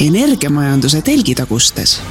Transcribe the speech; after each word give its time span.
energiamajanduse 0.00 1.02
telgitagustes. 1.02 2.02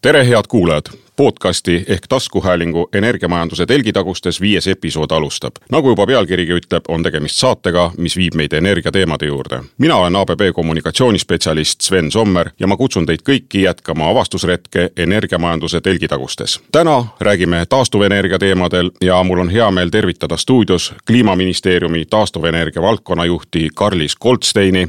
tere, 0.00 0.26
head 0.26 0.44
kuulajad 0.48 0.84
podcasti 1.20 1.84
ehk 1.88 2.06
taskuhäälingu 2.08 2.88
Energiamajanduse 2.92 3.66
telgitagustes 3.66 4.40
viies 4.40 4.66
episood 4.66 5.10
alustab. 5.10 5.52
nagu 5.70 5.88
juba 5.88 6.06
pealkirigi 6.06 6.52
ütleb, 6.52 6.84
on 6.88 7.02
tegemist 7.02 7.36
saatega, 7.36 7.90
mis 7.98 8.16
viib 8.16 8.34
meid 8.34 8.52
energiateemade 8.52 9.26
juurde. 9.26 9.60
mina 9.78 9.96
olen 9.96 10.16
ABB 10.16 10.40
kommunikatsioonispetsialist 10.54 11.80
Sven 11.80 12.10
Sommer 12.10 12.50
ja 12.60 12.66
ma 12.66 12.76
kutsun 12.76 13.06
teid 13.06 13.20
kõiki 13.28 13.62
jätkama 13.62 14.08
avastusretke 14.10 14.90
Energiamajanduse 14.96 15.80
telgitagustes. 15.80 16.60
täna 16.72 17.04
räägime 17.20 17.66
taastuvenergia 17.68 18.38
teemadel 18.38 18.90
ja 19.00 19.22
mul 19.22 19.38
on 19.38 19.50
hea 19.50 19.70
meel 19.70 19.90
tervitada 19.90 20.36
stuudios 20.36 20.94
kliimaministeeriumi 21.06 22.04
taastuvenergia 22.10 22.82
valdkonna 22.82 23.24
juhti 23.24 23.68
Karlis 23.74 24.16
Goldsteini. 24.16 24.88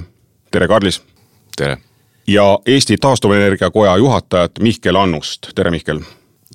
tere, 0.52 0.68
Karlis! 0.68 1.02
tere! 1.58 1.78
ja 2.28 2.60
Eesti 2.66 2.98
Taastuvenergia 2.98 3.72
Koja 3.72 3.98
juhatajat 3.98 4.52
Mihkel 4.60 4.96
Annust, 4.96 5.40
tere 5.56 5.72
Mihkel! 5.72 6.00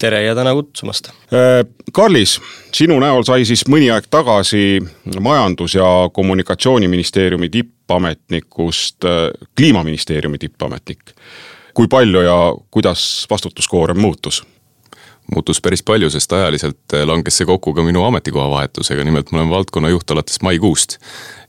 Tere 0.01 0.23
ja 0.23 0.35
täna 0.35 0.55
kutsumast! 0.55 1.09
Äh, 1.09 1.65
Karlis, 1.93 2.41
sinu 2.75 2.99
näol 3.01 3.25
sai 3.27 3.45
siis 3.49 3.65
mõni 3.71 3.89
aeg 3.93 4.09
tagasi 4.11 4.81
Majandus- 5.21 5.77
ja 5.79 5.87
Kommunikatsiooniministeeriumi 6.13 7.49
tippametnikust 7.49 9.05
äh, 9.05 9.31
Kliimaministeeriumi 9.57 10.39
tippametnik. 10.39 11.15
kui 11.75 11.89
palju 11.89 12.21
ja 12.21 12.55
kuidas 12.71 13.27
vastutuskoorem 13.31 13.99
muutus? 13.99 14.45
muutus 15.35 15.61
päris 15.61 15.83
palju, 15.83 16.11
sest 16.11 16.33
ajaliselt 16.33 16.95
äh, 16.95 17.07
langes 17.07 17.37
see 17.39 17.47
kokku 17.47 17.75
ka 17.75 17.83
minu 17.83 18.05
ametikoha 18.05 18.51
vahetusega, 18.51 19.05
nimelt 19.05 19.33
ma 19.33 19.39
olen 19.39 19.51
valdkonnajuht 19.51 20.11
alates 20.11 20.43
maikuust. 20.43 20.99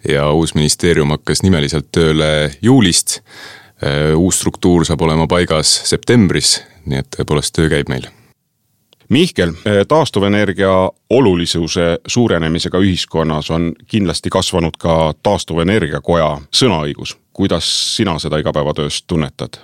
ja 0.07 0.31
uus 0.31 0.55
ministeerium 0.55 1.09
hakkas 1.09 1.43
nimeliselt 1.43 1.91
tööle 1.91 2.51
juulist. 2.61 3.21
uus 4.15 4.39
struktuur 4.39 4.85
saab 4.85 5.01
olema 5.01 5.27
paigas 5.27 5.69
septembris, 5.89 6.63
nii 6.85 6.97
et 6.97 7.11
tõepoolest 7.13 7.53
töö 7.53 7.69
käib 7.69 7.89
meil 7.93 8.07
Mihkel, 9.09 9.53
taastuvenergia 9.87 10.71
olulisuse 11.09 11.99
suurenemisega 12.07 12.79
ühiskonnas 12.83 13.47
on 13.55 13.71
kindlasti 13.87 14.29
kasvanud 14.29 14.75
ka 14.79 15.13
taastuvenergia 15.23 16.01
koja 16.03 16.33
sõnaõigus. 16.51 17.15
kuidas 17.33 17.95
sina 17.95 18.19
seda 18.19 18.37
igapäevatöös 18.37 19.03
tunnetad? 19.07 19.61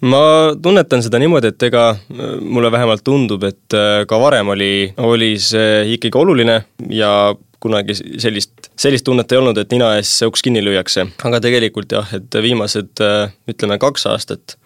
ma 0.00 0.18
tunnetan 0.62 1.02
seda 1.02 1.18
niimoodi, 1.18 1.46
et 1.46 1.62
ega 1.62 1.96
mulle 2.40 2.72
vähemalt 2.72 3.04
tundub, 3.04 3.44
et 3.44 3.74
äh, 3.74 4.06
ka 4.06 4.20
varem 4.20 4.48
oli, 4.48 4.92
oli 4.96 5.38
see 5.38 5.94
ikkagi 5.94 6.18
oluline 6.18 6.64
ja 6.90 7.34
kunagi 7.60 7.94
sellist, 7.94 8.72
sellist 8.76 9.04
tunnet 9.04 9.32
ei 9.32 9.38
olnud, 9.38 9.58
et 9.58 9.70
nina 9.70 9.94
ees 10.00 10.22
uks 10.26 10.42
kinni 10.42 10.64
lüüakse, 10.64 11.06
aga 11.24 11.40
tegelikult 11.40 11.92
jah, 11.92 12.14
et 12.16 12.42
viimased 12.42 13.04
ütleme 13.52 13.78
kaks 13.78 14.06
aastat 14.10 14.56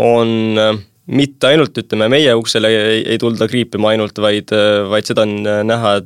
on 0.00 0.56
mitte 1.06 1.50
ainult 1.50 1.78
ütleme, 1.78 2.08
meie 2.12 2.34
uksele 2.38 2.70
ei, 2.70 3.04
ei 3.14 3.18
tulda 3.18 3.48
kriipima 3.50 3.92
ainult, 3.92 4.18
vaid, 4.22 4.52
vaid 4.90 5.08
seda 5.08 5.24
on 5.26 5.40
näha 5.66 5.96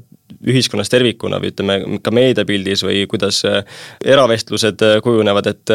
ühiskonnas 0.46 0.90
tervikuna 0.92 1.38
või 1.42 1.50
ütleme, 1.52 1.76
ka 2.02 2.12
meediapildis 2.14 2.82
või 2.86 3.04
kuidas 3.10 3.42
eravestlused 4.04 4.82
kujunevad, 5.04 5.50
et 5.52 5.74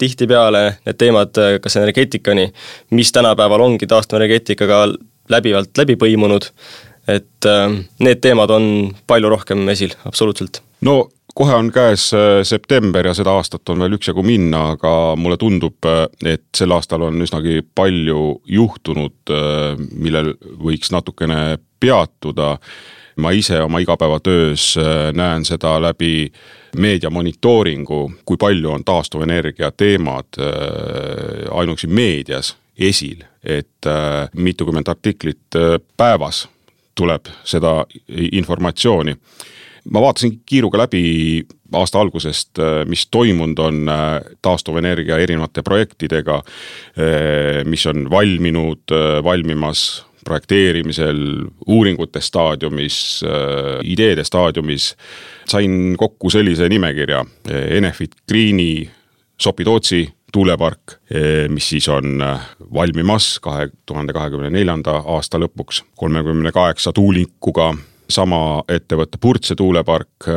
tihtipeale 0.00 0.64
need 0.86 0.98
teemad, 1.00 1.40
kas 1.62 1.78
energeetikani, 1.80 2.48
mis 2.96 3.12
tänapäeval 3.14 3.64
ongi 3.64 3.88
taastuvenergeetikaga 3.90 4.84
läbivalt 5.32 5.80
läbi 5.80 5.96
põimunud, 6.00 6.48
et 7.08 7.50
need 8.04 8.22
teemad 8.24 8.52
on 8.54 8.66
palju 9.06 9.32
rohkem 9.32 9.68
esil, 9.72 9.96
absoluutselt. 10.08 10.62
no 10.84 11.04
kohe 11.34 11.54
on 11.54 11.72
käes 11.72 12.14
äh, 12.14 12.42
september 12.42 13.06
ja 13.06 13.14
seda 13.14 13.34
aastat 13.34 13.68
on 13.68 13.82
veel 13.82 13.96
üksjagu 13.98 14.22
minna, 14.22 14.68
aga 14.74 15.14
mulle 15.18 15.36
tundub, 15.40 15.76
äh, 15.88 16.06
et 16.34 16.46
sel 16.56 16.74
aastal 16.74 17.08
on 17.08 17.22
üsnagi 17.22 17.60
palju 17.74 18.40
juhtunud, 18.46 19.16
äh, 19.34 19.80
millel 19.92 20.34
võiks 20.62 20.92
natukene 20.94 21.58
peatuda. 21.80 22.58
ma 23.16 23.30
ise 23.30 23.60
oma 23.62 23.78
igapäevatöös 23.78 24.74
näen 25.14 25.44
seda 25.46 25.76
läbi 25.78 26.32
meedia 26.76 27.10
monitooringu, 27.10 28.12
kui 28.24 28.36
palju 28.36 28.72
on 28.72 28.84
taastuvenergia 28.84 29.70
teemad 29.70 30.34
ainuüksi 31.50 31.86
meedias 31.86 32.56
esil, 32.78 33.22
et 33.44 33.86
mitukümmend 34.34 34.88
artiklit 34.88 35.58
päevas 35.96 36.48
tuleb 36.94 37.30
seda 37.44 37.84
informatsiooni 38.32 39.14
ma 39.90 40.00
vaatasin 40.00 40.40
kiiruga 40.46 40.78
läbi 40.78 41.02
aasta 41.72 42.00
algusest, 42.00 42.58
äh, 42.58 42.84
mis 42.88 43.06
toimunud 43.10 43.58
on 43.58 43.88
äh, 43.88 44.20
taastuvenergia 44.42 45.18
erinevate 45.18 45.62
projektidega, 45.62 46.36
äh, 46.36 47.64
mis 47.64 47.86
on 47.86 48.10
valminud, 48.10 48.94
valmimas 49.24 50.04
projekteerimisel, 50.24 51.18
uuringute 51.66 52.20
staadiumis, 52.20 53.20
ideede 53.84 54.24
staadiumis. 54.24 54.96
sain 55.48 55.96
kokku 55.98 56.30
sellise 56.30 56.68
nimekirja, 56.68 57.24
Enefit 57.68 58.14
Greeni 58.28 58.90
Sopi-Tootsi 59.36 60.08
tuulepark, 60.32 60.96
mis 61.48 61.68
siis 61.68 61.88
on 61.88 62.24
valmimas 62.74 63.38
kahe 63.40 63.68
tuhande 63.86 64.16
kahekümne 64.16 64.48
neljanda 64.50 64.96
aasta 65.04 65.38
lõpuks 65.38 65.82
kolmekümne 65.94 66.52
kaheksa 66.52 66.92
tuulikuga 66.92 67.74
sama 68.08 68.62
ettevõtte 68.68 69.18
Purtse 69.20 69.56
tuulepark, 69.56 70.28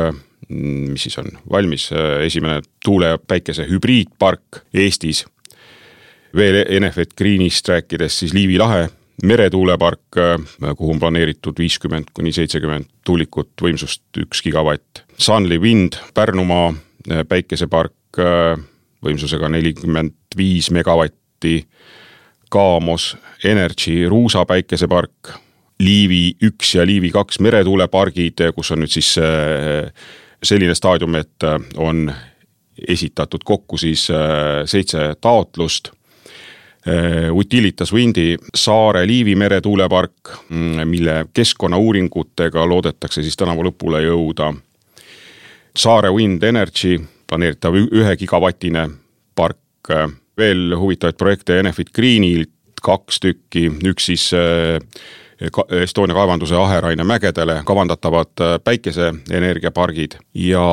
mis 0.48 1.02
siis 1.02 1.18
on 1.20 1.28
valmis, 1.50 1.90
esimene 2.24 2.62
tuule 2.84 3.12
ja 3.12 3.18
päikese 3.18 3.66
hübriidpark 3.68 4.62
Eestis. 4.74 5.26
veel 6.36 6.64
Enefit 6.68 7.14
Greenist 7.16 7.68
rääkides 7.68 8.18
siis 8.18 8.32
Liivi 8.34 8.58
lahe 8.58 8.88
meretuulepark, 9.22 10.16
kuhu 10.76 10.90
on 10.90 11.00
planeeritud 11.00 11.58
viiskümmend 11.58 12.12
kuni 12.14 12.32
seitsekümmend 12.32 12.86
tuulikut, 13.04 13.50
võimsust 13.62 14.02
üks 14.18 14.42
gigavatt. 14.42 15.02
Sunly 15.18 15.58
Wind 15.58 15.98
Pärnumaa 16.14 16.74
päikesepark 17.28 18.20
võimsusega 19.04 19.48
nelikümmend 19.48 20.14
viis 20.36 20.70
megavatti. 20.70 21.66
Kaamos 22.48 23.16
Energy 23.44 24.06
Ruusa 24.08 24.44
päikesepark 24.46 25.34
Liivi 25.78 26.32
üks 26.42 26.74
ja 26.74 26.86
Liivi 26.86 27.12
kaks 27.14 27.38
meretuulepargid, 27.44 28.42
kus 28.56 28.72
on 28.74 28.82
nüüd 28.82 28.90
siis 28.90 29.12
äh, 29.22 29.86
selline 30.42 30.74
staadium, 30.74 31.14
et 31.20 31.46
äh, 31.46 31.60
on 31.78 32.08
esitatud 32.88 33.44
kokku 33.46 33.78
siis 33.78 34.08
äh, 34.10 34.64
seitse 34.66 35.14
taotlust. 35.20 35.94
Utilitas 37.34 37.90
Windi 37.92 38.38
Saare-Liivi 38.56 39.34
meretuulepark, 39.36 40.30
mm, 40.48 40.86
mille 40.88 41.16
keskkonnauuringutega 41.36 42.62
loodetakse 42.70 43.20
siis 43.22 43.36
tänavu 43.36 43.66
lõpule 43.66 44.00
jõuda. 44.06 44.46
Saare 45.76 46.08
Wind 46.14 46.46
Energy 46.48 46.94
planeeritav 47.28 47.76
ühe 47.82 48.14
gigavatine 48.16 48.86
park, 49.36 49.92
veel 50.38 50.78
huvitavaid 50.78 51.18
projekte 51.20 51.58
Enefit 51.60 51.92
Greenilt 51.92 52.80
kaks 52.80 53.20
tükki, 53.20 53.66
üks 53.90 54.08
siis 54.08 54.30
Estonia 55.82 56.14
kaevanduse 56.14 56.56
aheraine 56.58 57.04
mägedele 57.04 57.62
kavandatavad 57.64 58.40
äh, 58.40 58.60
päikeseenergiapargid. 58.64 60.12
Ja 60.34 60.64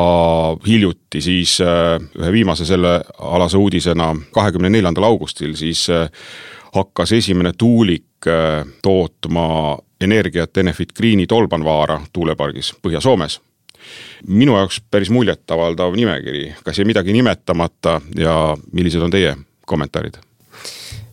hiljuti 0.68 1.22
siis 1.22 1.62
äh, 1.62 2.02
ühe 2.20 2.32
viimase 2.32 2.66
sellealase 2.66 3.58
uudisena, 3.58 4.16
kahekümne 4.34 4.70
neljandal 4.70 5.04
augustil 5.04 5.54
siis 5.56 5.86
äh, 5.90 6.10
hakkas 6.74 7.12
esimene 7.12 7.52
tuulik 7.58 8.04
tootma 8.82 9.78
energiat 10.02 10.58
Enefit 10.58 10.94
Greeni 10.98 11.28
Tolbanvaara 11.28 12.02
tuulepargis 12.14 12.74
Põhja-Soomes. 12.82 13.38
Minu 14.28 14.56
jaoks 14.58 14.82
päris 14.92 15.12
muljetavaldav 15.14 15.94
nimekiri, 15.94 16.56
kas 16.66 16.80
jäi 16.80 16.88
midagi 16.90 17.14
nimetamata 17.14 18.00
ja 18.18 18.58
millised 18.74 19.02
on 19.02 19.14
teie 19.14 19.36
kommentaarid? 19.66 20.18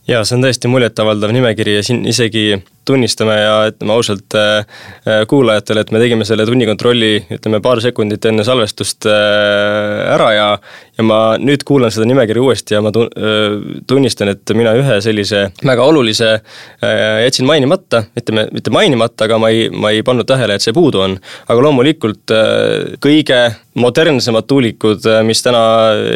jaa, 0.09 0.25
see 0.25 0.39
on 0.39 0.47
tõesti 0.47 0.71
muljetavaldav 0.73 1.31
nimekiri 1.37 1.77
ja 1.77 1.83
siin 1.87 2.07
isegi 2.09 2.63
tunnistame 2.85 3.37
ja 3.39 3.55
ütleme 3.71 3.95
ausalt 3.95 4.35
äh, 4.39 4.65
äh, 5.07 5.23
kuulajatele, 5.29 5.85
et 5.85 5.93
me 5.95 6.01
tegime 6.03 6.27
selle 6.29 6.47
tunnikontrolli, 6.49 7.13
ütleme 7.39 7.63
paar 7.63 7.83
sekundit 7.85 8.25
enne 8.31 8.45
salvestust 8.47 9.07
äh, 9.11 10.15
ära 10.15 10.33
ja 10.35 10.49
ja 10.93 11.05
ma 11.07 11.19
nüüd 11.41 11.63
kuulan 11.65 11.93
seda 11.93 12.05
nimekirja 12.09 12.43
uuesti 12.45 12.75
ja 12.75 12.83
ma 12.85 12.91
tunnistan, 12.93 14.29
et 14.29 14.53
mina 14.57 14.75
ühe 14.77 14.99
sellise 15.01 15.47
väga 15.65 15.87
olulise 15.89 16.29
jätsin 17.25 17.49
mainimata, 17.49 18.03
ütleme, 18.19 18.45
mitte 18.53 18.73
mainimata, 18.75 19.25
aga 19.25 19.39
ma 19.41 19.49
ei, 19.55 19.71
ma 19.73 19.93
ei 19.95 20.03
pannud 20.05 20.29
tähele, 20.29 20.59
et 20.59 20.65
see 20.65 20.75
puudu 20.77 21.01
on. 21.01 21.17
aga 21.49 21.65
loomulikult 21.65 22.35
kõige 23.01 23.41
modernsemad 23.81 24.45
tuulikud, 24.45 25.09
mis 25.25 25.41
täna 25.41 25.63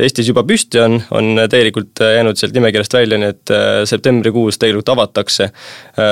Eestis 0.02 0.28
juba 0.28 0.44
püsti 0.44 0.82
on, 0.82 0.98
on 1.16 1.40
täielikult 1.48 2.04
jäänud 2.04 2.36
sealt 2.36 2.52
nimekirjast 2.56 2.98
välja, 2.98 3.16
nii 3.22 3.32
et 3.32 3.54
septembrikuus 3.88 4.60
tegelikult 4.60 4.92
avatakse 4.92 5.48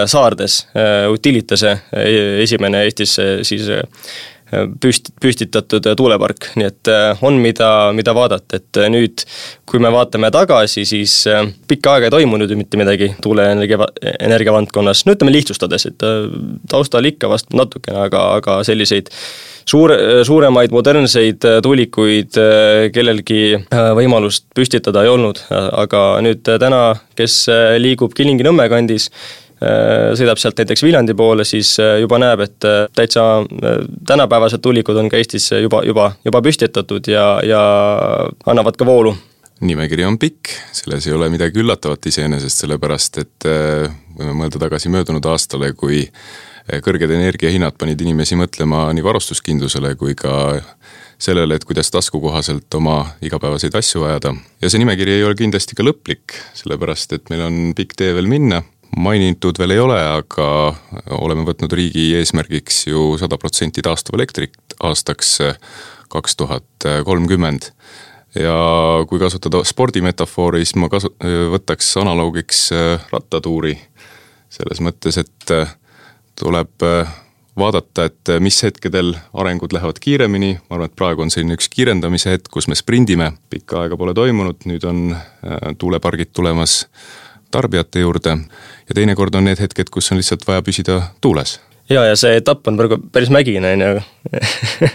Saarde 0.09 0.44
Utilitas, 0.45 1.15
Utilitase 1.15 1.77
esimene 2.45 2.85
Eestis 2.85 3.15
siis 3.47 3.69
püst-, 4.83 5.11
püstitatud 5.23 5.87
tuulepark, 5.97 6.51
nii 6.59 6.69
et 6.69 6.91
on, 7.25 7.39
mida, 7.43 7.69
mida 7.97 8.15
vaadata, 8.17 8.61
et 8.61 8.81
nüüd 8.93 9.25
kui 9.69 9.81
me 9.83 9.91
vaatame 9.95 10.31
tagasi, 10.35 10.85
siis 10.89 11.17
pikka 11.69 11.97
aega 11.97 12.11
ei 12.11 12.15
toimunud 12.19 12.51
ju 12.51 12.59
mitte 12.61 12.81
midagi 12.81 13.11
tuuleenergia, 13.25 13.89
energia 14.19 14.55
valdkonnas, 14.55 15.07
no 15.07 15.17
ütleme 15.17 15.35
lihtsustades, 15.35 15.89
et 15.91 16.07
taustal 16.71 17.11
ikka 17.11 17.33
vast 17.33 17.51
natukene, 17.57 18.05
aga, 18.07 18.29
aga 18.39 18.61
selliseid 18.69 19.11
suure, 19.69 19.97
suuremaid 20.27 20.75
modernseid 20.75 21.45
äh, 21.49 21.61
tuulikuid 21.65 22.39
äh, 22.41 22.89
kellelgi 22.95 23.41
äh, 23.57 23.91
võimalust 23.97 24.47
püstitada 24.57 25.05
ei 25.05 25.13
olnud, 25.13 25.41
aga 25.51 26.05
nüüd 26.25 26.45
täna, 26.45 26.83
kes 27.19 27.45
liigub 27.81 28.15
Kilingi-Nõmme 28.17 28.67
kandis, 28.73 29.11
sõidab 29.61 30.41
sealt 30.41 30.59
näiteks 30.61 30.83
Viljandi 30.85 31.15
poole, 31.17 31.45
siis 31.49 31.77
juba 32.01 32.19
näeb, 32.21 32.43
et 32.45 32.67
täitsa 32.97 33.45
tänapäevased 34.07 34.63
tuulikud 34.65 34.99
on 34.99 35.09
ka 35.13 35.21
Eestis 35.21 35.47
juba, 35.63 35.83
juba, 35.87 36.11
juba 36.25 36.43
püstitatud 36.45 37.07
ja, 37.09 37.29
ja 37.47 37.63
annavad 38.51 38.77
ka 38.77 38.89
voolu 38.89 39.15
nimekiri 39.65 40.05
on 40.05 40.19
pikk, 40.21 40.51
selles 40.75 41.07
ei 41.07 41.15
ole 41.15 41.29
midagi 41.33 41.63
üllatavat 41.63 42.11
iseenesest, 42.11 42.65
sellepärast 42.65 43.21
et 43.23 43.47
võime 43.47 44.35
mõelda 44.37 44.61
tagasi 44.61 44.91
möödunud 44.93 45.25
aastale, 45.31 45.71
kui 45.79 46.03
kõrged 46.85 47.13
energiahinnad 47.13 47.77
panid 47.79 48.01
inimesi 48.01 48.39
mõtlema 48.41 48.89
nii 48.97 49.05
varustuskindlusele 49.05 49.95
kui 50.01 50.17
ka 50.19 50.61
sellele, 51.21 51.57
et 51.57 51.65
kuidas 51.65 51.91
taskukohaselt 51.95 52.75
oma 52.75 52.99
igapäevaseid 53.25 53.75
asju 53.79 54.05
ajada. 54.09 54.35
ja 54.61 54.71
see 54.71 54.81
nimekiri 54.83 55.19
ei 55.19 55.25
ole 55.25 55.37
kindlasti 55.39 55.77
ka 55.77 55.87
lõplik, 55.87 56.35
sellepärast 56.59 57.13
et 57.17 57.31
meil 57.31 57.45
on 57.47 57.59
pikk 57.77 57.95
tee 57.97 58.15
veel 58.17 58.29
minna, 58.31 58.63
mainitud 58.97 59.59
veel 59.59 59.75
ei 59.75 59.83
ole, 59.83 59.99
aga 59.99 60.47
oleme 61.19 61.47
võtnud 61.49 61.73
riigi 61.75 62.13
eesmärgiks 62.19 62.87
ju 62.87 63.15
sada 63.21 63.39
protsenti 63.41 63.83
taastuv 63.83 64.19
elektrit 64.19 64.77
aastaks 64.83 65.37
kaks 66.13 66.37
tuhat 66.37 66.87
kolmkümmend. 67.05 67.71
Ja 68.35 68.55
kui 69.09 69.21
kasutada 69.23 69.61
spordimetafoori, 69.67 70.65
siis 70.65 70.75
ma 70.79 70.89
kasu-, 70.91 71.13
võtaks 71.55 71.93
analoogiks 72.03 72.69
rattatuuri. 73.13 73.77
selles 74.55 74.79
mõttes, 74.83 75.19
et 75.19 75.53
tuleb 76.39 76.83
äh, 76.83 77.09
vaadata, 77.59 78.05
et 78.05 78.29
äh, 78.29 78.41
mis 78.41 78.63
hetkedel 78.63 79.15
arengud 79.35 79.73
lähevad 79.73 80.01
kiiremini, 80.03 80.55
ma 80.69 80.79
arvan, 80.79 80.91
et 80.91 80.97
praegu 80.99 81.25
on 81.25 81.33
selline 81.33 81.57
üks 81.59 81.71
kiirendamise 81.73 82.35
hetk, 82.35 82.51
kus 82.53 82.69
me 82.71 82.79
sprindime, 82.79 83.33
pikka 83.51 83.85
aega 83.85 83.99
pole 84.01 84.15
toimunud, 84.17 84.67
nüüd 84.69 84.87
on 84.89 85.05
äh, 85.15 85.71
tuulepargid 85.79 86.35
tulemas 86.35 86.83
tarbijate 87.55 88.03
juurde 88.05 88.35
ja 88.35 88.97
teinekord 88.97 89.35
on 89.39 89.49
need 89.49 89.63
hetked, 89.63 89.93
kus 89.95 90.13
on 90.13 90.21
lihtsalt 90.21 90.47
vaja 90.49 90.65
püsida 90.67 91.01
tuules. 91.25 91.59
ja, 91.91 92.05
ja 92.11 92.17
see 92.19 92.37
etapp 92.41 92.67
on 92.71 92.81
praegu 92.81 93.01
päris 93.13 93.33
mägine, 93.35 93.75
on 93.77 93.87
ju 93.87 93.93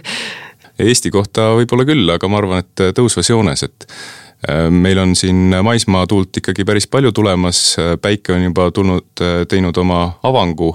Eesti 0.79 1.11
kohta 1.11 1.53
võib-olla 1.57 1.83
küll, 1.83 2.07
aga 2.07 2.27
ma 2.31 2.37
arvan, 2.39 2.63
et 2.63 2.83
tõusvas 2.95 3.27
joones, 3.27 3.65
et 3.67 3.87
meil 4.71 5.01
on 5.01 5.11
siin 5.19 5.51
maismaatuult 5.63 6.39
ikkagi 6.39 6.63
päris 6.63 6.87
palju 6.87 7.11
tulemas, 7.11 7.73
päike 7.99 8.31
on 8.31 8.45
juba 8.45 8.69
tulnud, 8.71 9.23
teinud 9.51 9.77
oma 9.83 10.05
avangu 10.23 10.69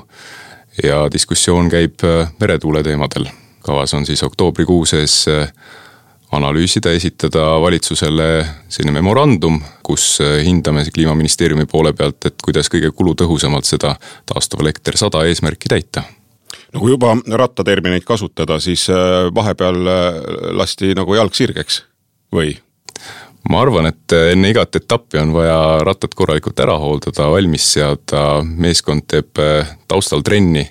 ja 0.83 1.09
diskussioon 1.13 1.71
käib 1.71 2.05
äh, 2.05 2.33
meretuule 2.41 2.83
teemadel. 2.83 3.27
kavas 3.65 3.95
on 3.95 4.07
siis 4.07 4.23
oktoobrikuu 4.23 4.87
sees 4.87 5.29
äh, 5.29 5.53
analüüsida, 6.39 6.93
esitada 6.97 7.47
valitsusele 7.63 8.29
selline 8.69 8.97
memorandum, 8.99 9.61
kus 9.87 10.19
äh, 10.25 10.41
hindame 10.47 10.85
kliimaministeeriumi 10.91 11.67
poole 11.71 11.95
pealt, 11.97 12.21
et 12.29 12.45
kuidas 12.45 12.71
kõige 12.73 12.93
kulutõhusamalt 12.97 13.69
seda 13.69 13.95
taastuvelekter 14.31 14.99
sada 15.01 15.25
eesmärki 15.29 15.71
täita 15.73 16.05
no 16.75 16.83
kui 16.83 16.93
juba 16.95 17.15
rattatermineid 17.39 18.05
kasutada, 18.07 18.59
siis 18.63 18.89
vahepeal 19.35 19.81
lasti 20.59 20.95
nagu 20.99 21.15
jalg 21.15 21.35
sirgeks 21.35 21.83
või? 22.35 22.57
ma 23.51 23.61
arvan, 23.61 23.89
et 23.91 24.15
enne 24.33 24.51
igat 24.53 24.77
etappi 24.79 25.21
on 25.21 25.35
vaja 25.35 25.59
rattad 25.85 26.15
korralikult 26.17 26.61
ära 26.65 26.77
hooldada, 26.81 27.29
valmis 27.33 27.67
seada, 27.75 28.41
meeskond 28.45 29.07
teeb 29.11 29.41
äh, 29.43 29.75
taustal 29.91 30.25
trenni. 30.25 30.65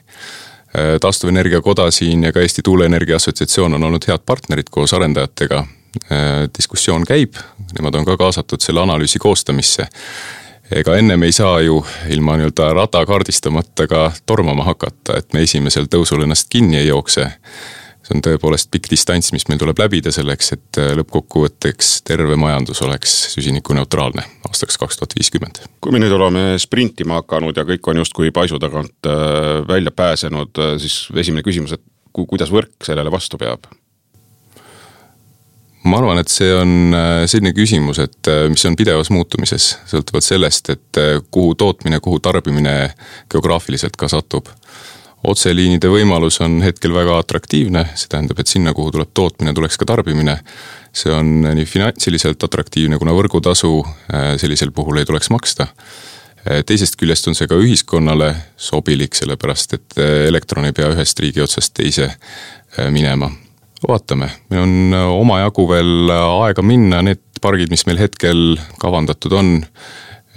Äh, 0.78 1.00
taastuvenergia 1.02 1.62
Koda 1.62 1.92
siin 1.92 2.24
ja 2.24 2.32
ka 2.34 2.42
Eesti 2.42 2.62
Tuuleenergia 2.66 3.16
Assotsiatsioon 3.16 3.74
on 3.74 3.84
olnud 3.84 4.08
head 4.08 4.24
partnerid 4.26 4.72
koos 4.72 4.94
arendajatega. 4.94 5.60
Äh, 6.12 6.20
diskussioon 6.58 7.06
käib, 7.06 7.38
nemad 7.78 7.94
on 7.96 8.06
ka 8.06 8.18
kaasatud 8.18 8.62
selle 8.62 8.82
analüüsi 8.82 9.20
koostamisse. 9.20 9.88
ega 10.72 10.96
ennem 10.98 11.24
ei 11.24 11.32
saa 11.32 11.60
ju 11.62 11.86
ilma 12.10 12.38
nii-öelda 12.38 12.74
rada 12.74 13.06
kaardistamata 13.06 13.88
ka 13.88 14.12
tormama 14.26 14.64
hakata, 14.64 15.18
et 15.18 15.34
me 15.34 15.44
esimesel 15.44 15.86
tõusul 15.86 16.24
ennast 16.24 16.50
kinni 16.50 16.78
ei 16.78 16.88
jookse 16.88 17.28
see 18.04 18.18
on 18.18 18.24
tõepoolest 18.24 18.70
pikk 18.74 18.90
distants, 18.92 19.32
mis 19.36 19.46
meil 19.50 19.60
tuleb 19.62 19.80
läbida 19.80 20.12
selleks, 20.14 20.54
et 20.58 20.80
äh, 20.82 20.92
lõppkokkuvõtteks 21.00 21.94
terve 22.08 22.36
majandus 22.40 22.84
oleks 22.86 23.14
süsinikuneutraalne 23.36 24.26
aastaks 24.50 24.80
kaks 24.82 25.00
tuhat 25.00 25.16
viiskümmend. 25.18 25.64
kui 25.82 25.96
me 25.96 26.02
nüüd 26.04 26.16
oleme 26.16 26.58
sprintima 26.62 27.22
hakanud 27.22 27.58
ja 27.58 27.66
kõik 27.68 27.88
on 27.92 28.04
justkui 28.04 28.34
paisu 28.36 28.60
tagant 28.62 29.08
äh, 29.08 29.62
välja 29.68 29.96
pääsenud, 29.96 30.52
äh, 30.60 30.76
siis 30.84 31.08
esimene 31.16 31.46
küsimus, 31.46 31.78
et 31.78 31.84
kuidas 32.14 32.52
võrk 32.54 32.76
sellele 32.84 33.12
vastu 33.12 33.40
peab? 33.42 33.72
ma 35.84 35.98
arvan, 36.00 36.20
et 36.22 36.32
see 36.32 36.48
on 36.56 36.96
selline 37.28 37.52
küsimus, 37.52 37.98
et 38.00 38.30
mis 38.48 38.62
on 38.70 38.76
pidevas 38.80 39.10
muutumises, 39.12 39.66
sõltuvalt 39.92 40.24
sellest, 40.24 40.70
et 40.72 41.00
kuhu 41.28 41.58
tootmine, 41.60 42.00
kuhu 42.00 42.22
tarbimine 42.24 42.94
geograafiliselt 43.32 43.98
ka 44.00 44.08
satub 44.08 44.48
otseliinide 45.28 45.90
võimalus 45.92 46.40
on 46.44 46.60
hetkel 46.64 46.94
väga 46.96 47.18
atraktiivne, 47.22 47.86
see 47.96 48.10
tähendab, 48.12 48.40
et 48.42 48.52
sinna, 48.52 48.74
kuhu 48.76 48.92
tuleb 48.94 49.12
tootmine, 49.16 49.54
tuleks 49.56 49.80
ka 49.80 49.88
tarbimine. 49.88 50.40
see 50.94 51.10
on 51.10 51.42
nii 51.42 51.66
finantsiliselt 51.66 52.44
atraktiivne, 52.46 53.00
kuna 53.02 53.16
võrgutasu 53.18 53.80
äh, 53.82 54.36
sellisel 54.38 54.72
puhul 54.72 55.00
ei 55.02 55.08
tuleks 55.10 55.32
maksta. 55.34 55.68
Äh, 56.44 56.62
teisest 56.66 57.00
küljest 57.02 57.28
on 57.28 57.36
see 57.36 57.48
ka 57.50 57.58
ühiskonnale 57.58 58.34
sobilik, 58.58 59.16
sellepärast 59.16 59.74
et 59.74 59.98
äh, 59.98 60.28
elektron 60.28 60.68
ei 60.70 60.76
pea 60.76 60.92
ühest 60.94 61.20
riigi 61.20 61.42
otsast 61.42 61.74
teise 61.74 62.14
minema. 62.90 63.32
vaatame, 63.88 64.30
meil 64.50 64.62
on 64.64 64.94
omajagu 65.20 65.68
veel 65.70 66.12
aega 66.14 66.64
minna, 66.66 67.02
need 67.04 67.20
pargid, 67.42 67.70
mis 67.70 67.86
meil 67.86 68.00
hetkel 68.00 68.56
kavandatud 68.82 69.34
on, 69.38 69.50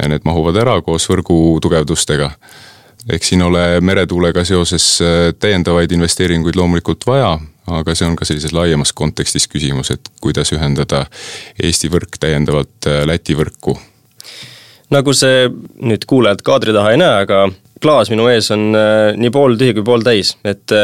need 0.03 0.27
mahuvad 0.27 0.59
ära 0.61 0.75
koos 0.85 1.07
võrgu 1.09 1.37
tugevdustega 1.65 2.33
eks 3.13 3.29
siin 3.29 3.43
ole 3.43 3.81
meretuulega 3.81 4.45
seoses 4.45 4.87
äh, 5.03 5.35
täiendavaid 5.39 5.93
investeeringuid 5.93 6.57
loomulikult 6.59 7.07
vaja, 7.07 7.37
aga 7.71 7.95
see 7.95 8.07
on 8.09 8.17
ka 8.19 8.27
sellises 8.27 8.55
laiemas 8.55 8.93
kontekstis 8.97 9.47
küsimus, 9.51 9.93
et 9.95 10.11
kuidas 10.23 10.53
ühendada 10.55 11.05
Eesti 11.63 11.91
võrk 11.93 12.19
täiendavalt 12.21 12.89
äh, 12.91 13.05
Läti 13.07 13.37
võrku. 13.39 13.77
nagu 14.91 15.15
see 15.15 15.47
nüüd 15.83 16.07
kuulajad 16.07 16.43
kaadri 16.47 16.75
taha 16.75 16.95
ei 16.95 17.03
näe, 17.03 17.23
aga 17.27 17.47
klaas 17.83 18.11
minu 18.11 18.27
ees 18.33 18.51
on 18.55 18.73
äh, 18.75 19.13
nii 19.19 19.31
pooltühi 19.31 19.77
kui 19.77 19.87
pooltäis, 19.87 20.37
et 20.45 20.75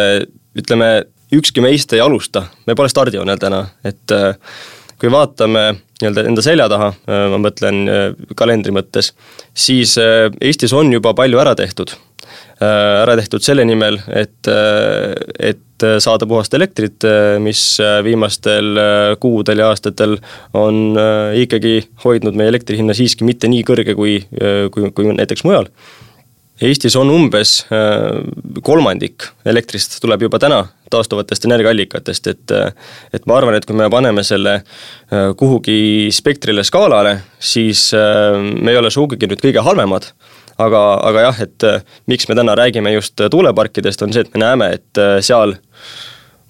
ütleme, 0.59 0.93
ükski 1.33 1.65
meist 1.65 1.93
ei 1.93 2.05
alusta, 2.05 2.47
me 2.67 2.77
pole 2.79 2.91
stardijoonel 2.93 3.41
täna, 3.41 3.65
et 3.85 4.15
kui 5.01 5.11
vaatame 5.11 5.63
nii-öelda 6.03 6.27
enda 6.29 6.43
selja 6.45 6.69
taha, 6.69 6.91
ma 7.33 7.39
mõtlen 7.41 7.81
kalendri 8.37 8.75
mõttes, 8.75 9.11
siis 9.55 9.97
Eestis 9.97 10.75
on 10.77 10.93
juba 10.93 11.15
palju 11.17 11.41
ära 11.41 11.55
tehtud 11.59 11.95
ära 12.63 13.17
tehtud 13.19 13.45
selle 13.45 13.65
nimel, 13.69 13.99
et, 14.09 14.49
äh, 14.51 15.13
et 15.53 15.87
saada 16.03 16.29
puhast 16.31 16.55
elektrit, 16.55 17.03
äh, 17.09 17.39
mis 17.43 17.81
viimastel 18.05 18.79
kuudel 19.21 19.65
ja 19.65 19.73
aastatel 19.73 20.19
on 20.55 20.95
ikkagi 21.39 21.81
hoidnud 22.05 22.39
meie 22.39 22.53
elektri 22.53 22.79
hinna 22.79 22.95
siiski 22.95 23.27
mitte 23.27 23.51
nii 23.51 23.65
kõrge 23.67 23.97
kui, 23.99 24.21
kui, 24.73 24.91
kui 24.95 25.11
näiteks 25.17 25.45
mujal. 25.49 25.69
Eestis 26.63 26.95
on 26.95 27.11
umbes 27.11 27.65
kolmandik 28.63 29.25
elektrist 29.51 29.97
tuleb 30.03 30.29
juba 30.29 30.39
täna 30.39 30.61
taastuvatest 30.93 31.49
energiaallikatest, 31.49 32.29
et 32.31 32.55
et 33.17 33.27
ma 33.27 33.41
arvan, 33.41 33.57
et 33.57 33.67
kui 33.67 33.75
me 33.75 33.89
paneme 33.91 34.23
selle 34.23 34.61
kuhugi 35.41 36.13
spektrile 36.15 36.63
skaalale, 36.63 37.17
siis 37.41 37.89
me 37.97 38.71
ei 38.71 38.79
ole 38.79 38.93
sugugi 38.95 39.27
nüüd 39.27 39.43
kõige 39.43 39.65
halvemad 39.67 40.13
aga, 40.61 40.81
aga 41.09 41.27
jah, 41.29 41.43
et 41.47 41.67
äh, 41.69 41.83
miks 42.11 42.29
me 42.29 42.37
täna 42.39 42.57
räägime 42.59 42.93
just 42.95 43.21
äh, 43.21 43.31
tuuleparkidest, 43.33 44.03
on 44.03 44.13
see, 44.13 44.25
et 44.25 44.35
me 44.35 44.43
näeme, 44.45 44.73
et 44.79 45.01
äh, 45.01 45.19
seal 45.25 45.57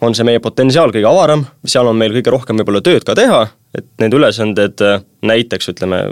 on 0.02 0.16
see 0.18 0.26
meie 0.26 0.42
potentsiaal 0.42 0.90
kõige 0.94 1.06
avaram, 1.06 1.44
seal 1.68 1.86
on 1.86 1.98
meil 1.98 2.14
kõige 2.16 2.34
rohkem 2.34 2.58
võib-olla 2.58 2.82
tööd 2.82 3.06
ka 3.06 3.14
teha, 3.18 3.44
et 3.78 3.86
need 4.02 4.14
ülesanded 4.18 4.82
näiteks 5.22 5.70
ütleme, 5.70 6.04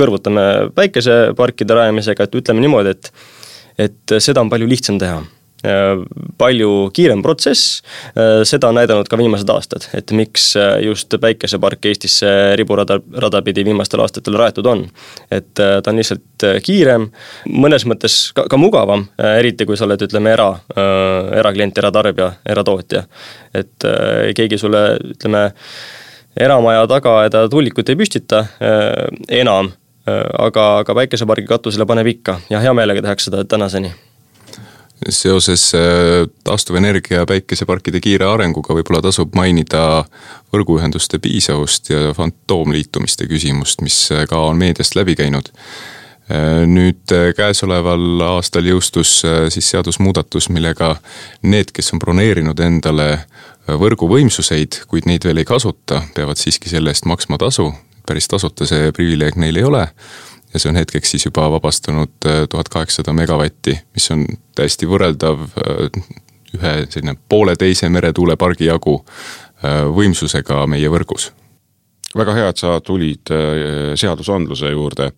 kõrvutame 0.00 0.44
päikeseparkide 0.74 1.76
rajamisega, 1.76 2.24
et 2.24 2.38
ütleme 2.40 2.64
niimoodi, 2.64 2.96
et 2.96 3.12
et 3.74 4.12
seda 4.22 4.38
on 4.38 4.46
palju 4.46 4.68
lihtsam 4.70 5.00
teha. 5.02 5.16
Palju 6.38 6.70
kiirem 6.94 7.22
protsess, 7.24 7.78
seda 8.44 8.68
on 8.68 8.76
näidanud 8.78 9.08
ka 9.08 9.16
viimased 9.16 9.48
aastad, 9.48 9.86
et 9.96 10.12
miks 10.16 10.50
just 10.84 11.14
päikesepark 11.20 11.88
Eestisse 11.88 12.28
riburada, 12.60 12.98
rada 13.22 13.40
pidi 13.46 13.64
viimastel 13.64 14.02
aastatel 14.04 14.36
rajatud 14.40 14.68
on. 14.68 14.84
et 15.30 15.54
ta 15.54 15.90
on 15.90 15.96
lihtsalt 15.96 16.46
kiirem, 16.66 17.08
mõnes 17.48 17.86
mõttes 17.88 18.18
ka, 18.36 18.46
ka 18.50 18.60
mugavam, 18.60 19.06
eriti 19.38 19.66
kui 19.66 19.76
sa 19.80 19.88
oled, 19.88 20.04
ütleme, 20.04 20.32
era, 20.36 20.50
eraklient, 21.40 21.78
eratarbija, 21.80 22.30
eratootja. 22.54 23.04
et 23.54 23.90
keegi 24.36 24.58
sulle, 24.60 24.86
ütleme, 25.16 25.48
eramaja 26.40 26.86
tagaaeda 26.86 27.48
tuulikut 27.48 27.88
ei 27.88 27.98
püstita 27.98 28.44
äh, 28.44 28.90
enam, 29.40 29.70
äh, 30.08 30.24
aga, 30.46 30.66
aga 30.82 30.96
päikesepargi 31.00 31.46
katusele 31.50 31.86
paneb 31.86 32.10
ikka 32.16 32.40
ja 32.50 32.62
hea 32.64 32.74
meelega 32.74 33.04
tehakse 33.04 33.30
seda 33.30 33.44
tänaseni 33.48 33.94
seoses 35.08 35.66
äh, 35.74 36.24
taastuvenergia 36.44 37.26
päikeseparkide 37.26 38.00
kiire 38.04 38.28
arenguga 38.28 38.76
võib-olla 38.76 39.02
tasub 39.04 39.34
mainida 39.36 40.04
võrguühenduste 40.54 41.18
piisavust 41.22 41.90
ja 41.90 42.14
fantoomliitumiste 42.16 43.28
küsimust, 43.30 43.82
mis 43.84 43.98
ka 44.30 44.40
on 44.50 44.60
meediast 44.60 44.96
läbi 44.96 45.16
käinud. 45.18 45.50
nüüd 46.66 47.12
käesoleval 47.36 48.22
aastal 48.24 48.64
jõustus 48.64 49.10
siis 49.52 49.66
seadusmuudatus, 49.74 50.48
millega 50.48 50.94
need, 51.42 51.68
kes 51.76 51.92
on 51.92 52.00
broneerinud 52.00 52.60
endale 52.64 53.26
võrguvõimsuseid, 53.68 54.86
kuid 54.88 55.04
neid 55.08 55.24
veel 55.24 55.42
ei 55.42 55.48
kasuta, 55.48 56.02
peavad 56.14 56.40
siiski 56.40 56.72
selle 56.72 56.94
eest 56.94 57.04
maksma 57.04 57.36
tasu, 57.40 57.70
päris 58.06 58.28
tasuta 58.28 58.68
see 58.68 58.92
privileeg 58.96 59.36
neil 59.40 59.60
ei 59.60 59.68
ole. 59.68 59.84
Ja 60.54 60.60
see 60.60 60.70
on 60.70 60.78
hetkeks 60.78 61.10
siis 61.10 61.24
juba 61.26 61.50
vabastanud 61.50 62.26
äh, 62.26 62.44
tuhat 62.50 62.68
kaheksasada 62.68 63.12
megavatti, 63.12 63.78
mis 63.94 64.10
on 64.14 64.26
täiesti 64.54 64.86
võrreldav 64.86 65.42
äh, 65.42 66.04
ühe 66.54 66.74
selline 66.90 67.16
pooleteise 67.28 67.90
meretuulepargi 67.90 68.70
jagu 68.70 69.00
äh, 69.02 69.82
võimsusega 69.96 70.64
meie 70.70 70.90
võrgus. 70.90 71.32
väga 72.14 72.34
hea, 72.34 72.48
et 72.48 72.62
sa 72.62 72.80
tulid 72.80 73.30
seadusandluse 73.98 74.70
juurde. 74.70 75.10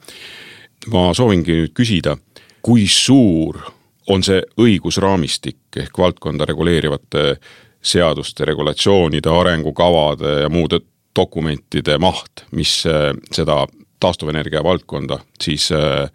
ma 0.93 1.13
soovingi 1.15 1.53
nüüd 1.53 1.73
küsida, 1.77 2.17
kui 2.63 2.87
suur 2.89 3.61
on 4.09 4.23
see 4.23 4.41
õigusraamistik 4.57 5.77
ehk 5.77 5.99
valdkonda 5.99 6.45
reguleerivate 6.45 7.37
seaduste, 7.83 8.45
regulatsioonide, 8.45 9.29
arengukavade 9.29 10.41
ja 10.43 10.49
muude 10.49 10.81
dokumentide 11.17 11.99
maht, 11.99 12.47
mis 12.53 12.83
seda 13.33 13.67
taastuvenergia 14.01 14.63
valdkonda 14.65 15.19
siis 15.43 15.71
äh, 15.73 16.11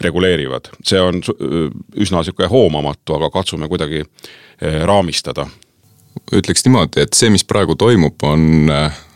reguleerivad. 0.00 0.72
see 0.84 1.00
on 1.00 1.22
äh, 1.22 1.70
üsna 1.96 2.22
niisugune 2.22 2.48
hoomamatu, 2.48 3.16
aga 3.18 3.30
katsume 3.30 3.68
kuidagi 3.68 4.04
raamistada. 4.84 5.46
ütleks 6.32 6.64
niimoodi, 6.64 7.02
et 7.04 7.12
see, 7.12 7.30
mis 7.30 7.44
praegu 7.44 7.74
toimub, 7.76 8.22
on, 8.22 8.70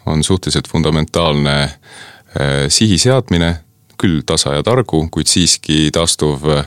on 0.06 0.24
suhteliselt 0.24 0.68
fundamentaalne 0.68 1.70
sihi 2.68 2.98
seadmine 2.98 3.54
küll 4.00 4.22
tasa 4.26 4.54
ja 4.56 4.64
targu, 4.66 5.02
kuid 5.12 5.28
siiski 5.30 5.90
taastuv 5.94 6.46
eh, 6.54 6.64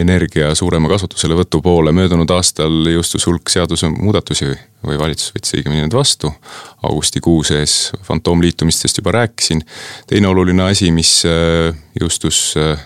energia 0.00 0.52
suurema 0.58 0.90
kasutuselevõtu 0.92 1.62
poole. 1.64 1.92
möödunud 1.92 2.30
aastal 2.30 2.90
jõustus 2.92 3.26
hulk 3.26 3.48
seadusemuudatusi 3.52 4.50
või 4.86 4.98
valitsus 5.00 5.32
võttis 5.34 5.56
õigemini 5.58 5.86
need 5.86 5.96
vastu. 5.96 6.32
augustikuu 6.82 7.42
sees 7.44 7.92
fantoomliitumistest 8.04 9.00
juba 9.00 9.16
rääkisin. 9.20 9.64
teine 10.06 10.28
oluline 10.28 10.68
asi, 10.70 10.90
mis 10.92 11.24
eh, 11.24 11.72
jõustus 12.00 12.56
eh, 12.56 12.76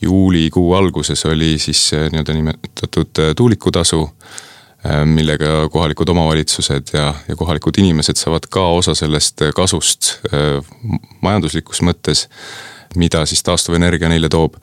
juulikuu 0.00 0.74
alguses, 0.76 1.24
oli 1.24 1.56
siis 1.58 1.88
nii-öelda 1.92 2.34
nimetatud 2.36 3.22
tuulikutasu 3.36 4.02
millega 5.08 5.68
kohalikud 5.72 6.08
omavalitsused 6.12 6.92
ja, 6.94 7.08
ja 7.28 7.36
kohalikud 7.36 7.78
inimesed 7.78 8.20
saavad 8.20 8.46
ka 8.50 8.68
osa 8.76 8.94
sellest 8.94 9.42
kasust 9.56 10.12
majanduslikus 11.24 11.80
mõttes 11.82 12.26
mida 12.96 13.26
siis 13.26 13.42
taastuvenergia 13.42 14.08
neile 14.08 14.28
toob. 14.28 14.54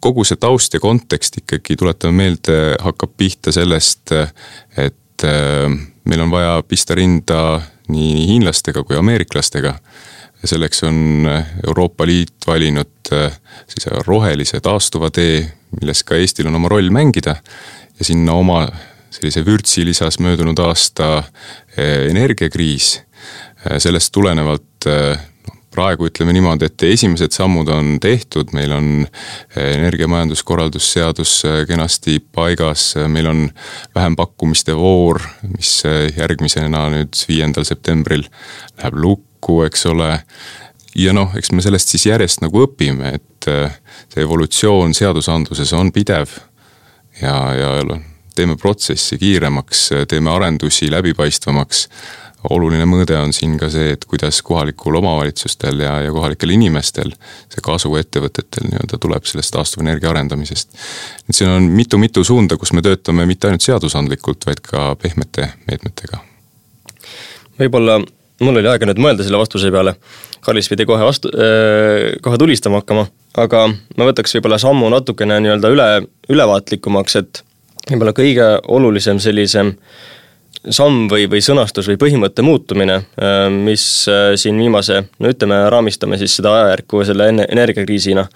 kogu 0.00 0.24
see 0.24 0.38
taust 0.40 0.72
ja 0.74 0.80
kontekst 0.80 1.42
ikkagi, 1.42 1.76
tuletame 1.76 2.16
meelde, 2.22 2.76
hakkab 2.80 3.10
pihta 3.20 3.52
sellest, 3.52 4.14
et 4.80 5.24
äh, 5.28 5.66
meil 6.08 6.22
on 6.24 6.30
vaja 6.32 6.62
pista 6.64 6.96
rinda 6.96 7.60
nii 7.92 8.26
hiinlastega 8.30 8.82
kui 8.82 8.96
ameeriklastega. 8.96 9.74
ja 10.42 10.48
selleks 10.48 10.82
on 10.88 11.28
Euroopa 11.66 12.06
Liit 12.06 12.46
valinud 12.46 13.12
äh, 13.12 13.40
siis 13.68 13.90
rohelise 14.06 14.60
taastuva 14.60 15.10
tee, 15.10 15.44
milles 15.80 16.04
ka 16.04 16.16
Eestil 16.16 16.46
on 16.46 16.56
oma 16.56 16.68
roll 16.68 16.88
mängida 16.90 17.36
ja 17.98 18.04
sinna 18.04 18.32
oma 18.32 18.68
sellise 19.10 19.44
vürtsi 19.46 19.84
lisas 19.86 20.18
möödunud 20.18 20.58
aasta 20.58 21.18
äh, 21.18 22.08
energiakriis. 22.10 23.02
sellest 23.78 24.12
tulenevalt 24.14 24.86
praegu 25.78 26.08
ütleme 26.08 26.34
niimoodi, 26.34 26.66
et 26.68 26.84
esimesed 26.88 27.34
sammud 27.36 27.68
on 27.70 27.96
tehtud, 28.02 28.50
meil 28.56 28.72
on 28.74 28.88
eh, 29.04 29.76
energiamajanduskorraldusseadus 29.76 31.34
eh, 31.46 31.58
kenasti 31.68 32.18
paigas, 32.34 32.90
meil 33.08 33.30
on 33.30 33.44
vähempakkumiste 33.94 34.76
voor, 34.76 35.22
mis 35.54 35.78
eh, 35.86 36.08
järgmisena 36.16 36.88
nüüd 36.94 37.22
viiendal 37.30 37.68
septembril 37.68 38.26
läheb 38.80 38.98
lukku, 38.98 39.62
eks 39.68 39.86
ole 39.92 40.10
ja 40.98 41.14
noh, 41.14 41.36
eks 41.38 41.52
me 41.54 41.62
sellest 41.62 41.94
siis 41.94 42.08
järjest 42.08 42.42
nagu 42.42 42.64
õpime, 42.66 43.14
et 43.20 43.48
see 44.10 44.24
evolutsioon 44.24 44.96
seadusandluses 44.98 45.70
on 45.78 45.92
pidev 45.94 46.32
ja, 47.22 47.36
ja 47.54 47.70
teeme 48.38 48.56
protsessi 48.56 49.18
kiiremaks, 49.18 49.88
teeme 50.08 50.30
arendusi 50.30 50.90
läbipaistvamaks 50.94 51.86
oluline 52.50 52.86
mõõde 52.86 53.16
on 53.18 53.32
siin 53.34 53.56
ka 53.58 53.68
see, 53.72 53.92
et 53.96 54.04
kuidas 54.08 54.40
kohalikul 54.46 54.98
omavalitsustel 55.00 55.82
ja, 55.82 55.96
ja 56.06 56.12
kohalikel 56.14 56.52
inimestel 56.54 57.10
see 57.50 57.64
kasu 57.64 57.90
ettevõtetel 57.98 58.68
nii-öelda 58.68 59.00
tuleb 59.02 59.26
sellest 59.26 59.52
taastuvenergia 59.56 60.12
arendamisest. 60.12 60.78
et 61.28 61.34
siin 61.34 61.50
on 61.50 61.66
mitu-mitu 61.74 62.24
suunda, 62.24 62.56
kus 62.56 62.72
me 62.72 62.82
töötame 62.84 63.26
mitte 63.26 63.50
ainult 63.50 63.66
seadusandlikult, 63.66 64.46
vaid 64.46 64.62
ka 64.62 64.92
pehmete 65.02 65.50
meetmetega. 65.66 66.22
võib-olla 67.58 67.98
mul 68.40 68.62
oli 68.62 68.70
aega 68.70 68.86
nüüd 68.86 69.02
mõelda 69.02 69.26
selle 69.26 69.40
vastuse 69.40 69.74
peale, 69.74 69.98
Kallis 70.46 70.68
pidi 70.70 70.86
kohe 70.86 71.02
vastu 71.02 71.32
äh,, 71.34 72.14
kohe 72.22 72.38
tulistama 72.38 72.78
hakkama, 72.78 73.08
aga 73.36 73.66
ma 73.98 74.06
võtaks 74.06 74.38
võib-olla 74.38 74.60
sammu 74.62 74.86
natukene 74.94 75.40
nii-öelda 75.42 75.74
üle, 75.74 75.88
ülevaatlikumaks, 76.30 77.18
et 77.18 77.42
võib-olla 77.90 78.12
kõige 78.16 78.48
olulisem 78.76 79.18
sellisem 79.22 79.74
äh, 79.74 80.18
samm 80.70 81.06
või, 81.10 81.26
või 81.30 81.40
sõnastus 81.44 81.88
või 81.90 81.98
põhimõtte 82.00 82.44
muutumine, 82.46 83.00
äh, 83.20 83.46
mis 83.52 83.84
äh, 84.10 84.32
siin 84.40 84.58
viimase, 84.60 85.02
no 85.18 85.32
ütleme, 85.32 85.60
raamistame 85.72 86.18
siis 86.20 86.36
seda 86.38 86.54
ajajärku 86.56 87.04
selle 87.08 87.28
enne 87.32 87.46
energiakriisina, 87.50 88.26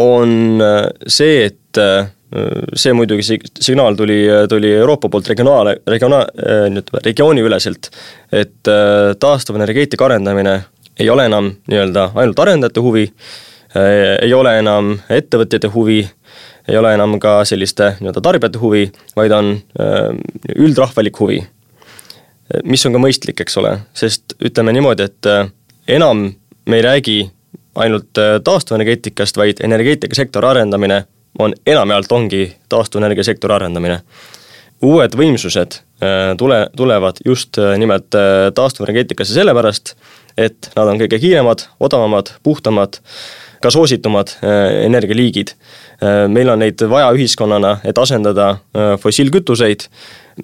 on 0.00 0.62
äh, 0.64 0.82
see, 1.06 1.46
et 1.50 1.58
see 2.78 2.90
muidugi 2.94 3.36
signaal 3.62 3.94
tuli, 3.98 4.24
tuli 4.50 4.72
Euroopa 4.74 5.08
poolt 5.10 5.28
regionaal, 5.30 5.68
regionaal, 5.86 6.28
ütleme 6.66 7.02
regiooniüleselt, 7.04 7.88
et 8.34 8.70
taastuvenergeetika 9.22 10.06
arendamine 10.08 10.56
ei 10.98 11.06
ole 11.10 11.28
enam 11.30 11.52
nii-öelda 11.70 12.08
ainult 12.18 12.42
arendajate 12.42 12.82
huvi, 12.82 13.04
ei 13.78 14.34
ole 14.34 14.56
enam 14.58 14.96
ettevõtjate 15.10 15.70
huvi 15.74 16.00
ei 16.68 16.76
ole 16.76 16.94
enam 16.94 17.18
ka 17.20 17.40
selliste 17.44 17.94
nii-öelda 18.00 18.22
tarbijate 18.24 18.58
huvi, 18.58 18.86
vaid 19.16 19.32
on 19.34 19.52
äh, 19.80 20.10
üldrahvalik 20.56 21.20
huvi. 21.20 21.42
mis 22.64 22.82
on 22.86 22.92
ka 22.92 22.98
mõistlik, 22.98 23.40
eks 23.40 23.56
ole, 23.60 23.76
sest 23.94 24.34
ütleme 24.42 24.72
niimoodi, 24.74 25.06
et 25.06 25.26
äh, 25.30 25.46
enam 25.88 26.32
me 26.66 26.76
ei 26.76 26.82
räägi 26.82 27.18
ainult 27.74 28.18
äh, 28.18 28.40
taastuvenergeetikast, 28.44 29.36
vaid 29.36 29.62
energeetikasektori 29.64 30.46
arendamine 30.46 31.04
on 31.38 31.54
enamjaolt 31.66 32.12
ongi 32.12 32.56
taastuvenergiasektori 32.68 33.54
arendamine. 33.54 34.00
uued 34.82 35.12
võimsused 35.12 35.74
tule, 36.40 36.58
tulevad 36.76 37.18
just 37.24 37.58
nimelt 37.78 38.16
taastuvenergeetikasse 38.54 39.34
sellepärast, 39.36 39.92
et 40.40 40.70
nad 40.76 40.88
on 40.88 40.98
kõige 41.02 41.18
kiiremad, 41.20 41.66
odavamad, 41.80 42.32
puhtamad, 42.42 42.96
ka 43.60 43.70
soositumad 43.70 44.32
energialiigid 44.42 45.54
Äh, 46.00 46.24
meil 46.32 46.48
on 46.48 46.62
neid 46.62 46.80
vaja 46.88 47.10
ühiskonnana, 47.12 47.74
et 47.84 47.98
asendada 48.00 48.48
äh, 48.72 48.94
fossiilkütuseid, 49.00 49.84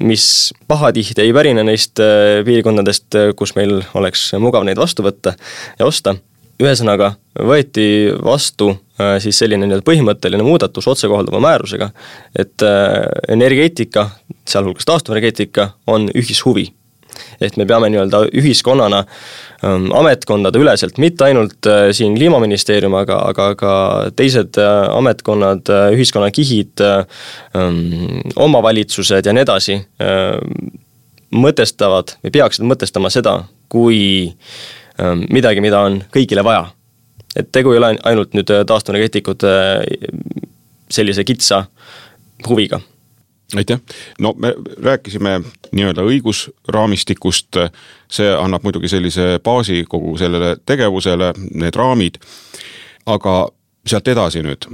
mis 0.05 0.27
pahatihti 0.69 1.25
ei 1.25 1.33
pärine 1.33 1.65
neist 1.65 2.01
äh, 2.05 2.43
piirkondadest, 2.45 3.17
kus 3.41 3.55
meil 3.57 3.79
oleks 3.97 4.29
mugav 4.43 4.67
neid 4.69 4.77
vastu 4.81 5.07
võtta 5.07 5.33
ja 5.79 5.89
osta. 5.89 6.17
ühesõnaga, 6.57 7.11
võeti 7.37 8.09
vastu 8.25 8.71
siis 9.21 9.37
selline 9.37 9.67
nii-öelda 9.67 9.85
põhimõtteline 9.85 10.45
muudatus 10.45 10.87
otsekohalduva 10.89 11.41
määrusega, 11.45 11.91
et 12.33 12.65
energeetika, 13.29 14.07
sealhulgas 14.49 14.89
taastuvenergeetika, 14.89 15.71
on 15.87 16.09
ühishuvi 16.17 16.71
et 17.41 17.57
me 17.57 17.67
peame 17.69 17.91
nii-öelda 17.93 18.23
ühiskonnana 18.37 19.03
ähm, 19.03 19.09
ametkondade 19.63 20.59
üleselt, 20.61 20.99
mitte 20.99 21.25
ainult 21.25 21.67
äh, 21.67 21.89
siin 21.97 22.15
Kliimaministeerium, 22.17 22.95
aga, 22.99 23.19
aga 23.31 23.49
ka 23.57 23.73
teised 24.17 24.59
äh, 24.61 24.73
ametkonnad, 24.93 25.69
äh, 25.73 25.89
ühiskonnakihid, 25.97 26.83
ähm, 27.57 28.23
omavalitsused 28.37 29.27
ja 29.27 29.33
nii 29.33 29.45
edasi, 29.47 29.79
mõtestavad 31.37 32.17
või 32.25 32.35
peaksid 32.37 32.67
mõtestama 32.69 33.11
seda, 33.13 33.39
kui 33.73 34.01
ähm, 35.01 35.25
midagi, 35.33 35.65
mida 35.65 35.81
on 35.89 36.03
kõigile 36.15 36.45
vaja. 36.45 36.73
et 37.37 37.49
tegu 37.53 37.73
ei 37.73 37.79
ole 37.79 37.97
ainult 38.09 38.33
nüüd 38.35 38.49
taastuvenergeetikute 38.67 39.51
sellise 40.89 41.25
kitsa 41.25 41.67
huviga 42.49 42.81
aitäh, 43.55 43.81
no 44.19 44.35
me 44.39 44.55
rääkisime 44.83 45.41
nii-öelda 45.73 46.03
õigusraamistikust, 46.03 47.61
see 48.11 48.33
annab 48.35 48.67
muidugi 48.67 48.91
sellise 48.91 49.37
baasi 49.45 49.85
kogu 49.89 50.17
sellele 50.19 50.57
tegevusele, 50.67 51.33
need 51.55 51.79
raamid, 51.79 52.19
aga 53.07 53.37
sealt 53.87 54.09
edasi 54.11 54.43
nüüd, 54.43 54.67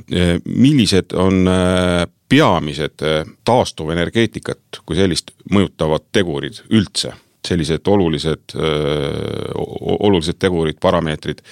millised 0.44 1.12
on 1.18 1.44
äh, 1.50 2.06
peamised 2.32 3.04
äh, 3.04 3.26
taastuvenergeetikat 3.44 4.80
kui 4.86 4.96
sellist 4.96 5.34
mõjutavad 5.52 6.06
tegurid 6.16 6.62
üldse, 6.72 7.12
sellised 7.44 7.88
olulised, 7.92 8.56
äh, 8.56 9.52
olulised 9.52 10.40
tegurid, 10.40 10.80
parameetrid, 10.80 11.44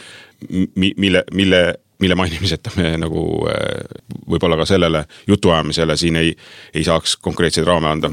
mille, 0.96 1.24
mille 1.36 1.62
mille 2.00 2.14
mainimiseta 2.18 2.72
me 2.78 2.94
nagu 3.00 3.24
äh, 3.48 3.82
võib-olla 4.30 4.58
ka 4.60 4.68
sellele 4.68 5.04
jutuajamisele 5.30 5.96
siin 6.00 6.20
ei, 6.20 6.36
ei 6.74 6.86
saaks 6.86 7.16
konkreetseid 7.22 7.68
raame 7.68 7.90
anda. 7.92 8.12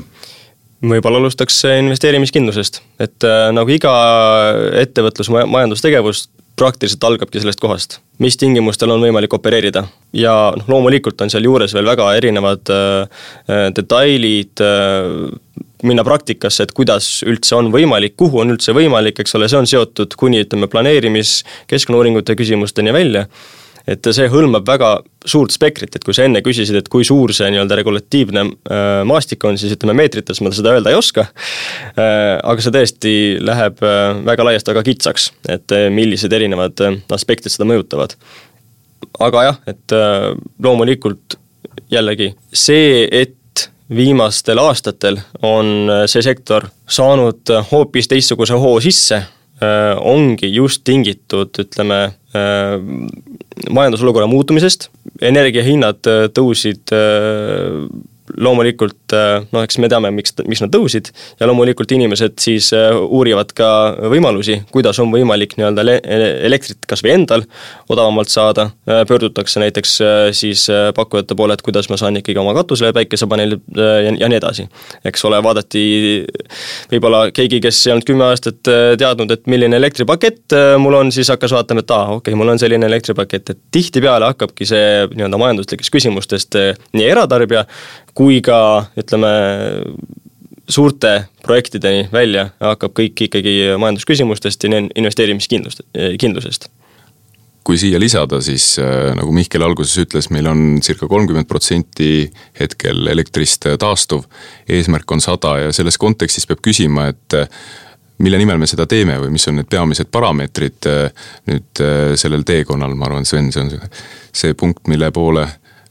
Võib-olla 0.78 1.18
alustaks 1.18 1.64
investeerimiskindlusest, 1.72 2.82
et 3.02 3.26
äh, 3.26 3.48
nagu 3.56 3.72
iga 3.74 3.94
ettevõtlus, 4.78 5.32
majandustegevus 5.34 6.28
praktiliselt 6.58 7.04
algabki 7.04 7.40
sellest 7.42 7.62
kohast, 7.62 8.00
mis 8.24 8.38
tingimustel 8.38 8.90
on 8.94 9.02
võimalik 9.02 9.34
opereerida. 9.38 9.84
ja 10.14 10.34
noh, 10.58 10.70
loomulikult 10.70 11.22
on 11.22 11.30
sealjuures 11.30 11.74
veel 11.74 11.86
väga 11.86 12.08
erinevad 12.18 12.72
äh, 12.74 13.20
äh 13.50 13.68
detailid 13.76 14.64
äh,, 14.66 15.62
minna 15.84 16.04
praktikasse, 16.04 16.64
et 16.64 16.74
kuidas 16.74 17.22
üldse 17.28 17.56
on 17.56 17.70
võimalik, 17.74 18.16
kuhu 18.18 18.42
on 18.42 18.56
üldse 18.56 18.74
võimalik, 18.74 19.20
eks 19.22 19.36
ole, 19.38 19.50
see 19.50 19.60
on 19.60 19.70
seotud 19.70 20.18
kuni 20.18 20.42
ütleme, 20.46 20.68
planeerimis, 20.68 21.44
keskkonnauuringute 21.70 22.36
küsimusteni 22.36 22.94
välja 22.94 23.28
et 23.88 24.10
see 24.12 24.28
hõlmab 24.32 24.68
väga 24.68 24.90
suurt 25.28 25.54
spektrit, 25.56 25.96
et 25.96 26.04
kui 26.04 26.16
sa 26.16 26.26
enne 26.28 26.42
küsisid, 26.44 26.76
et 26.80 26.90
kui 26.92 27.06
suur 27.08 27.32
see 27.36 27.48
nii-öelda 27.54 27.78
regulatiivne 27.80 28.44
äh, 28.44 28.84
maastik 29.08 29.44
on, 29.48 29.60
siis 29.60 29.76
ütleme 29.78 29.96
meetrites 29.98 30.42
ma 30.44 30.52
seda 30.56 30.76
öelda 30.76 30.92
ei 30.92 31.00
oska. 31.00 31.28
Äh, 31.96 32.36
aga 32.42 32.64
see 32.64 32.76
tõesti 32.76 33.14
läheb 33.44 33.82
äh, 33.86 34.20
väga 34.28 34.50
laiast 34.50 34.68
väga 34.72 34.84
kitsaks, 34.88 35.32
et 35.52 35.76
millised 35.94 36.34
erinevad 36.36 36.84
aspektid 37.16 37.54
seda 37.54 37.68
mõjutavad. 37.70 38.18
aga 39.24 39.44
jah, 39.44 39.58
et 39.68 39.94
loomulikult 40.62 41.38
jällegi 41.90 42.34
see, 42.54 43.08
et 43.12 43.70
viimastel 43.90 44.60
aastatel 44.60 45.20
on 45.46 45.90
see 46.12 46.22
sektor 46.22 46.68
saanud 46.86 47.50
hoopis 47.72 48.10
teistsuguse 48.12 48.58
hoo 48.60 48.80
sisse, 48.84 49.22
ongi 50.12 50.52
just 50.54 50.84
tingitud, 50.86 51.56
ütleme, 51.64 52.02
majandusolukorra 53.74 54.28
muutumisest, 54.30 54.90
energiahinnad 55.22 56.08
äh, 56.10 56.28
tõusid 56.34 56.94
äh, 56.96 57.88
loomulikult 58.38 59.14
äh, 59.16 59.46
noh, 59.52 59.64
eks 59.66 59.80
me 59.82 59.90
teame, 59.92 60.12
miks, 60.14 60.36
miks 60.48 60.62
nad 60.62 60.72
tõusid 60.74 61.10
ja 61.40 61.48
loomulikult 61.50 61.92
inimesed 61.96 62.38
siis 62.42 62.70
äh, 62.76 62.94
uurivad 62.94 63.54
ka 63.58 63.70
võimalusi, 64.14 64.60
kuidas 64.74 65.00
on 65.02 65.12
võimalik 65.14 65.56
nii-öelda 65.58 65.86
elektrit 66.48 66.86
kas 66.90 67.04
või 67.06 67.16
endal 67.16 67.46
odavamalt 67.90 68.32
saada, 68.32 68.70
äh, 68.90 69.04
pöördutakse 69.10 69.62
näiteks 69.64 69.98
siis 70.38 70.68
pakkujate 70.96 71.36
poole, 71.38 71.56
et 71.58 71.64
kuidas 71.66 71.90
ma 71.90 71.98
saan 72.00 72.20
ikkagi 72.20 72.40
oma 72.42 72.54
katusele 72.58 72.94
päikesepaneelid 72.96 73.64
ja, 73.78 74.14
ja 74.22 74.30
nii 74.30 74.38
edasi. 74.38 74.68
eks 75.08 75.26
ole, 75.28 75.40
vaadati 75.44 75.84
võib-olla 76.92 77.28
keegi, 77.36 77.62
kes 77.64 77.82
ei 77.88 77.96
olnud 77.96 78.08
kümme 78.08 78.28
aastat 78.30 78.62
teadnud, 79.00 79.32
et 79.34 79.50
milline 79.50 79.80
elektripakett 79.80 80.56
mul 80.82 81.00
on, 81.00 81.12
siis 81.16 81.32
hakkas 81.34 81.56
vaatama, 81.56 81.82
et 81.82 81.94
aa, 81.96 82.18
okei 82.18 82.34
okay,, 82.34 82.40
mul 82.40 82.54
on 82.54 82.62
selline 82.62 82.86
elektripakett, 82.90 83.54
et 83.54 83.62
tihtipeale 83.74 84.30
hakkabki 84.34 84.68
see 84.70 85.08
nii-öelda 85.16 85.42
majanduslikest 85.42 85.94
küsimustest 85.94 86.60
nii 86.98 87.08
eratarbija 87.08 87.66
kui 88.18 88.40
ka 88.42 88.60
ütleme, 88.98 89.30
suurte 90.68 91.12
projektideni 91.46 92.08
välja 92.12 92.50
hakkab 92.60 92.96
kõik 92.98 93.28
ikkagi 93.28 93.54
majandusküsimustest 93.80 94.66
ja 94.66 94.82
investeerimiskindlust, 94.98 95.86
kindlusest 96.20 96.68
kui 97.68 97.76
siia 97.76 98.00
lisada, 98.00 98.40
siis 98.44 98.78
äh, 98.80 99.12
nagu 99.18 99.34
Mihkel 99.36 99.64
alguses 99.66 99.98
ütles, 100.00 100.30
meil 100.32 100.48
on 100.48 100.80
circa 100.84 101.10
kolmkümmend 101.12 101.50
protsenti 101.50 102.30
hetkel 102.60 103.10
elektrist 103.12 103.68
taastuv. 103.82 104.24
eesmärk 104.70 105.12
on 105.12 105.22
sada 105.24 105.58
ja 105.66 105.74
selles 105.76 106.00
kontekstis 106.00 106.48
peab 106.48 106.64
küsima, 106.64 107.10
et 107.12 107.36
äh, 107.36 107.50
mille 108.24 108.40
nimel 108.40 108.62
me 108.62 108.70
seda 108.72 108.88
teeme 108.88 109.18
või 109.20 109.34
mis 109.36 109.48
on 109.52 109.60
need 109.60 109.68
peamised 109.70 110.08
parameetrid 110.16 110.88
äh, 110.88 111.28
nüüd 111.52 111.84
sellel 112.16 112.48
teekonnal, 112.48 112.96
ma 112.96 113.10
arvan, 113.10 113.28
Sven, 113.28 113.52
see 113.52 113.66
on 113.66 113.74
see 114.32 114.56
punkt, 114.56 114.88
mille 114.88 115.12
poole 115.12 115.44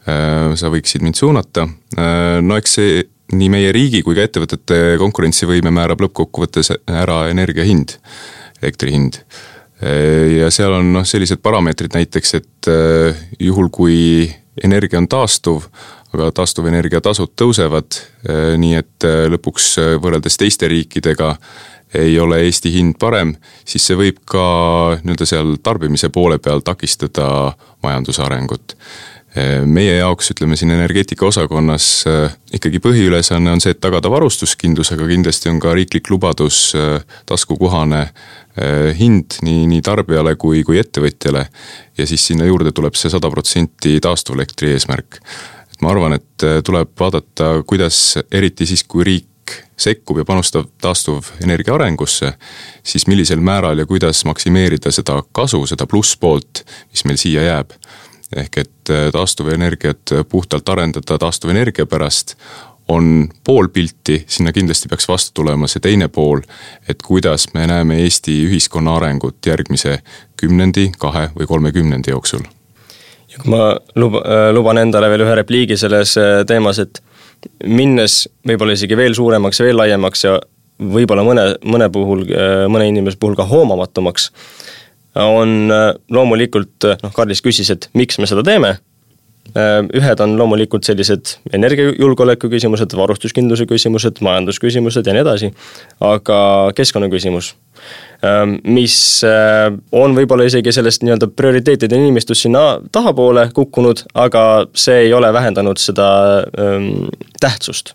sa 0.06 0.70
võiksid 0.70 1.02
mind 1.02 1.18
suunata. 1.18 1.66
Äh, 1.98 2.38
no 2.44 2.58
eks 2.58 2.78
see 2.78 3.02
nii 3.34 3.50
meie 3.50 3.72
riigi 3.74 4.04
kui 4.06 4.14
ka 4.14 4.26
ettevõtete 4.26 4.96
konkurentsivõime 5.02 5.72
määrab 5.74 6.04
lõppkokkuvõttes 6.04 6.70
ära 6.86 7.24
energia 7.32 7.66
hind, 7.66 7.96
elektri 8.62 8.94
hind. 8.94 9.20
Äh, 9.82 10.38
ja 10.38 10.50
seal 10.54 10.78
on 10.78 10.92
noh, 10.94 11.06
sellised 11.06 11.42
parameetrid 11.42 11.98
näiteks, 11.98 12.34
et 12.38 12.70
juhul, 13.42 13.70
kui 13.74 13.98
energia 14.64 15.02
on 15.02 15.08
taastuv, 15.10 15.66
aga 16.14 16.30
taastuvenergia 16.32 17.02
tasud 17.04 17.34
tõusevad, 17.36 17.98
nii 18.56 18.76
et 18.78 19.04
lõpuks 19.28 19.74
võrreldes 20.00 20.38
teiste 20.40 20.70
riikidega 20.70 21.34
ei 21.94 22.16
ole 22.20 22.38
Eesti 22.46 22.72
hind 22.72 22.96
parem, 22.98 23.34
siis 23.68 23.84
see 23.86 23.98
võib 23.98 24.22
ka 24.28 24.46
nii-öelda 25.02 25.28
seal 25.28 25.52
tarbimise 25.62 26.08
poole 26.14 26.38
peal 26.42 26.64
takistada 26.64 27.28
majanduse 27.84 28.24
arengut 28.24 28.74
meie 29.66 29.98
jaoks, 29.98 30.30
ütleme 30.32 30.56
siin 30.56 30.70
energeetika 30.72 31.26
osakonnas 31.26 31.86
äh, 32.08 32.36
ikkagi 32.56 32.80
põhiülesanne 32.84 33.52
on 33.52 33.60
see, 33.60 33.74
et 33.74 33.80
tagada 33.84 34.10
varustuskindlus, 34.12 34.94
aga 34.94 35.08
kindlasti 35.10 35.50
on 35.52 35.60
ka 35.60 35.74
riiklik 35.76 36.08
lubadus 36.10 36.70
äh, 36.78 37.02
taskukohane 37.28 38.00
äh, 38.06 38.96
hind 38.98 39.38
nii, 39.44 39.66
nii 39.74 39.82
tarbijale 39.84 40.36
kui, 40.40 40.62
kui 40.64 40.80
ettevõtjale. 40.80 41.46
ja 41.98 42.06
siis 42.06 42.26
sinna 42.26 42.48
juurde 42.48 42.72
tuleb 42.72 42.96
see 42.96 43.12
sada 43.12 43.30
protsenti 43.32 43.98
taastuvelektri 44.00 44.72
eesmärk. 44.72 45.20
et 45.72 45.84
ma 45.84 45.92
arvan, 45.92 46.16
et 46.16 46.48
tuleb 46.64 46.96
vaadata, 46.98 47.62
kuidas 47.66 48.18
eriti 48.32 48.66
siis, 48.66 48.84
kui 48.84 49.04
riik 49.04 49.28
sekkub 49.76 50.18
ja 50.18 50.24
panustab 50.24 50.72
taastuvenergia 50.82 51.74
arengusse, 51.74 52.32
siis 52.82 53.06
millisel 53.06 53.44
määral 53.44 53.78
ja 53.78 53.86
kuidas 53.86 54.24
maksimeerida 54.24 54.90
seda 54.90 55.20
kasu, 55.32 55.66
seda 55.68 55.86
plusspoolt, 55.86 56.64
mis 56.90 57.04
meil 57.04 57.20
siia 57.20 57.44
jääb 57.44 57.76
ehk 58.36 58.58
et 58.58 58.90
äh, 58.90 59.10
taastuvenergiat 59.12 60.14
puhtalt 60.28 60.68
arendada 60.68 61.18
taastuvenergia 61.18 61.86
pärast 61.86 62.36
on 62.88 63.28
pool 63.44 63.68
pilti, 63.68 64.24
sinna 64.26 64.52
kindlasti 64.52 64.88
peaks 64.88 65.08
vastu 65.08 65.32
tulema 65.34 65.66
see 65.66 65.82
teine 65.82 66.08
pool, 66.08 66.42
et 66.88 67.02
kuidas 67.02 67.48
me 67.54 67.66
näeme 67.66 67.98
Eesti 68.02 68.36
ühiskonna 68.46 68.96
arengut 68.96 69.46
järgmise 69.46 69.98
kümnendi, 70.38 70.92
kahe 70.98 71.28
või 71.38 71.46
kolme 71.50 71.72
kümnendi 71.72 72.14
jooksul. 72.14 72.46
ja 73.28 73.42
kui 73.42 73.50
ma 73.50 73.76
luba, 73.94 74.22
äh, 74.22 74.50
luban 74.54 74.78
endale 74.78 75.10
veel 75.10 75.26
ühe 75.26 75.34
repliigi 75.34 75.76
selles 75.76 76.16
äh, 76.18 76.42
teemas, 76.46 76.78
et 76.78 77.02
minnes 77.64 78.28
võib-olla 78.46 78.74
isegi 78.74 78.96
veel 78.96 79.14
suuremaks 79.14 79.60
ja 79.60 79.66
veel 79.66 79.76
laiemaks 79.76 80.24
ja 80.24 80.38
võib-olla 80.82 81.22
mõne, 81.24 81.44
mõne 81.64 81.88
puhul, 81.92 82.24
mõne 82.68 82.88
inimese 82.88 83.16
puhul 83.20 83.36
ka 83.36 83.44
hoomamatumaks 83.48 84.30
on 85.24 85.70
äh, 85.72 85.94
loomulikult, 86.10 86.84
äh, 86.84 86.98
noh, 87.02 87.14
Karlis 87.14 87.42
küsis, 87.44 87.70
et 87.72 87.88
miks 87.96 88.20
me 88.20 88.28
seda 88.28 88.44
teeme, 88.46 88.76
äh, 89.56 89.78
ühed 89.96 90.22
on 90.22 90.36
loomulikult 90.38 90.86
sellised 90.88 91.36
energiajulgeoleku 91.56 92.50
küsimused, 92.52 92.96
varustuskindluse 92.98 93.66
küsimused, 93.70 94.20
majandusküsimused 94.24 95.06
ja 95.06 95.16
nii 95.16 95.24
edasi, 95.24 95.52
aga 96.04 96.40
keskkonnaküsimus, 96.76 97.54
mis 98.64 98.94
on 99.92 100.14
võib-olla 100.16 100.46
isegi 100.48 100.72
sellest 100.72 101.02
nii-öelda 101.04 101.28
prioriteetide 101.36 101.98
nimistust 102.00 102.46
sinna 102.46 102.78
tahapoole 102.92 103.44
kukkunud, 103.54 104.00
aga 104.16 104.42
see 104.74 105.02
ei 105.04 105.12
ole 105.14 105.28
vähendanud 105.36 105.78
seda 105.78 106.06
ähm, 106.58 107.10
tähtsust. 107.40 107.92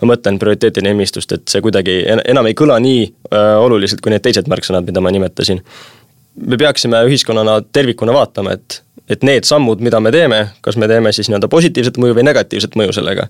ma 0.00 0.12
mõtlen 0.14 0.38
prioriteetide 0.38 0.86
nimistust, 0.86 1.34
et 1.34 1.50
see 1.50 1.60
kuidagi 1.60 2.04
enam 2.06 2.46
ei 2.46 2.54
kõla 2.54 2.78
nii 2.80 3.02
äh, 3.10 3.58
oluliselt 3.58 4.00
kui 4.00 4.14
need 4.14 4.22
teised 4.22 4.48
märksõnad, 4.48 4.86
mida 4.86 5.02
ma 5.02 5.10
nimetasin 5.10 5.60
me 6.36 6.58
peaksime 6.58 7.04
ühiskonnana 7.08 7.60
tervikuna 7.72 8.14
vaatama, 8.16 8.56
et, 8.58 8.80
et 9.10 9.22
need 9.26 9.46
sammud, 9.48 9.82
mida 9.84 10.00
me 10.00 10.12
teeme, 10.14 10.40
kas 10.64 10.78
me 10.80 10.88
teeme 10.90 11.12
siis 11.12 11.30
nii-öelda 11.30 11.50
positiivset 11.52 12.00
mõju 12.00 12.18
või 12.18 12.26
negatiivset 12.26 12.78
mõju 12.78 12.96
sellega. 12.96 13.28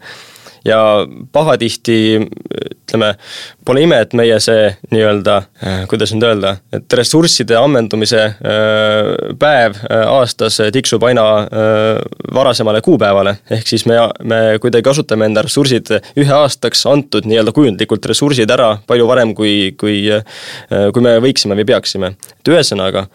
Ja 0.64 0.80
pahatihti 1.32 1.96
ütleme, 2.84 3.14
pole 3.64 3.82
ime, 3.84 3.98
et 4.04 4.12
meie 4.16 4.36
see 4.42 4.68
nii-öelda, 4.92 5.36
kuidas 5.90 6.12
nüüd 6.14 6.26
öelda, 6.28 6.54
et 6.74 6.96
ressursside 6.98 7.56
ammendumise 7.58 8.22
päev 9.40 9.78
aastas 9.90 10.60
tiksub 10.74 11.04
aina 11.08 11.24
varasemale 12.34 12.82
kuupäevale, 12.84 13.36
ehk 13.56 13.72
siis 13.72 13.86
me, 13.90 13.98
me 14.22 14.40
kuidagi 14.62 14.86
kasutame 14.86 15.28
enda 15.30 15.44
ressursid 15.46 15.94
ühe 16.20 16.36
aastaks 16.36 16.84
antud 16.90 17.26
nii-öelda 17.28 17.54
kujundlikult 17.56 18.06
ressursid 18.12 18.50
ära 18.52 18.74
palju 18.86 19.08
varem, 19.08 19.34
kui, 19.36 19.72
kui, 19.80 20.04
kui 20.68 21.04
me 21.04 21.16
võiksime 21.24 21.58
või 21.58 21.68
peaksime. 21.72 22.14
et 22.38 22.52
ühesõnaga, 22.52 23.08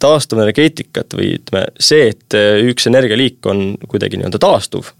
taastuvenergeetikat 0.00 1.16
või 1.16 1.34
ütleme, 1.38 1.66
see, 1.80 2.10
et 2.12 2.36
üks 2.68 2.88
energialiik 2.90 3.46
on 3.48 3.70
kuidagi 3.88 4.20
nii-öelda 4.20 4.40
taastuv, 4.42 4.92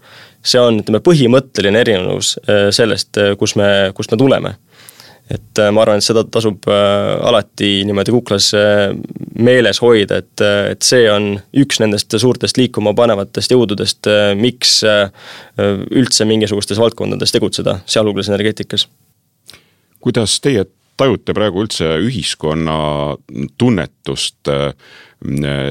see 0.47 0.61
on, 0.61 0.81
ütleme, 0.81 1.01
põhimõtteline 1.03 1.81
erinevus 1.83 2.35
äh, 2.45 2.67
sellest, 2.75 3.17
äh, 3.19 3.35
kus 3.39 3.55
me, 3.59 3.91
kust 3.97 4.13
me 4.13 4.19
tuleme. 4.19 4.55
et 5.27 5.59
äh, 5.59 5.71
ma 5.75 5.81
arvan, 5.83 5.99
et 5.99 6.05
seda 6.05 6.23
tasub 6.23 6.69
alati 6.71 7.83
niimoodi 7.87 8.13
kuklas 8.15 8.53
meeles 9.35 9.81
hoida, 9.83 10.21
et, 10.23 10.43
et 10.71 10.87
see 10.87 11.09
on 11.11 11.33
üks 11.51 11.81
nendest 11.83 12.15
suurtest 12.15 12.57
liikuma 12.57 12.93
panevatest 12.95 13.51
jõududest, 13.51 14.07
miks 14.39 14.77
üldse 15.91 16.29
mingisugustes 16.29 16.79
valdkondades 16.79 17.35
tegutseda, 17.35 17.81
sealhulgas 17.85 18.31
energeetikas. 18.31 18.87
kuidas 19.99 20.39
teie 20.39 20.63
tajute 20.97 21.33
praegu 21.37 21.61
üldse 21.63 21.89
ühiskonna 22.03 22.77
tunnetust 23.57 24.49
äh, 24.51 24.73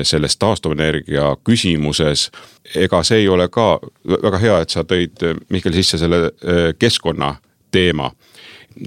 selles 0.06 0.36
taastuvenergia 0.36 1.34
küsimuses. 1.46 2.30
ega 2.74 3.02
see 3.06 3.24
ei 3.24 3.28
ole 3.28 3.48
ka 3.48 3.78
väga 4.22 4.40
hea, 4.42 4.56
et 4.62 4.74
sa 4.74 4.82
tõid, 4.84 5.22
Mihkel, 5.50 5.74
sisse 5.74 5.98
selle 5.98 6.26
äh, 6.26 6.72
keskkonna 6.78 7.36
teema. 7.70 8.10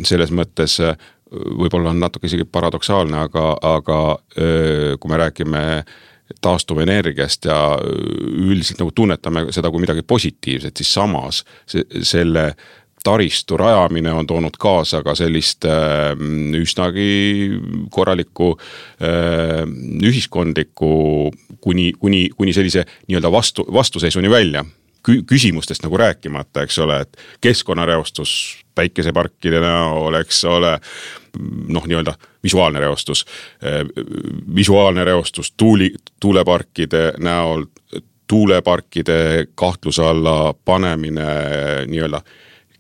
selles 0.03 0.31
mõttes 0.31 0.79
äh, 0.79 0.95
võib-olla 1.31 1.89
on 1.89 1.99
natuke 1.99 2.27
isegi 2.27 2.45
paradoksaalne, 2.45 3.17
aga, 3.17 3.57
aga 3.61 3.97
kui 4.97 5.11
me 5.11 5.17
räägime 5.21 5.61
taastuvenergiast 6.41 7.45
ja 7.45 7.57
üldiselt 7.77 8.81
nagu 8.81 8.91
tunnetame 8.95 9.43
seda 9.53 9.69
kui 9.69 9.81
midagi 9.83 10.01
positiivset, 10.01 10.77
siis 10.77 10.93
samas 10.93 11.43
selle 12.01 12.55
taristu 13.03 13.57
rajamine 13.57 14.11
on 14.13 14.27
toonud 14.27 14.57
kaasa 14.59 15.03
ka 15.03 15.15
sellist 15.15 15.65
äh, 15.65 16.13
üsnagi 16.59 17.59
korralikku 17.91 18.51
äh, 18.55 19.63
ühiskondlikku 20.03 20.91
kuni, 21.61 21.93
kuni, 21.99 22.27
kuni 22.37 22.53
sellise 22.53 22.85
nii-öelda 23.07 23.31
vastu, 23.31 23.67
vastuseisuni 23.73 24.29
välja 24.29 24.65
Kü. 25.03 25.21
küsimustest 25.23 25.85
nagu 25.85 25.97
rääkimata, 25.97 26.65
eks 26.67 26.79
ole, 26.83 26.97
et 27.01 27.17
keskkonnareostus 27.41 28.31
päikeseparkide 28.75 29.61
näol, 29.63 30.17
eks 30.19 30.43
ole. 30.45 30.73
noh, 31.67 31.85
nii-öelda 31.87 32.13
visuaalne 32.43 32.79
reostus, 32.79 33.25
äh, 33.63 33.85
visuaalne 34.55 35.05
reostus 35.05 35.53
tuuli, 35.57 35.93
tuuleparkide 36.19 37.13
näol, 37.17 37.65
tuuleparkide 38.27 39.47
kahtluse 39.55 40.03
alla 40.05 40.53
panemine 40.65 41.25
nii-öelda 41.87 42.21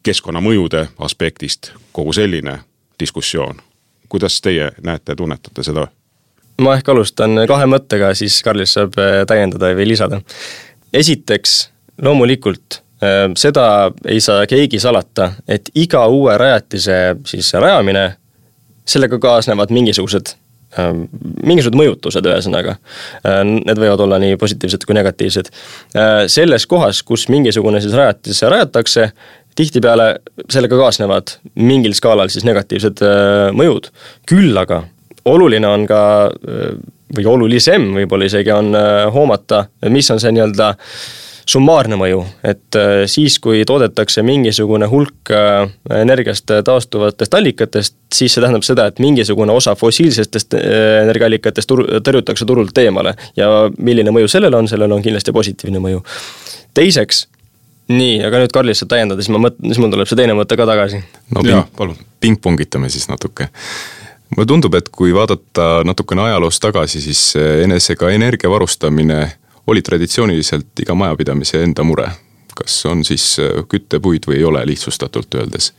keskkonnamõjude 0.03 0.87
aspektist 0.99 1.71
kogu 1.91 2.13
selline 2.13 2.59
diskussioon. 2.99 3.61
kuidas 4.09 4.41
teie 4.41 4.71
näete, 4.83 5.15
tunnetate 5.15 5.63
seda? 5.63 5.87
ma 6.61 6.75
ehk 6.77 6.91
alustan 6.91 7.45
kahe 7.47 7.67
mõttega, 7.69 8.11
siis 8.17 8.41
Karlis 8.45 8.75
saab 8.77 8.97
äh, 8.99 9.21
täiendada 9.27 9.71
või 9.77 9.87
lisada. 9.93 10.21
esiteks, 10.93 11.69
loomulikult 12.03 12.81
äh, 13.03 13.29
seda 13.37 13.91
ei 14.05 14.19
saa 14.23 14.47
keegi 14.49 14.79
salata, 14.79 15.31
et 15.47 15.71
iga 15.75 16.05
uue 16.07 16.37
rajatise 16.37 16.99
siis 17.29 17.53
rajamine, 17.53 18.11
sellega 18.89 19.19
kaasnevad 19.21 19.71
mingisugused 19.75 20.33
äh, 20.33 20.91
mingisugused 21.43 21.79
mõjutused, 21.79 22.27
ühesõnaga. 22.29 22.75
Need 23.47 23.79
võivad 23.79 24.03
olla 24.05 24.19
nii 24.21 24.37
positiivsed 24.37 24.83
kui 24.85 24.97
negatiivsed. 24.97 25.49
selles 26.27 26.65
kohas, 26.69 27.03
kus 27.03 27.27
mingisugune 27.29 27.81
siis 27.81 27.95
rajatis 27.97 28.41
rajatakse, 28.41 29.11
tihtipeale 29.59 30.09
sellega 30.49 30.79
kaasnevad 30.79 31.35
mingil 31.59 31.95
skaalal 31.97 32.31
siis 32.31 32.47
negatiivsed 32.47 33.03
äh, 33.03 33.49
mõjud. 33.55 33.91
küll 34.29 34.55
aga 34.57 34.83
oluline 35.29 35.67
on 35.67 35.87
ka 35.89 36.01
äh, 36.29 36.75
või 37.17 37.25
olulisem 37.27 37.89
võib-olla 37.97 38.29
isegi 38.29 38.53
on 38.55 38.75
äh, 38.77 39.07
hoomata, 39.13 39.65
mis 39.91 40.09
on 40.13 40.21
see 40.21 40.31
nii-öelda 40.35 40.75
summaarne 41.49 41.97
mõju, 41.97 42.19
et 42.45 42.77
siis, 43.09 43.39
kui 43.41 43.63
toodetakse 43.65 44.21
mingisugune 44.21 44.85
hulk 44.85 45.31
energiast 45.95 46.51
taastuvatest 46.67 47.33
allikatest, 47.33 47.95
siis 48.13 48.35
see 48.35 48.43
tähendab 48.43 48.67
seda, 48.67 48.85
et 48.85 49.01
mingisugune 49.01 49.55
osa 49.57 49.73
fossiilsetest 49.79 50.53
energiaallikatest 50.59 51.71
tur-, 51.71 51.87
tõrjutakse 52.05 52.45
turult 52.45 52.77
eemale. 52.77 53.15
ja 53.33 53.49
milline 53.79 54.13
mõju 54.13 54.29
sellel 54.29 54.59
on, 54.61 54.69
sellel 54.69 54.93
on 54.93 55.01
kindlasti 55.01 55.33
positiivne 55.33 55.81
mõju. 55.81 56.03
teiseks 56.77 57.25
nii, 57.89 58.19
aga 58.25 58.43
nüüd 58.43 58.53
Karlis 58.53 58.81
saab 58.83 58.91
täiendada, 58.93 59.23
siis 59.23 59.33
ma 59.33 59.41
mõt-, 59.47 59.57
siis 59.65 59.79
mul 59.81 59.91
tuleb 59.93 60.09
see 60.09 60.19
teine 60.19 60.35
mõte 60.37 60.57
ka 60.59 60.67
tagasi. 60.69 61.01
no 61.35 61.43
ping, 61.45 61.97
pingpongitame 62.21 62.89
siis 62.93 63.09
natuke. 63.09 63.49
mulle 64.35 64.47
tundub, 64.47 64.75
et 64.77 64.89
kui 64.93 65.13
vaadata 65.15 65.81
natukene 65.87 66.27
ajaloos 66.27 66.61
tagasi, 66.61 67.01
siis 67.01 67.33
enesega 67.65 68.11
energia 68.13 68.49
varustamine 68.49 69.19
oli 69.69 69.81
traditsiooniliselt 69.85 70.85
iga 70.85 70.95
majapidamise 70.95 71.63
enda 71.63 71.83
mure. 71.83 72.09
kas 72.59 72.81
on 72.85 73.05
siis 73.07 73.37
küttepuid 73.71 74.25
või 74.27 74.41
ei 74.41 74.43
ole, 74.43 74.65
lihtsustatult 74.67 75.35
öeldes 75.39 75.73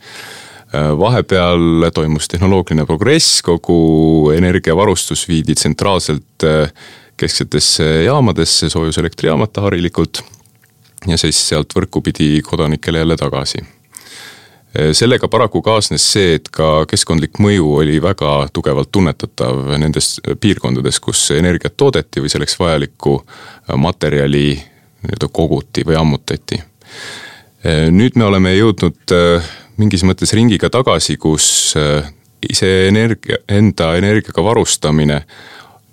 vahepeal 0.99 1.91
toimus 1.95 2.29
tehnoloogiline 2.31 2.87
progress, 2.87 3.41
kogu 3.43 4.31
energiavarustus 4.31 5.25
viidi 5.29 5.55
tsentraalselt 5.59 6.47
kesksetesse 7.19 7.89
jaamadesse, 8.05 8.71
soojuselektrijaamata 8.71 9.67
harilikult 9.67 10.23
ja 11.09 11.19
siis 11.19 11.39
sealt 11.49 11.73
võrku 11.77 12.03
pidi 12.05 12.41
kodanikele 12.45 12.99
jälle 12.99 13.17
tagasi. 13.17 13.59
sellega 14.93 15.29
paraku 15.29 15.63
kaasnes 15.63 16.05
see, 16.13 16.35
et 16.35 16.49
ka 16.49 16.85
keskkondlik 16.87 17.41
mõju 17.43 17.73
oli 17.83 18.03
väga 18.03 18.49
tugevalt 18.53 18.93
tunnetatav 18.93 19.73
nendes 19.79 20.21
piirkondades, 20.41 21.01
kus 21.01 21.31
energiat 21.35 21.77
toodeti 21.77 22.21
või 22.21 22.31
selleks 22.31 22.59
vajalikku 22.59 23.17
materjali 23.77 24.55
nii-öelda 24.55 25.29
koguti 25.33 25.83
või 25.87 25.97
ammutati. 25.99 26.61
nüüd 27.91 28.17
me 28.17 28.25
oleme 28.25 28.55
jõudnud 28.55 29.17
mingis 29.77 30.05
mõttes 30.05 30.33
ringiga 30.33 30.71
tagasi, 30.71 31.17
kus 31.17 31.75
ise 32.49 32.71
energia, 32.89 33.41
enda 33.49 33.95
energiaga 33.97 34.45
varustamine 34.45 35.23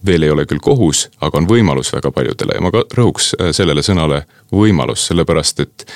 veel 0.07 0.23
ei 0.23 0.31
ole 0.33 0.45
küll 0.49 0.61
kohus, 0.63 1.07
aga 1.21 1.41
on 1.41 1.49
võimalus 1.49 1.91
väga 1.93 2.11
paljudele 2.11 2.57
ja 2.57 2.63
ma 2.63 2.71
ka 2.73 2.83
rõhuks 2.97 3.33
äh, 3.37 3.51
sellele 3.55 3.83
sõnale 3.85 4.23
võimalus, 4.53 5.07
sellepärast 5.09 5.59
et 5.65 5.87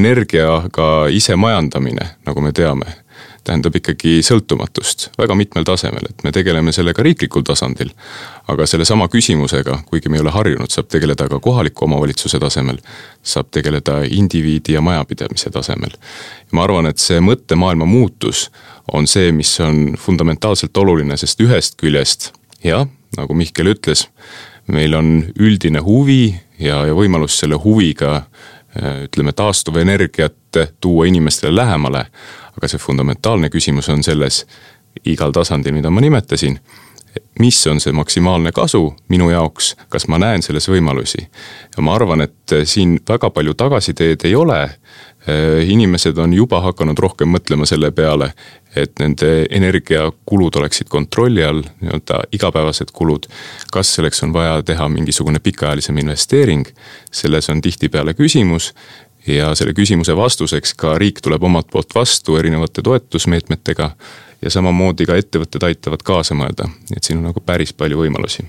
energiaga 0.00 1.08
ise 1.14 1.36
majandamine, 1.36 2.10
nagu 2.26 2.44
me 2.44 2.52
teame, 2.56 3.00
tähendab 3.44 3.76
ikkagi 3.76 4.18
sõltumatust 4.24 5.08
väga 5.18 5.34
mitmel 5.38 5.64
tasemel, 5.66 6.10
et 6.10 6.24
me 6.24 6.32
tegeleme 6.34 6.72
sellega 6.72 7.02
riiklikul 7.02 7.44
tasandil. 7.46 7.90
aga 8.50 8.66
sellesama 8.66 9.08
küsimusega, 9.08 9.78
kuigi 9.86 10.08
me 10.08 10.18
ei 10.18 10.24
ole 10.24 10.30
harjunud, 10.34 10.70
saab 10.70 10.88
tegeleda 10.90 11.28
ka 11.28 11.40
kohaliku 11.40 11.84
omavalitsuse 11.84 12.38
tasemel. 12.38 12.78
saab 13.22 13.50
tegeleda 13.50 14.02
indiviidi 14.08 14.72
ja 14.72 14.80
majapidamise 14.80 15.50
tasemel. 15.50 15.96
ma 16.52 16.64
arvan, 16.64 16.86
et 16.86 16.98
see 16.98 17.20
mõttemaailma 17.20 17.86
muutus 17.86 18.50
on 18.92 19.06
see, 19.06 19.32
mis 19.32 19.60
on 19.60 19.96
fundamentaalselt 19.98 20.76
oluline, 20.76 21.16
sest 21.16 21.40
ühest 21.40 21.76
küljest 21.80 22.32
jah 22.64 22.86
nagu 23.18 23.34
Mihkel 23.34 23.72
ütles, 23.72 24.06
meil 24.70 24.94
on 24.94 25.24
üldine 25.38 25.82
huvi 25.84 26.34
ja, 26.58 26.84
ja 26.86 26.94
võimalus 26.96 27.38
selle 27.40 27.58
huviga 27.60 28.16
äh, 28.16 29.06
ütleme, 29.08 29.32
taastuvenergiat 29.32 30.60
tuua 30.80 31.08
inimestele 31.10 31.54
lähemale. 31.56 32.06
aga 32.56 32.68
see 32.68 32.78
fundamentaalne 32.78 33.48
küsimus 33.48 33.88
on 33.88 34.02
selles 34.02 34.44
igal 35.06 35.32
tasandil, 35.32 35.72
mida 35.72 35.90
ma 35.90 36.00
nimetasin. 36.00 36.58
mis 37.38 37.66
on 37.66 37.80
see 37.80 37.92
maksimaalne 37.92 38.52
kasu 38.52 38.94
minu 39.08 39.30
jaoks, 39.30 39.76
kas 39.88 40.06
ma 40.08 40.18
näen 40.18 40.42
selles 40.42 40.68
võimalusi? 40.68 41.26
ja 41.76 41.82
ma 41.82 41.94
arvan, 41.94 42.20
et 42.20 42.54
siin 42.64 43.00
väga 43.08 43.30
palju 43.30 43.54
tagasiteed 43.54 44.24
ei 44.24 44.34
ole 44.34 44.68
Äh, 45.28 45.70
inimesed 45.70 46.18
on 46.18 46.32
juba 46.32 46.62
hakanud 46.64 46.98
rohkem 46.98 47.28
mõtlema 47.28 47.66
selle 47.68 47.90
peale, 47.92 48.30
et 48.76 48.92
nende 49.02 49.46
energiakulud 49.50 50.56
oleksid 50.60 50.88
kontrolli 50.88 51.44
all, 51.44 51.62
nii-öelda 51.80 52.22
igapäevased 52.32 52.92
kulud. 52.92 53.26
kas 53.72 53.94
selleks 53.94 54.22
on 54.22 54.32
vaja 54.32 54.62
teha 54.62 54.88
mingisugune 54.88 55.38
pikaajalisem 55.38 55.98
investeering, 55.98 56.66
selles 57.12 57.50
on 57.50 57.60
tihtipeale 57.60 58.14
küsimus. 58.14 58.74
ja 59.26 59.54
selle 59.54 59.72
küsimuse 59.76 60.16
vastuseks 60.16 60.74
ka 60.74 60.98
riik 60.98 61.20
tuleb 61.20 61.42
omalt 61.42 61.66
poolt 61.70 61.94
vastu 61.94 62.36
erinevate 62.36 62.82
toetusmeetmetega 62.82 63.90
ja 64.42 64.50
samamoodi 64.50 65.06
ka 65.06 65.18
ettevõtted 65.20 65.66
aitavad 65.66 66.02
kaasa 66.02 66.34
mõelda, 66.34 66.70
et 66.96 67.04
siin 67.04 67.20
on 67.20 67.28
nagu 67.28 67.42
päris 67.44 67.72
palju 67.76 68.00
võimalusi. 68.00 68.46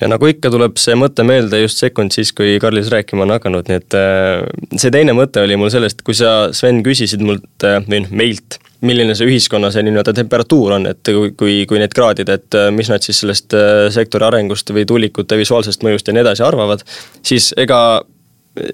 Ja 0.00 0.08
nagu 0.08 0.30
ikka, 0.30 0.48
tuleb 0.52 0.78
see 0.80 0.94
mõte 0.96 1.24
meelde 1.28 1.58
just 1.60 1.80
sekund 1.82 2.14
siis, 2.14 2.30
kui 2.32 2.54
Karlis 2.62 2.88
rääkima 2.92 3.26
on 3.26 3.34
hakanud, 3.34 3.68
nii 3.68 3.80
et 3.82 3.96
äh, 3.98 4.46
see 4.80 4.92
teine 4.94 5.12
mõte 5.16 5.42
oli 5.44 5.58
mul 5.60 5.68
sellest, 5.72 6.00
kui 6.06 6.16
sa, 6.16 6.48
Sven, 6.56 6.80
küsisid 6.86 7.20
mult 7.24 7.66
äh, 7.68 7.82
või 7.84 8.04
noh, 8.06 8.14
meilt, 8.22 8.56
milline 8.86 9.14
see 9.16 9.28
ühiskonna 9.28 9.70
see 9.72 9.84
nii-öelda 9.86 10.14
temperatuur 10.16 10.76
on, 10.78 10.88
et 10.90 11.02
kui, 11.04 11.32
kui, 11.38 11.56
kui 11.68 11.80
neid 11.82 11.94
kraadida, 11.96 12.38
et 12.40 12.58
äh, 12.58 12.70
mis 12.74 12.90
nad 12.92 13.04
siis 13.04 13.22
sellest 13.24 13.56
sektori 13.94 14.28
arengust 14.28 14.72
või 14.74 14.86
tuulikute 14.88 15.38
visuaalsest 15.40 15.84
mõjust 15.86 16.08
ja 16.08 16.16
nii 16.16 16.24
edasi 16.24 16.46
arvavad, 16.46 16.84
siis 17.26 17.52
ega 17.60 17.80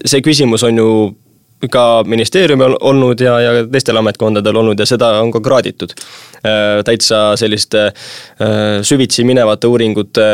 see 0.06 0.22
küsimus 0.24 0.64
on 0.66 0.80
ju 0.80 0.90
ka 1.72 2.04
ministeeriumil 2.06 2.76
olnud 2.80 3.20
ja, 3.20 3.38
ja 3.40 3.64
teistel 3.66 3.96
ametkondadel 3.96 4.56
olnud 4.60 4.80
ja 4.80 4.86
seda 4.88 5.14
on 5.22 5.32
ka 5.32 5.40
kraaditud. 5.40 5.94
Äh, 6.44 6.82
täitsa 6.84 7.30
selliste 7.40 7.86
äh, 7.88 8.82
süvitsi 8.82 9.24
minevate 9.24 9.66
uuringute 9.66 10.26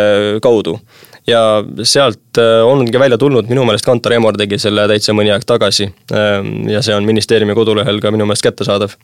kaudu 0.42 0.78
ja 1.26 1.42
sealt 1.86 2.40
äh, 2.40 2.62
ongi 2.66 2.98
välja 2.98 3.18
tulnud, 3.18 3.48
minu 3.50 3.66
meelest 3.68 3.86
Kantar 3.86 4.16
Emor 4.16 4.36
tegi 4.38 4.58
selle 4.62 4.86
täitsa 4.90 5.14
mõni 5.16 5.32
aeg 5.34 5.46
tagasi. 5.46 5.88
ja 6.70 6.82
see 6.82 6.94
on 6.94 7.06
ministeeriumi 7.06 7.54
kodulehel 7.54 8.00
ka 8.02 8.10
minu 8.10 8.26
meelest 8.26 8.46
kättesaadav. 8.46 8.96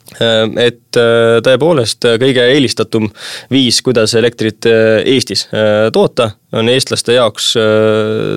et 0.59 0.99
tõepoolest 1.45 2.09
kõige 2.21 2.45
eelistatum 2.55 3.09
viis, 3.51 3.81
kuidas 3.81 4.13
elektrit 4.19 4.65
Eestis 4.69 5.47
toota 5.93 6.31
on 6.57 6.69
eestlaste 6.69 7.13
jaoks 7.13 7.51
äh, 7.57 7.63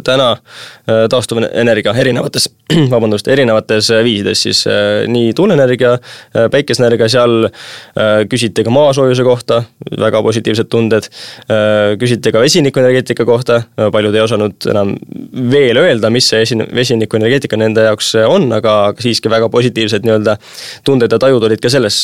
täna 0.05 0.31
äh, 0.33 1.07
taastuvenergia 1.11 1.95
erinevates, 1.97 2.49
vabandust, 2.93 3.29
erinevates 3.33 3.89
viisides 4.05 4.43
siis 4.45 4.65
äh, 4.69 5.05
nii 5.09 5.33
tuuleenergia, 5.37 5.95
päikeseenergia, 6.51 7.09
seal 7.13 7.49
küsiti 8.31 8.65
ka 8.65 8.73
maasoojuse 8.73 9.25
kohta, 9.25 9.63
väga 10.01 10.23
positiivsed 10.23 10.69
tunded. 10.73 11.09
küsiti 12.01 12.33
ka 12.33 12.41
vesinikuenergeetika 12.41 13.25
kohta, 13.29 13.63
paljud 13.93 14.15
ei 14.15 14.23
osanud 14.23 14.67
enam 14.71 14.95
veel 15.53 15.81
öelda, 15.83 16.11
mis 16.11 16.29
see 16.31 16.43
esin-, 16.45 16.65
vesinikuenergeetika 16.75 17.59
nende 17.61 17.87
jaoks 17.87 18.15
on, 18.27 18.49
aga 18.57 18.77
siiski 19.01 19.31
väga 19.33 19.49
positiivsed 19.53 20.07
nii-öelda 20.07 20.37
tunded 20.85 21.13
ja 21.13 21.21
tajud 21.23 21.45
olid 21.49 21.63
ka 21.63 21.73
selles, 21.73 22.03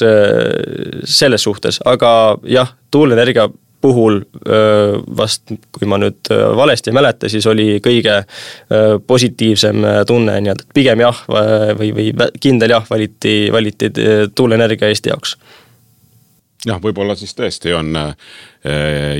selles 1.19 1.49
suhtes, 1.49 1.81
aga 1.89 2.11
jah, 2.49 2.75
tuuleenergia 2.95 3.49
puhul 3.81 4.21
vast, 5.17 5.53
kui 5.73 5.87
ma 5.91 5.99
nüüd 6.01 6.31
valesti 6.57 6.91
ei 6.91 6.97
mäleta, 6.99 7.29
siis 7.31 7.47
oli 7.47 7.79
kõige 7.85 8.21
positiivsem 9.07 9.87
tunne 10.07 10.39
nii-öelda, 10.41 10.67
et 10.67 10.75
pigem 10.75 11.05
jah 11.05 11.23
või, 11.79 11.93
või 11.95 12.11
kindel 12.41 12.75
jah 12.75 12.87
valiti, 12.91 13.37
valiti 13.55 13.93
tuuleenergia 14.35 14.91
Eesti 14.91 15.13
jaoks. 15.13 15.37
jah, 16.67 16.81
võib-olla 16.83 17.17
siis 17.19 17.35
tõesti 17.39 17.75
on 17.77 17.95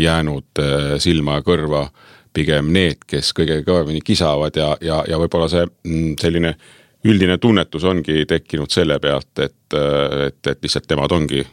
jäänud 0.03 0.65
silma 0.99 1.39
ja 1.39 1.47
kõrva 1.47 1.87
pigem 2.35 2.73
need, 2.75 3.03
kes 3.07 3.33
kõige 3.37 3.63
kõvemini 3.67 4.03
kisavad 4.05 4.57
ja, 4.57 4.73
ja, 4.85 5.03
ja 5.09 5.19
võib-olla 5.21 5.49
see 5.51 5.65
mm, 5.67 6.19
selline 6.21 6.55
üldine 7.09 7.39
tunnetus 7.39 7.87
ongi 7.87 8.25
tekkinud 8.29 8.73
selle 8.75 8.99
pealt, 9.03 9.31
et, 9.39 9.77
et, 10.27 10.41
et 10.51 10.67
lihtsalt 10.67 10.91
nemad 10.91 11.15
ongi 11.15 11.45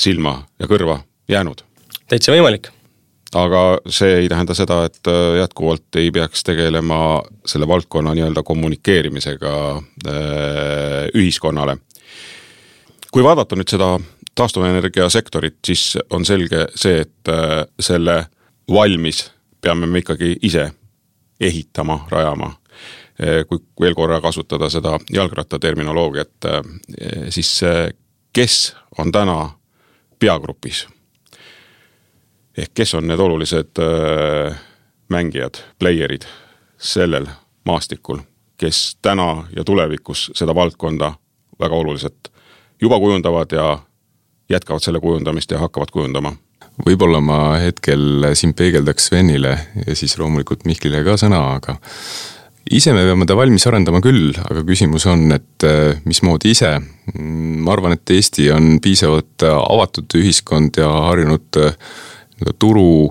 silma 0.00 0.36
ja 0.60 0.68
kõrva 0.70 1.00
jäänud 1.28 1.64
täitsa 2.14 2.34
võimalik. 2.34 2.68
aga 3.34 3.60
see 3.90 4.20
ei 4.20 4.28
tähenda 4.30 4.54
seda, 4.54 4.84
et 4.86 5.08
äh, 5.10 5.40
jätkuvalt 5.40 5.96
ei 5.98 6.12
peaks 6.14 6.44
tegelema 6.46 7.22
selle 7.46 7.66
valdkonna 7.66 8.12
nii-öelda 8.14 8.44
kommunikeerimisega 8.46 9.54
äh, 9.74 11.08
ühiskonnale. 11.14 11.76
kui 13.10 13.24
vaadata 13.24 13.58
nüüd 13.58 13.70
seda 13.70 13.98
taastuvenergia 14.34 15.08
sektorit, 15.10 15.58
siis 15.66 15.98
on 16.10 16.24
selge 16.24 16.68
see, 16.74 17.02
et 17.02 17.30
äh, 17.30 17.64
selle 17.80 18.26
valmis 18.70 19.30
peame 19.60 19.86
me 19.86 20.04
ikkagi 20.04 20.36
ise 20.42 20.70
ehitama, 21.40 22.06
rajama. 22.10 22.54
kui 23.48 23.58
veel 23.80 23.94
korra 23.94 24.20
kasutada 24.20 24.66
seda 24.70 24.96
jalgrattaterminoloogiat, 25.12 26.46
siis 27.30 27.60
kes 28.34 28.56
on 28.98 29.12
täna 29.14 29.36
peagrupis 30.18 30.82
ehk 32.58 32.74
kes 32.74 32.94
on 32.94 33.08
need 33.08 33.20
olulised 33.20 33.80
äh, 33.82 34.54
mängijad, 35.08 35.60
player'id 35.78 36.26
sellel 36.78 37.26
maastikul, 37.64 38.22
kes 38.56 38.96
täna 39.02 39.46
ja 39.56 39.64
tulevikus 39.64 40.30
seda 40.34 40.54
valdkonda 40.54 41.12
väga 41.60 41.74
oluliselt 41.74 42.32
juba 42.82 42.98
kujundavad 42.98 43.52
ja 43.52 43.78
jätkavad 44.50 44.82
selle 44.82 45.00
kujundamist 45.00 45.50
ja 45.50 45.58
hakkavad 45.58 45.90
kujundama 45.92 46.34
võib-olla 46.82 47.20
ma 47.22 47.40
hetkel 47.62 48.30
siin 48.34 48.54
peegeldaks 48.58 49.10
Svenile 49.10 49.54
ja 49.86 49.96
siis 49.96 50.16
loomulikult 50.18 50.64
Mihklile 50.66 51.04
ka 51.06 51.16
sõna, 51.20 51.40
aga 51.58 51.76
ise 52.74 52.94
me 52.96 53.04
peame 53.06 53.28
ta 53.28 53.36
valmis 53.38 53.66
arendama 53.68 54.00
küll, 54.04 54.32
aga 54.40 54.64
küsimus 54.66 55.06
on, 55.10 55.28
et 55.36 55.66
äh, 55.68 56.00
mismoodi 56.08 56.54
ise. 56.54 56.72
ma 57.14 57.72
arvan, 57.74 57.94
et 57.96 58.10
Eesti 58.10 58.48
on 58.54 58.78
piisavalt 58.82 59.44
avatud 59.46 60.18
ühiskond 60.18 60.80
ja 60.80 60.90
harjunud 61.10 61.60
äh, 61.62 61.76
turu, 62.58 63.08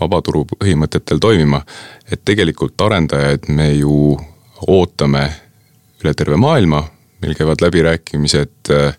vabaturu 0.00 0.44
põhimõtetel 0.54 1.20
toimima. 1.20 1.62
et 2.12 2.20
tegelikult 2.24 2.80
arendajaid 2.80 3.48
me 3.48 3.72
ju 3.72 4.18
ootame 4.66 5.30
üle 6.02 6.14
terve 6.14 6.36
maailma, 6.36 6.82
meil 7.22 7.34
käivad 7.38 7.62
läbirääkimised 7.62 8.70
äh, 8.70 8.96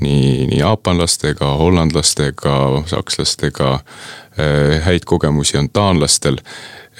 nii, 0.00 0.46
nii 0.46 0.58
jaapanlastega, 0.58 1.46
hollandlastega, 1.58 2.54
sakslastega, 2.86 3.74
äh, 3.74 4.84
häid 4.84 5.04
kogemusi 5.04 5.58
on 5.58 5.68
taanlastel. 5.70 6.38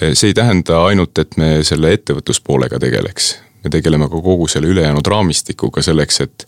Äh, 0.02 0.12
see 0.12 0.32
ei 0.32 0.34
tähenda 0.34 0.84
ainult, 0.84 1.18
et 1.18 1.36
me 1.36 1.62
selle 1.62 1.94
ettevõtluspoolega 1.94 2.82
tegeleks 2.82 3.36
me 3.64 3.70
tegeleme 3.72 4.08
ka 4.12 4.20
kogu 4.20 4.46
selle 4.48 4.68
ülejäänud 4.72 5.06
raamistikuga 5.08 5.82
selleks, 5.82 6.20
et 6.20 6.46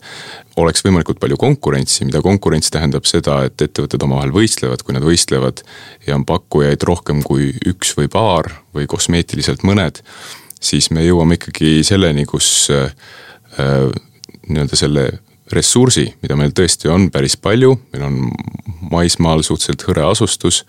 oleks 0.61 0.83
võimalikult 0.85 1.19
palju 1.21 1.37
konkurentsi, 1.41 2.05
mida 2.05 2.21
konkurents 2.25 2.69
tähendab 2.73 3.07
seda, 3.09 3.39
et 3.47 3.61
ettevõtted 3.61 4.03
omavahel 4.05 4.33
võistlevad, 4.35 4.83
kui 4.85 4.95
nad 4.95 5.05
võistlevad 5.05 5.63
ja 6.07 6.17
on 6.17 6.25
pakkujaid 6.29 6.85
rohkem 6.87 7.23
kui 7.25 7.51
üks 7.67 7.95
või 7.97 8.11
paar 8.13 8.51
või 8.75 8.85
kosmeetiliselt 8.89 9.65
mõned, 9.67 10.03
siis 10.61 10.91
me 10.93 11.05
jõuame 11.05 11.39
ikkagi 11.39 11.79
selleni, 11.87 12.25
kus 12.29 12.69
äh, 12.73 12.91
nii-öelda 14.47 14.77
selle 14.77 15.07
ressursi, 15.51 16.09
mida 16.21 16.35
meil 16.35 16.51
tõesti 16.53 16.91
on 16.91 17.07
päris 17.11 17.37
palju, 17.39 17.71
meil 17.93 18.03
on 18.09 18.17
maismaal 18.91 19.41
suhteliselt 19.47 19.87
hõre 19.87 20.03
asustus, 20.09 20.65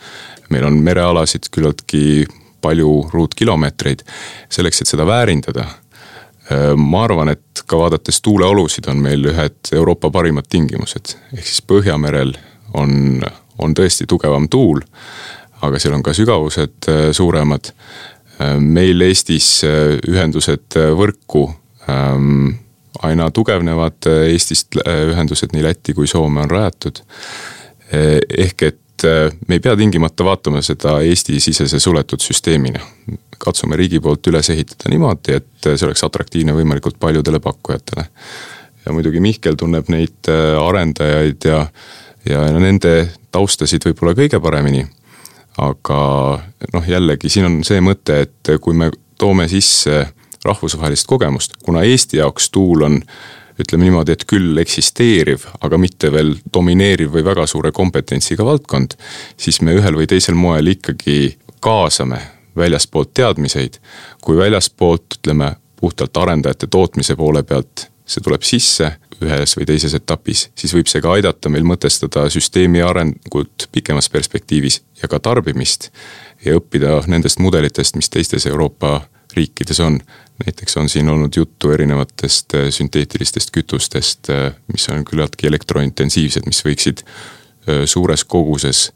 meil 0.55 0.65
on 0.69 0.79
merealasid 0.87 1.51
küllaltki 1.53 2.29
palju 2.63 2.93
ruutkilomeetreid, 3.13 4.03
selleks, 4.51 4.83
et 4.83 4.91
seda 4.91 5.07
väärindada 5.07 5.67
Äh, 5.67 5.88
ma 6.77 7.03
arvan, 7.05 7.29
et 7.29 7.63
ka 7.67 7.79
vaadates 7.79 8.23
tuuleolusid 8.25 8.89
on 8.89 9.03
meil 9.05 9.27
ühed 9.29 9.73
Euroopa 9.77 10.11
parimad 10.11 10.49
tingimused, 10.49 11.17
ehk 11.37 11.45
siis 11.45 11.61
Põhjamerel 11.69 12.33
on, 12.79 13.21
on 13.59 13.75
tõesti 13.77 14.07
tugevam 14.09 14.49
tuul, 14.49 14.81
aga 15.65 15.81
seal 15.81 15.97
on 15.99 16.05
ka 16.07 16.15
sügavused 16.17 16.89
äh, 16.89 17.03
suuremad. 17.13 17.73
Äh, 18.41 18.57
meil 18.61 19.05
Eestis 19.05 19.51
ühendused 19.65 20.79
võrku 20.97 21.49
ähm, 21.91 22.57
aina 23.05 23.29
tugevnevad, 23.35 24.09
Eestist 24.33 24.81
ühendused 24.81 25.55
nii 25.55 25.65
Lätti 25.69 25.95
kui 25.95 26.09
Soome 26.11 26.47
on 26.47 26.51
rajatud. 26.51 27.05
ehk 27.89 28.63
et 28.63 29.05
me 29.49 29.57
ei 29.57 29.61
pea 29.65 29.77
tingimata 29.77 30.25
vaatama 30.25 30.61
seda 30.63 30.99
Eesti-sisese 31.01 31.79
suletud 31.81 32.21
süsteemina 32.21 32.81
katsume 33.39 33.77
riigi 33.77 34.01
poolt 34.01 34.27
üles 34.31 34.51
ehitada 34.51 34.91
niimoodi, 34.93 35.39
et 35.39 35.69
see 35.69 35.87
oleks 35.87 36.05
atraktiivne 36.07 36.55
võimalikult 36.57 36.99
paljudele 37.01 37.41
pakkujatele. 37.41 38.05
ja 38.87 38.93
muidugi 38.93 39.21
Mihkel 39.21 39.57
tunneb 39.57 39.89
neid 39.93 40.31
äh, 40.33 40.59
arendajaid 40.61 41.45
ja, 41.45 41.65
ja 42.29 42.45
nende 42.59 43.09
taustasid 43.33 43.85
võib-olla 43.85 44.15
kõige 44.19 44.41
paremini. 44.41 44.87
aga 45.59 45.99
noh, 46.73 46.87
jällegi 46.87 47.29
siin 47.29 47.49
on 47.49 47.59
see 47.67 47.81
mõte, 47.83 48.23
et 48.27 48.55
kui 48.61 48.75
me 48.75 48.91
toome 49.19 49.49
sisse 49.49 50.07
rahvusvahelist 50.45 51.07
kogemust, 51.07 51.59
kuna 51.65 51.83
Eesti 51.83 52.21
jaoks 52.21 52.51
tuul 52.55 52.87
on 52.87 53.01
ütleme 53.59 53.89
niimoodi, 53.89 54.15
et 54.15 54.25
küll 54.29 54.59
eksisteeriv, 54.63 55.49
aga 55.67 55.79
mitte 55.83 56.13
veel 56.15 56.37
domineeriv 56.55 57.11
või 57.17 57.25
väga 57.27 57.47
suure 57.51 57.73
kompetentsiga 57.75 58.47
valdkond, 58.47 58.95
siis 59.37 59.59
me 59.67 59.75
ühel 59.75 59.99
või 59.99 60.07
teisel 60.11 60.39
moel 60.39 60.77
ikkagi 60.77 61.35
kaasame 61.65 62.21
väljaspoolt 62.59 63.15
teadmiseid, 63.15 63.79
kui 64.23 64.37
väljaspoolt 64.37 65.21
ütleme 65.21 65.55
puhtalt 65.81 66.17
arendajate 66.17 66.67
tootmise 66.67 67.17
poole 67.17 67.43
pealt 67.43 67.89
see 68.09 68.25
tuleb 68.25 68.45
sisse 68.47 68.89
ühes 69.23 69.55
või 69.59 69.67
teises 69.69 69.95
etapis, 69.99 70.47
siis 70.57 70.73
võib 70.75 70.89
see 70.89 71.03
ka 71.05 71.13
aidata 71.17 71.51
meil 71.53 71.67
mõtestada 71.67 72.29
süsteemi 72.33 72.81
arengut 72.85 73.67
pikemas 73.75 74.09
perspektiivis 74.13 74.81
ja 75.03 75.11
ka 75.11 75.19
tarbimist. 75.21 75.91
ja 76.45 76.55
õppida 76.55 77.03
nendest 77.11 77.41
mudelitest, 77.43 77.97
mis 77.97 78.09
teistes 78.09 78.47
Euroopa 78.47 79.03
riikides 79.35 79.81
on. 79.81 80.01
näiteks 80.45 80.77
on 80.77 80.89
siin 80.89 81.09
olnud 81.09 81.37
juttu 81.37 81.71
erinevatest 81.71 82.55
äh, 82.55 82.69
sünteetilistest 82.71 83.51
kütustest, 83.51 84.31
äh, 84.31 84.55
mis 84.73 84.89
on 84.89 85.05
küllaltki 85.05 85.47
elektrointensiivsed, 85.47 86.47
mis 86.47 86.63
võiksid 86.65 87.03
äh, 87.03 87.85
suures 87.85 88.25
koguses 88.25 88.93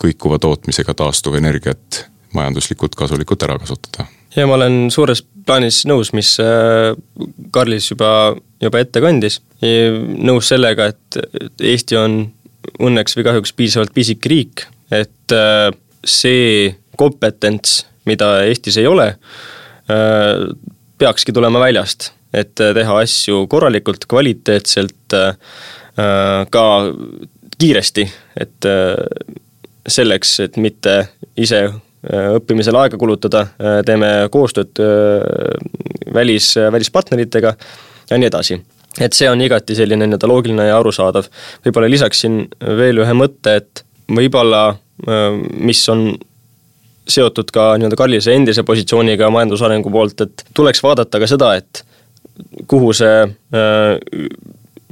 kõikuva 0.00 0.38
tootmisega 0.38 0.94
taastuvenergiat 0.94 2.06
majanduslikult 2.36 2.96
kasulikult 2.98 3.42
ära 3.46 3.58
kasutada. 3.60 4.06
ja 4.36 4.46
ma 4.48 4.56
olen 4.58 4.90
suures 4.90 5.22
plaanis 5.46 5.82
nõus, 5.88 6.12
mis 6.16 6.36
Karlis 7.52 7.90
juba, 7.90 8.34
juba 8.62 8.82
ette 8.82 9.02
kandis. 9.04 9.40
nõus 9.62 10.48
sellega, 10.48 10.90
et 10.92 11.18
Eesti 11.60 11.98
on 11.98 12.22
õnneks 12.82 13.16
või 13.18 13.26
kahjuks 13.26 13.52
piisavalt 13.58 13.94
pisik 13.94 14.26
riik, 14.26 14.66
et 14.90 15.34
see 16.06 16.72
kompetents, 16.98 17.82
mida 18.06 18.42
Eestis 18.46 18.78
ei 18.78 18.86
ole, 18.86 19.12
peakski 20.98 21.34
tulema 21.34 21.62
väljast, 21.62 22.12
et 22.34 22.54
teha 22.54 22.98
asju 23.02 23.46
korralikult, 23.50 24.06
kvaliteetselt, 24.10 25.16
ka 26.54 26.66
kiiresti, 27.58 28.06
et 28.40 28.68
selleks, 29.88 30.36
et 30.46 30.56
mitte 30.62 30.96
ise 31.36 31.64
õppimisele 32.10 32.80
aega 32.80 32.98
kulutada, 32.98 33.44
teeme 33.86 34.08
koostööd 34.34 34.80
välis, 36.14 36.48
välispartneritega 36.74 37.52
ja 38.10 38.18
nii 38.18 38.26
edasi. 38.26 38.58
et 39.00 39.14
see 39.14 39.30
on 39.30 39.40
igati 39.40 39.74
selline 39.78 40.06
nii-öelda 40.06 40.28
loogiline 40.28 40.66
ja 40.66 40.78
arusaadav. 40.78 41.28
võib-olla 41.64 41.90
lisaksin 41.90 42.42
veel 42.78 42.98
ühe 43.04 43.14
mõtte, 43.14 43.54
et 43.62 43.84
võib-olla 44.10 44.64
mis 45.58 45.88
on 45.88 46.10
seotud 47.08 47.50
ka 47.54 47.72
nii-öelda 47.78 47.98
Karlise 47.98 48.34
endise 48.34 48.62
positsiooniga 48.62 49.30
majandusarengu 49.30 49.90
poolt, 49.90 50.20
et 50.20 50.44
tuleks 50.54 50.82
vaadata 50.82 51.20
ka 51.22 51.28
seda, 51.30 51.54
et 51.58 51.82
kuhu 52.70 52.92
see 52.96 53.22
äh, 53.26 53.96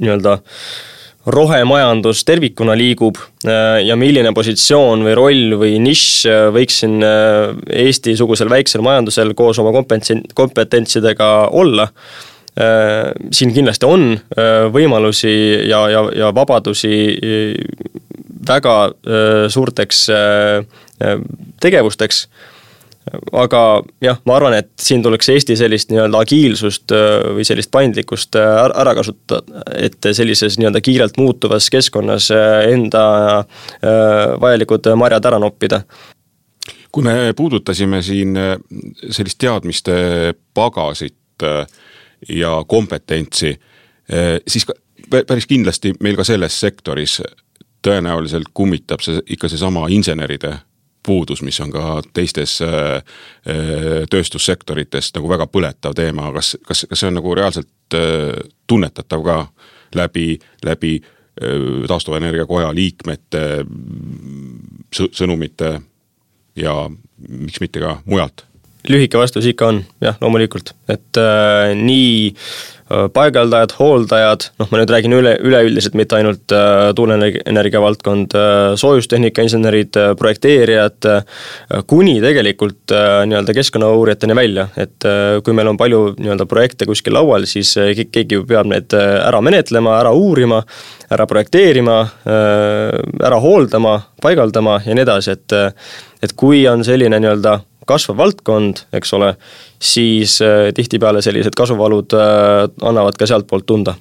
nii-öelda 0.01 0.37
rohemajandus 1.25 2.23
tervikuna 2.25 2.73
liigub 2.77 3.19
äh, 3.45 3.81
ja 3.85 3.95
milline 3.99 4.33
positsioon 4.33 5.05
või 5.05 5.13
roll 5.17 5.55
või 5.61 5.77
nišš 5.83 6.25
äh, 6.25 6.47
võiks 6.55 6.81
siin 6.81 6.97
äh, 7.05 7.53
Eesti-sugusel 7.85 8.49
väiksel 8.49 8.81
majandusel 8.85 9.35
koos 9.37 9.59
oma 9.61 9.73
kompetentsi, 9.75 10.21
kompetentsidega 10.33 11.31
olla 11.51 11.89
siin 13.31 13.53
kindlasti 13.55 13.87
on 13.87 14.01
võimalusi 14.75 15.29
ja, 15.69 15.77
ja, 15.87 16.01
ja 16.19 16.31
vabadusi 16.35 16.89
väga 18.43 18.73
suurteks 19.47 20.01
tegevusteks. 21.63 22.19
Aga 23.09 23.61
jah, 24.03 24.19
ma 24.29 24.35
arvan, 24.37 24.55
et 24.59 24.69
siin 24.81 25.01
tuleks 25.03 25.31
Eesti 25.33 25.55
sellist 25.59 25.91
nii-öelda 25.91 26.21
agiilsust 26.21 26.93
äh, 26.95 27.17
või 27.37 27.45
sellist 27.47 27.71
paindlikkust 27.73 28.37
äh, 28.39 28.53
ära 28.69 28.93
kasutada, 28.97 29.63
et 29.73 29.97
sellises 30.13 30.59
nii-öelda 30.61 30.83
kiirelt 30.85 31.17
muutuvas 31.21 31.69
keskkonnas 31.73 32.29
äh, 32.35 32.69
enda 32.75 33.03
vajalikud 34.41 34.91
marjad 34.99 35.25
ära 35.31 35.39
noppida. 35.41 35.81
Kui 36.91 37.05
me 37.07 37.31
puudutasime 37.37 38.01
siin 38.03 38.35
sellist 39.09 39.39
teadmiste 39.39 39.93
pagasit 40.53 41.45
ja 42.29 42.51
kompetentsi, 42.67 43.53
siis 44.47 44.65
päris 45.09 45.47
kindlasti 45.47 45.93
meil 46.03 46.19
ka 46.19 46.25
selles 46.27 46.59
sektoris 46.59 47.21
tõenäoliselt 47.81 48.51
kummitab 48.53 49.01
see 49.01 49.23
ikka 49.33 49.49
seesama 49.49 49.87
inseneride 49.89 50.57
puudus, 51.03 51.41
mis 51.41 51.59
on 51.63 51.71
ka 51.73 52.01
teistes 52.13 52.59
äh, 52.61 52.99
äh, 53.47 54.03
tööstussektorites 54.09 55.11
nagu 55.15 55.29
väga 55.29 55.47
põletav 55.51 55.95
teema, 55.97 56.29
kas, 56.35 56.55
kas, 56.67 56.85
kas 56.89 57.01
see 57.01 57.09
on 57.09 57.17
nagu 57.19 57.33
reaalselt 57.37 57.97
äh, 57.97 58.37
tunnetatav 58.67 59.25
ka 59.25 59.39
läbi, 59.95 60.35
läbi 60.65 60.99
taastuvenergia 61.87 62.43
koja 62.45 62.67
liikmete 62.75 63.63
sõnumite 64.91 65.69
ja 66.59 66.73
miks 67.17 67.61
mitte 67.63 67.81
ka 67.81 67.95
mujalt? 68.05 68.43
lühike 68.89 69.19
vastus 69.19 69.45
ikka 69.49 69.67
on, 69.69 69.81
jah, 70.01 70.17
loomulikult, 70.21 70.73
et 70.89 71.19
äh, 71.21 71.73
nii 71.77 72.31
paigaldajad, 73.13 73.75
hooldajad, 73.79 74.47
noh, 74.61 74.69
ma 74.71 74.81
nüüd 74.81 74.91
räägin 74.93 75.15
üle, 75.15 75.33
üleüldiselt, 75.45 75.95
mitte 75.97 76.17
ainult 76.17 76.53
äh, 76.55 76.89
tuuleenergia 76.97 77.81
valdkond, 77.83 78.35
äh, 78.37 78.59
soojustehnika 78.79 79.45
insenerid, 79.45 79.97
projekteerijad, 80.19 81.07
kuni 81.89 82.17
tegelikult 82.23 82.91
nii-öelda 82.91 83.55
keskkonnauurijateni 83.55 84.35
välja, 84.37 84.67
et 84.79 85.05
kui 85.45 85.55
meil 85.55 85.71
on 85.71 85.79
palju 85.79 86.01
nii-öelda 86.19 86.47
projekte 86.49 86.87
kuskil 86.89 87.15
laual, 87.15 87.45
siis 87.49 87.73
keegi 88.11 88.39
ju 88.39 88.45
peab 88.47 88.69
need 88.71 88.93
ära 88.97 89.41
menetlema, 89.43 89.97
ära 90.01 90.13
uurima, 90.15 90.61
ära 91.11 91.27
projekteerima, 91.29 91.97
ära 92.25 93.41
hooldama, 93.43 93.97
paigaldama 94.21 94.79
ja 94.85 94.95
nii 94.95 95.07
edasi, 95.07 95.37
et 95.37 95.59
et 96.21 96.33
kui 96.37 96.61
on 96.69 96.83
selline 96.85 97.17
nii-öelda 97.17 97.57
kasvav 97.87 98.17
valdkond, 98.17 98.85
eks 98.93 99.13
ole, 99.17 99.33
siis 99.81 100.37
äh, 100.45 100.69
tihtipeale 100.75 101.21
sellised 101.21 101.55
kasvuvalud 101.57 102.13
äh, 102.17 102.69
annavad 102.87 103.17
ka 103.19 103.29
sealtpoolt 103.29 103.67
tunda 103.69 103.97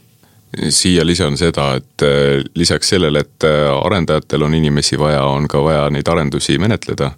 siia 0.75 1.05
lisan 1.07 1.37
seda, 1.39 1.69
et 1.79 2.03
äh, 2.03 2.41
lisaks 2.59 2.89
sellele, 2.91 3.23
et 3.23 3.47
arendajatel 3.47 4.43
on 4.43 4.57
inimesi 4.59 4.99
vaja, 4.99 5.23
on 5.31 5.47
ka 5.49 5.63
vaja 5.63 5.85
neid 5.95 6.09
arendusi 6.09 6.59
menetleda. 6.59 7.13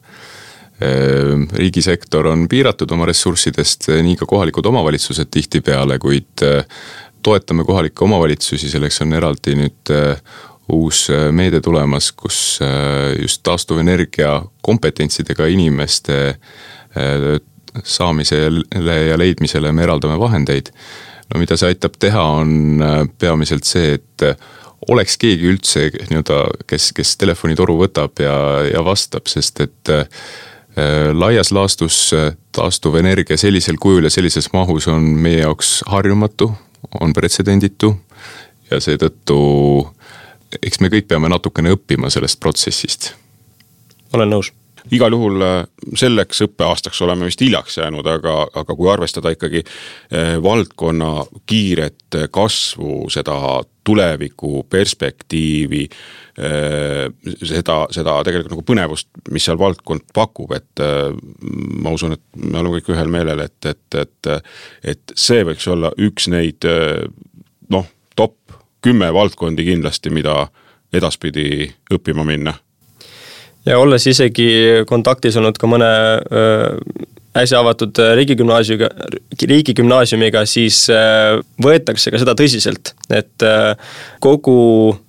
riigisektor 1.55 2.27
on 2.27 2.48
piiratud 2.51 2.90
oma 2.90 3.07
ressurssidest, 3.07 3.87
nii 4.03 4.16
ka 4.18 4.27
kohalikud 4.27 4.66
omavalitsused 4.66 5.29
tihtipeale, 5.31 5.98
kuid 6.03 6.42
toetame 7.22 7.64
kohalikke 7.64 8.03
omavalitsusi, 8.05 8.68
selleks 8.68 8.98
on 9.05 9.12
eraldi 9.14 9.55
nüüd 9.61 9.92
uus 10.73 11.07
meede 11.33 11.61
tulemas, 11.61 12.13
kus 12.17 12.59
just 13.21 13.43
taastuvenergia 13.45 14.39
kompetentsidega 14.65 15.47
inimeste 15.53 16.37
saamisele 17.85 18.97
ja 19.09 19.19
leidmisele 19.19 19.73
me 19.73 19.83
eraldame 19.83 20.19
vahendeid. 20.19 20.67
no 21.35 21.41
mida 21.41 21.57
see 21.57 21.71
aitab 21.73 21.95
teha, 21.97 22.23
on 22.43 22.83
äh, 22.85 22.99
peamiselt 23.19 23.65
see, 23.65 23.95
et 23.97 24.25
äh, 24.27 24.37
oleks 24.93 25.17
keegi 25.17 25.47
üldse 25.49 25.87
nii-öelda, 26.11 26.43
kes, 26.69 26.91
kes 26.93 27.15
telefonitoru 27.17 27.79
võtab 27.79 28.21
ja, 28.21 28.35
ja 28.69 28.83
vastab, 28.85 29.31
sest 29.31 29.63
et 29.65 29.93
äh, 29.95 30.05
laias 31.13 31.53
laastus 31.53 31.97
taastuvenergia 32.57 33.37
sellisel 33.41 33.77
kujul 33.81 34.09
ja 34.09 34.13
sellises 34.13 34.51
mahus 34.53 34.87
on 34.89 35.05
meie 35.25 35.43
jaoks 35.43 35.83
harjumatu, 35.89 36.49
on 37.01 37.13
pretsedenditu 37.17 37.93
ja 38.71 38.81
seetõttu 38.81 39.37
eks 40.61 40.81
me 40.81 40.91
kõik 40.93 41.09
peame 41.09 41.31
natukene 41.33 41.73
õppima 41.77 42.11
sellest 42.12 42.41
protsessist. 42.41 43.12
olen 44.12 44.37
nõus 44.37 44.53
igal 44.91 45.15
juhul 45.15 45.43
äh, 45.45 45.61
selleks 45.99 46.43
õppeaastaks 46.47 47.03
oleme 47.05 47.29
vist 47.29 47.43
hiljaks 47.43 47.79
jäänud, 47.79 48.07
aga, 48.09 48.35
aga 48.62 48.77
kui 48.77 48.91
arvestada 48.91 49.31
ikkagi 49.35 49.62
äh, 49.62 50.35
valdkonna 50.43 51.12
kiiret 51.47 52.19
kasvu, 52.35 53.07
seda 53.12 53.37
tuleviku 53.87 54.65
perspektiivi, 54.71 55.85
äh, 56.43 57.07
seda, 57.38 57.79
seda 57.95 58.19
tegelikult 58.27 58.57
nagu 58.57 58.67
põnevust, 58.73 59.11
mis 59.31 59.47
seal 59.47 59.61
valdkond 59.61 60.09
pakub, 60.15 60.55
et 60.57 60.83
ma 61.83 61.95
usun, 61.95 62.17
et 62.17 62.43
me 62.43 62.59
oleme 62.59 62.79
kõik 62.81 62.93
ühel 62.97 63.11
meelel, 63.12 63.47
et, 63.47 63.59
et, 63.67 63.99
et, 64.03 64.31
et 64.95 65.17
see 65.19 65.43
võiks 65.47 65.67
olla 65.71 65.93
üks 66.03 66.31
neid 66.33 66.67
noh, 67.73 67.91
kümme 68.83 69.12
valdkondi 69.14 69.64
kindlasti, 69.64 70.11
mida 70.11 70.47
edaspidi 70.92 71.71
õppima 71.92 72.25
minna. 72.27 72.55
Ja 73.66 73.79
olles 73.79 74.07
isegi 74.11 74.83
kontaktis 74.90 75.37
olnud 75.38 75.59
ka 75.61 75.68
mõne 75.71 75.90
äsja 77.38 77.61
avatud 77.62 77.97
riigigümnaasiumiga, 78.18 78.88
riigigümnaasiumiga, 79.38 80.42
siis 80.51 80.83
võetakse 81.62 82.12
ka 82.12 82.21
seda 82.21 82.35
tõsiselt, 82.37 82.92
et 83.14 83.47
kogu 84.21 84.57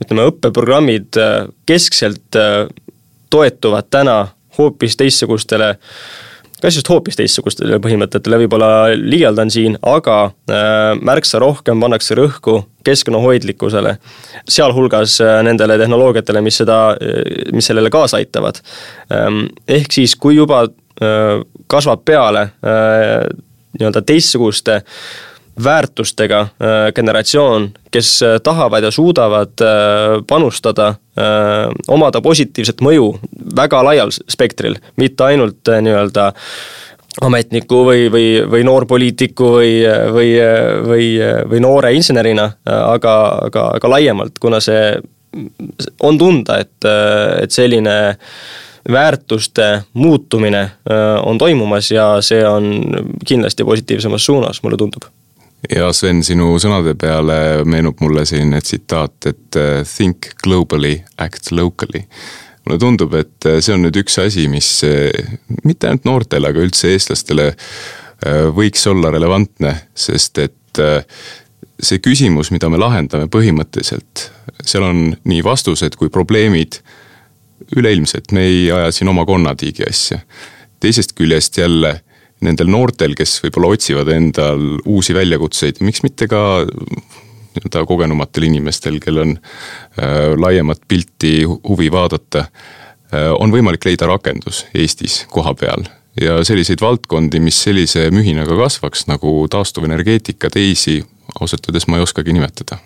ütleme, 0.05 0.29
õppeprogrammid 0.29 1.19
keskselt 1.67 2.39
toetuvad 3.33 3.89
täna 3.89 4.17
hoopis 4.57 4.95
teistsugustele 5.01 5.73
kas 6.63 6.77
just 6.77 6.87
hoopis 6.87 7.17
teistsugustele 7.19 7.77
põhimõtetele, 7.83 8.37
võib-olla 8.43 8.69
liialdan 8.95 9.51
siin, 9.51 9.75
aga 9.83 10.17
äh, 10.29 10.93
märksa 11.03 11.41
rohkem 11.43 11.81
pannakse 11.83 12.15
rõhku 12.15 12.61
keskkonnahoidlikkusele. 12.87 13.97
sealhulgas 14.49 15.17
äh, 15.21 15.41
nendele 15.43 15.77
tehnoloogiatele, 15.81 16.41
mis 16.41 16.61
seda, 16.63 16.79
äh, 16.95 17.51
mis 17.51 17.67
sellele 17.67 17.91
kaasa 17.91 18.21
aitavad. 18.21 18.61
Ähm, 19.11 19.45
ehk 19.67 19.91
siis, 19.91 20.15
kui 20.15 20.39
juba 20.39 20.65
kasvab 21.67 22.03
peale 22.05 22.43
nii-öelda 22.61 24.03
teistsuguste 24.05 24.75
väärtustega 25.63 26.39
äh, 26.39 26.93
generatsioon, 26.95 27.71
kes 27.91 28.23
äh, 28.23 28.39
tahavad 28.43 28.83
ja 28.83 28.91
suudavad 28.91 29.61
äh, 29.61 30.23
panustada, 30.27 30.95
omada 31.87 32.21
positiivset 32.25 32.79
mõju 32.81 33.11
väga 33.55 33.83
laial 33.85 34.09
spektril, 34.09 34.79
mitte 34.97 35.27
ainult 35.27 35.69
nii-öelda 35.69 36.23
ametniku 37.21 37.83
või, 37.85 38.07
või, 38.09 38.25
või 38.49 38.63
noorpoliitiku 38.65 39.51
või, 39.59 39.75
või, 40.15 40.31
või, 40.89 41.05
või 41.51 41.61
noore 41.61 41.93
insenerina, 41.93 42.47
aga, 42.65 43.13
aga, 43.45 43.67
aga 43.77 43.93
laiemalt, 43.93 44.41
kuna 44.41 44.57
see 44.57 44.89
on 46.01 46.17
tunda, 46.17 46.57
et, 46.65 46.89
et 47.45 47.53
selline 47.53 47.97
väärtuste 48.89 49.83
muutumine 49.93 50.65
on 51.21 51.37
toimumas 51.37 51.93
ja 51.93 52.15
see 52.25 52.41
on 52.41 52.73
kindlasti 53.21 53.69
positiivsemas 53.69 54.25
suunas, 54.25 54.63
mulle 54.65 54.81
tundub 54.81 55.13
ja 55.71 55.91
Sven, 55.95 56.23
sinu 56.23 56.57
sõnade 56.59 56.95
peale 56.99 57.63
meenub 57.65 58.01
mulle 58.03 58.25
selline 58.27 58.59
tsitaat, 58.61 59.29
et 59.31 59.59
think 59.87 60.33
globally, 60.43 60.97
act 61.23 61.51
locally 61.51 62.03
mulle 62.65 62.79
tundub, 62.79 63.13
et 63.19 63.47
äh, 63.49 63.59
see 63.63 63.75
on 63.75 63.83
nüüd 63.85 63.97
üks 64.03 64.17
asi, 64.23 64.47
mis 64.51 64.67
äh, 64.87 65.11
mitte 65.67 65.89
ainult 65.89 66.07
noortele, 66.07 66.51
aga 66.51 66.63
üldse 66.63 66.93
eestlastele 66.93 67.49
äh, 67.51 68.45
võiks 68.55 68.85
olla 68.91 69.11
relevantne, 69.13 69.75
sest 69.95 70.39
et 70.43 70.59
see 71.83 71.99
küsimus, 72.01 72.49
mida 72.49 72.65
me 72.71 72.79
lahendame 72.81 73.27
põhimõtteliselt, 73.29 74.23
seal 74.65 74.87
on 74.87 75.01
nii 75.29 75.43
vastused 75.45 75.93
kui 75.99 76.09
probleemid 76.09 76.79
üleilmsed, 77.77 78.31
me 78.33 78.47
ei 78.47 78.63
aja 78.73 78.89
siin 78.95 79.11
oma 79.11 79.21
konnatiigi 79.29 79.85
asja. 79.85 80.17
teisest 80.81 81.13
küljest 81.13 81.57
jälle 81.61 81.99
nendel 82.43 82.69
noortel, 82.71 83.15
kes 83.17 83.39
võib-olla 83.45 83.73
otsivad 83.75 84.11
endal 84.13 84.77
uusi 84.89 85.15
väljakutseid, 85.15 85.81
miks 85.85 86.03
mitte 86.05 86.27
ka 86.31 86.43
nii-öelda 87.53 87.83
kogenumatel 87.89 88.47
inimestel, 88.47 88.99
kel 89.03 89.19
on 89.23 89.35
äh, 89.37 90.33
laiemat 90.39 90.81
pilti 90.87 91.43
huvi 91.45 91.91
vaadata 91.93 92.45
äh,, 92.45 93.29
on 93.37 93.53
võimalik 93.53 93.85
leida 93.85 94.09
rakendus 94.09 94.65
Eestis 94.73 95.23
koha 95.31 95.53
peal. 95.57 95.85
Ja 96.21 96.37
selliseid 96.45 96.81
valdkondi, 96.81 97.39
mis 97.41 97.57
sellise 97.65 98.09
mühinaga 98.13 98.57
kasvaks, 98.57 99.07
nagu 99.09 99.47
taastuvenergeetika, 99.49 100.51
teisi 100.53 100.99
ausalt 101.39 101.69
öeldes 101.69 101.87
ma 101.89 101.97
ei 101.97 102.05
oskagi 102.05 102.35
nimetada. 102.35 102.77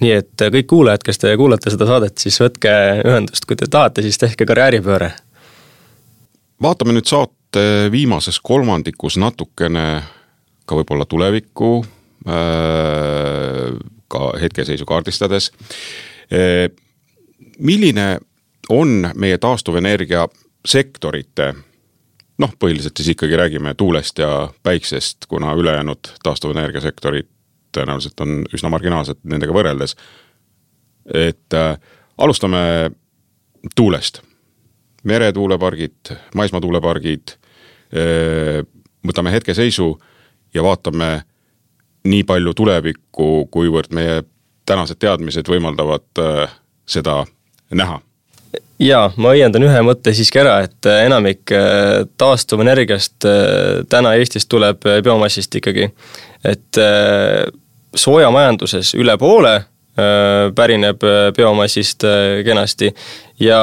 Nii 0.00 0.12
et 0.16 0.42
kõik 0.56 0.66
kuulajad, 0.70 1.04
kes 1.04 1.20
te 1.20 1.34
kuulate 1.36 1.70
seda 1.70 1.86
saadet, 1.86 2.16
siis 2.18 2.40
võtke 2.40 2.72
ühendust, 3.04 3.44
kui 3.46 3.58
te 3.60 3.68
tahate, 3.70 4.02
siis 4.02 4.18
tehke 4.18 4.46
karjääripööre. 4.48 5.12
vaatame 6.62 6.96
nüüd 6.96 7.06
saate 7.06 7.39
viimases 7.92 8.40
kolmandikus 8.42 9.16
natukene 9.18 10.02
ka 10.66 10.76
võib-olla 10.78 11.06
tulevikku 11.08 11.70
Äh, 12.28 13.78
ka 14.08 14.32
hetkeseisu 14.40 14.84
kaardistades. 14.84 15.52
Äh, 16.32 16.76
milline 17.58 18.18
on 18.68 19.08
meie 19.14 19.38
taastuvenergia 19.38 20.26
sektorite 20.66 21.54
noh, 22.38 22.52
põhiliselt 22.60 23.00
siis 23.00 23.14
ikkagi 23.14 23.36
räägime 23.40 23.72
tuulest 23.74 24.20
ja 24.20 24.50
päiksest, 24.62 25.24
kuna 25.28 25.54
ülejäänud 25.56 26.12
taastuvenergia 26.22 26.80
sektorid 26.80 27.28
tõenäoliselt 27.72 28.20
on 28.20 28.44
üsna 28.52 28.68
marginaalsed 28.68 29.24
nendega 29.24 29.56
võrreldes. 29.56 29.96
et 31.14 31.54
äh, 31.54 31.78
alustame 32.18 32.90
tuulest. 33.76 34.20
meretuulepargid, 35.04 36.16
maismaatuulepargid 36.34 37.30
äh,, 37.30 37.39
võtame 37.90 39.32
hetkeseisu 39.34 39.86
ja 40.54 40.62
vaatame 40.62 41.08
nii 42.04 42.22
palju 42.24 42.54
tulevikku, 42.56 43.48
kuivõrd 43.52 43.92
meie 43.94 44.22
tänased 44.68 45.00
teadmised 45.02 45.48
võimaldavad 45.50 46.22
äh, 46.22 46.52
seda 46.88 47.24
näha 47.70 48.00
jaa, 48.80 49.10
ma 49.20 49.34
õiendan 49.34 49.66
ühe 49.66 49.82
mõtte 49.84 50.14
siiski 50.16 50.40
ära, 50.40 50.60
et 50.64 50.88
äh, 50.88 51.04
enamik 51.08 51.52
äh, 51.54 52.06
taastuvenergiast 52.20 53.28
täna 53.92 54.14
Eestis 54.18 54.48
tuleb 54.48 54.86
biomassist 55.04 55.54
ikkagi. 55.60 55.90
et 56.44 56.78
soojamajanduses 57.94 58.94
üle 58.94 59.16
poole 59.18 59.52
pärineb 60.56 61.02
biomassist 61.36 62.04
kenasti 62.46 62.92
ja 63.42 63.60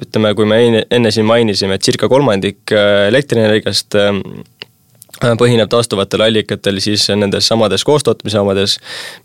ütleme, 0.00 0.30
kui 0.38 0.46
me 0.48 0.60
enne 0.90 1.10
siin 1.12 1.26
mainisime, 1.26 1.76
et 1.76 1.84
circa 1.84 2.08
kolmandik 2.08 2.72
elektrienergiast 3.08 3.98
põhineb 5.38 5.70
taastuvatel 5.70 6.24
allikatel 6.26 6.80
siis 6.82 7.06
nendes 7.16 7.46
samades 7.48 7.84
koostootmisjaamades, 7.86 8.76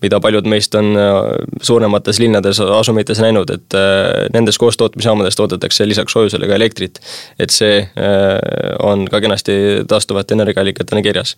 mida 0.03 0.19
paljud 0.21 0.47
meist 0.49 0.75
on 0.77 0.93
äh, 0.97 1.17
suuremates 1.65 2.19
linnades 2.21 2.59
asumites 2.61 3.21
näinud, 3.23 3.49
et 3.53 3.77
äh, 3.77 4.27
nendes 4.33 4.57
koostootmisjaamades 4.61 5.35
toodetakse 5.39 5.87
lisaks 5.87 6.13
soojusele 6.13 6.47
ka 6.47 6.55
elektrit. 6.55 6.99
et 7.39 7.49
see 7.49 7.81
äh, 7.81 8.39
on 8.83 9.07
ka 9.09 9.21
kenasti 9.21 9.53
taastuvate 9.87 10.33
energiaallikatena 10.33 11.01
kirjas. 11.01 11.35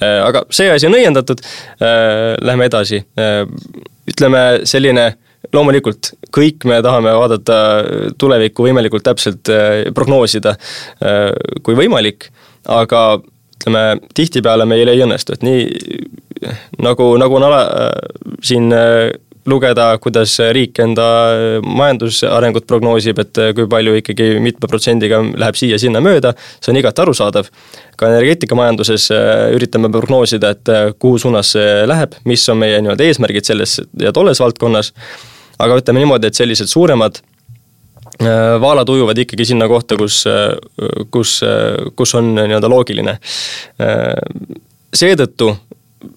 aga 0.00 0.44
see 0.50 0.70
asi 0.72 0.86
on 0.86 0.94
õiendatud, 0.96 1.42
lähme 2.40 2.64
edasi, 2.70 3.02
ütleme 4.10 4.44
selline 4.68 5.12
loomulikult 5.54 6.12
kõik 6.34 6.66
me 6.68 6.78
tahame 6.84 7.14
vaadata 7.16 7.56
tulevikku 8.20 8.66
võimalikult 8.66 9.02
täpselt 9.06 9.48
prognoosida, 9.96 10.52
kui 11.64 11.78
võimalik, 11.78 12.28
aga 12.70 13.00
ütleme, 13.56 13.84
tihtipeale 14.14 14.66
meil 14.68 14.92
ei 14.92 15.00
õnnestu, 15.04 15.34
et 15.34 15.42
nii 15.44 15.64
nagu, 16.84 17.08
nagu 17.20 17.36
on 17.40 17.46
ala, 17.48 17.62
siin 18.44 18.70
äh, 18.72 19.10
lugeda, 19.48 19.92
kuidas 20.02 20.34
riik 20.52 20.78
enda 20.82 21.06
majandusarengut 21.64 22.66
prognoosib, 22.68 23.20
et 23.22 23.40
kui 23.56 23.68
palju 23.70 23.96
ikkagi 24.00 24.30
mitme 24.42 24.68
protsendiga 24.70 25.22
läheb 25.22 25.58
siia-sinna 25.58 26.02
mööda, 26.04 26.34
see 26.60 26.72
on 26.74 26.80
igati 26.80 27.04
arusaadav. 27.04 27.50
ka 28.00 28.08
energeetikamajanduses 28.08 29.10
äh, 29.12 29.50
üritame 29.56 29.90
prognoosida, 29.92 30.54
et 30.56 30.68
äh, 30.72 30.86
kuhu 30.98 31.18
suunas 31.18 31.52
see 31.52 31.82
läheb, 31.86 32.14
mis 32.24 32.48
on 32.48 32.56
meie 32.62 32.78
nii-öelda 32.80 33.04
eesmärgid 33.04 33.44
selles 33.44 33.80
ja 34.00 34.12
tolles 34.12 34.40
valdkonnas. 34.40 34.92
aga 35.60 35.76
ütleme 35.76 36.00
niimoodi, 36.00 36.26
et 36.26 36.34
sellised 36.34 36.72
suuremad 36.72 37.20
Äh, 38.20 38.60
vaalad 38.60 38.88
ujuvad 38.88 39.18
ikkagi 39.18 39.44
sinna 39.48 39.68
kohta, 39.68 39.96
kus, 39.96 40.26
äh, 40.26 40.52
kus, 41.10 41.40
äh, 41.42 41.92
kus 41.96 42.14
on 42.14 42.34
nii-öelda 42.34 42.68
loogiline. 42.68 43.16
seetõttu 44.96 45.54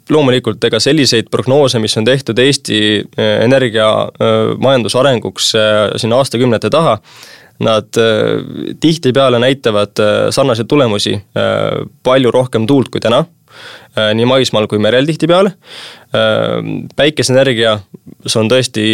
loomulikult 0.09 0.63
ega 0.63 0.79
selliseid 0.79 1.29
prognoose, 1.31 1.79
mis 1.83 1.97
on 1.99 2.05
tehtud 2.07 2.39
Eesti 2.39 2.79
energiamajanduse 3.19 4.99
arenguks 4.99 5.49
sinna 5.99 6.19
aastakümnete 6.21 6.71
taha, 6.73 6.97
nad 7.63 7.99
tihtipeale 8.79 9.39
näitavad 9.43 9.99
sarnaseid 10.35 10.67
tulemusi, 10.71 11.17
palju 12.03 12.31
rohkem 12.31 12.67
tuult 12.67 12.91
kui 12.93 13.03
täna 13.03 13.25
Äh, 13.93 14.09
nii 14.17 14.25
maismaal 14.25 14.67
kui 14.69 14.81
merel 14.81 15.05
tihtipeale. 15.05 15.53
Äh, 16.17 16.55
päikeseenergia, 16.97 17.75
see 18.25 18.39
on 18.41 18.49
tõesti 18.49 18.85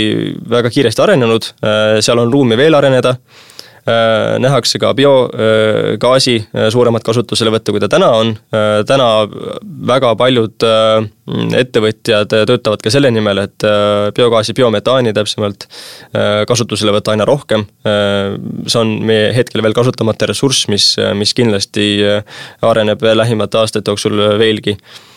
väga 0.52 0.72
kiiresti 0.74 1.06
arenenud, 1.06 1.54
äh, 1.64 2.00
seal 2.04 2.20
on 2.20 2.34
ruumi 2.34 2.58
veel 2.60 2.76
areneda 2.76 3.16
nähakse 4.40 4.80
ka 4.82 4.92
biogaasi 4.98 6.36
suuremat 6.74 7.06
kasutuselevõttu, 7.08 7.74
kui 7.74 7.82
ta 7.84 7.90
täna 7.92 8.10
on. 8.18 8.34
täna 8.88 9.08
väga 9.88 10.14
paljud 10.20 10.66
ettevõtjad 11.60 12.34
töötavad 12.50 12.84
ka 12.84 12.92
selle 12.94 13.12
nimel, 13.14 13.44
et 13.46 13.68
biogaasi, 14.18 14.56
biometaani 14.58 15.14
täpsemalt 15.16 15.68
kasutusele 16.50 16.94
võtta 16.96 17.16
aina 17.16 17.28
rohkem. 17.30 17.66
see 17.84 18.80
on 18.80 18.96
meie 19.06 19.32
hetkel 19.36 19.64
veel 19.66 19.78
kasutamata 19.78 20.30
ressurss, 20.30 20.68
mis, 20.68 20.96
mis 21.16 21.34
kindlasti 21.38 21.92
areneb 22.62 23.06
lähimate 23.22 23.62
aastate 23.62 23.92
jooksul 23.92 24.20
veelgi 24.42 24.78
Äh, 24.78 25.09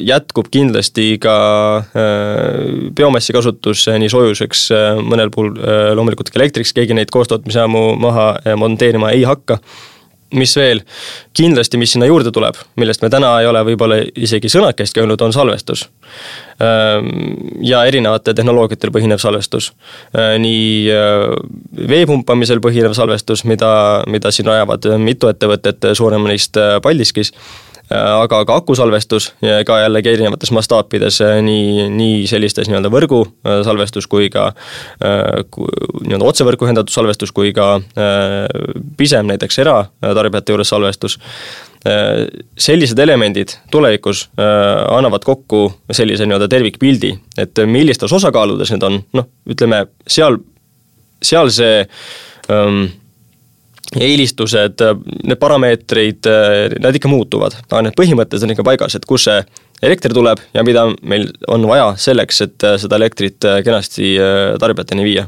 jätkub 0.00 0.50
kindlasti 0.52 1.16
ka 1.22 1.36
äh, 1.78 2.90
biomassi 2.96 3.34
kasutus 3.36 3.86
nii 3.88 4.10
soojuseks, 4.12 4.66
äh, 4.74 5.00
mõnel 5.00 5.32
puhul 5.34 5.54
loomulikult 5.96 6.32
ka 6.32 6.40
elektriks, 6.40 6.74
keegi 6.76 6.96
neid 6.96 7.12
koostootmisjaamu 7.14 7.86
maha 8.02 8.34
monteerima 8.58 9.12
ei 9.14 9.24
hakka 9.28 9.60
mis 10.32 10.54
veel, 10.56 10.80
kindlasti, 11.36 11.76
mis 11.76 11.92
sinna 11.92 12.06
juurde 12.08 12.30
tuleb, 12.32 12.56
millest 12.80 13.02
me 13.04 13.10
täna 13.12 13.34
ei 13.42 13.46
ole 13.50 13.60
võib-olla 13.68 13.98
isegi 14.16 14.48
sõnakestki 14.48 15.02
öelnud, 15.02 15.20
on 15.20 15.34
salvestus. 15.36 15.82
Ja 17.60 17.82
erinevatel 17.84 18.32
tehnoloogiatel 18.38 18.94
põhinev 18.94 19.20
salvestus. 19.20 19.74
nii 20.16 20.88
vee 21.88 22.06
pumpamisel 22.08 22.62
põhinev 22.64 22.96
salvestus, 22.96 23.44
mida, 23.44 23.74
mida 24.08 24.32
siin 24.32 24.48
rajavad 24.48 24.88
mitu 25.04 25.28
ettevõtet, 25.28 25.90
suurem 26.00 26.24
neist 26.32 26.56
Paldiskis 26.82 27.34
Äh, 27.36 27.71
aga 27.92 28.42
ka 28.48 28.56
akusalvestus 28.60 29.30
ka 29.66 29.78
jällegi 29.82 30.12
erinevates 30.12 30.52
mastaapides, 30.54 31.20
äh, 31.24 31.40
nii, 31.44 31.88
nii 31.92 32.22
sellistes 32.30 32.70
nii-öelda 32.70 32.90
võrgusalvestus 32.92 34.08
kui 34.10 34.30
ka 34.32 34.50
nii-öelda 35.02 36.28
otsevõrku 36.28 36.66
ühendatud 36.68 36.94
salvestus 36.94 37.32
kui 37.34 37.52
ka 37.56 37.74
pisem 38.96 39.28
näiteks 39.30 39.58
eratarbijate 39.64 40.54
juures 40.54 40.72
salvestus. 40.72 41.18
Sellised 41.82 42.98
elemendid 43.02 43.56
tulevikus 43.72 44.28
annavad 44.38 45.24
kokku 45.26 45.64
sellise 45.90 46.28
nii-öelda 46.28 46.48
tervikpildi, 46.52 47.12
et 47.42 47.62
millistes 47.66 48.12
osakaaludes 48.14 48.70
need 48.74 48.86
on, 48.86 49.00
noh, 49.18 49.28
ütleme 49.50 49.84
seal, 50.06 50.38
seal 51.22 51.50
see 51.50 51.82
um, 52.52 52.84
eelistused, 54.00 54.82
need 55.24 55.40
parameetrid, 55.40 56.28
need 56.80 56.98
ikka 56.98 57.10
muutuvad, 57.12 57.56
aga 57.68 57.82
need 57.88 57.96
põhimõtted 57.98 58.44
on 58.46 58.54
ikka 58.54 58.64
paigas, 58.66 58.96
et 58.96 59.06
kus 59.08 59.26
see 59.28 59.42
elekter 59.82 60.14
tuleb 60.14 60.40
ja 60.54 60.62
mida 60.64 60.86
meil 61.02 61.28
on 61.50 61.66
vaja 61.68 61.92
selleks, 62.00 62.40
et 62.46 62.68
seda 62.80 62.98
elektrit 63.00 63.42
kenasti 63.64 64.14
tarbijateni 64.62 65.04
viia. 65.04 65.26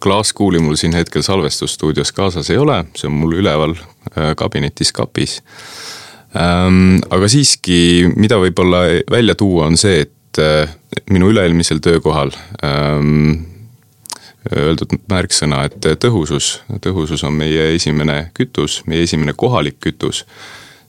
klaaskuuli 0.00 0.58
mul 0.58 0.78
siin 0.80 0.94
hetkel 0.96 1.22
salvestusstuudios 1.22 2.12
kaasas 2.12 2.50
ei 2.50 2.56
ole, 2.56 2.84
see 2.96 3.08
on 3.08 3.18
mul 3.20 3.34
üleval 3.36 3.74
äh, 3.76 4.32
kabinetis 4.36 4.92
kapis. 4.96 5.42
Ähm, 6.36 7.02
aga 7.10 7.28
siiski, 7.28 8.08
mida 8.16 8.38
võib-olla 8.40 8.84
välja 9.10 9.34
tuua, 9.34 9.66
on 9.66 9.76
see, 9.76 10.06
et 10.06 10.40
äh, 10.40 10.72
minu 11.10 11.28
üle-eelmisel 11.34 11.82
töökohal 11.84 12.32
ähm, 12.64 13.49
öeldud 14.56 14.96
märksõna, 15.10 15.64
et 15.68 15.86
tõhusus, 16.00 16.60
tõhusus 16.80 17.24
on 17.28 17.34
meie 17.36 17.74
esimene 17.74 18.30
kütus, 18.34 18.80
meie 18.86 19.04
esimene 19.04 19.32
kohalik 19.36 19.80
kütus. 19.80 20.24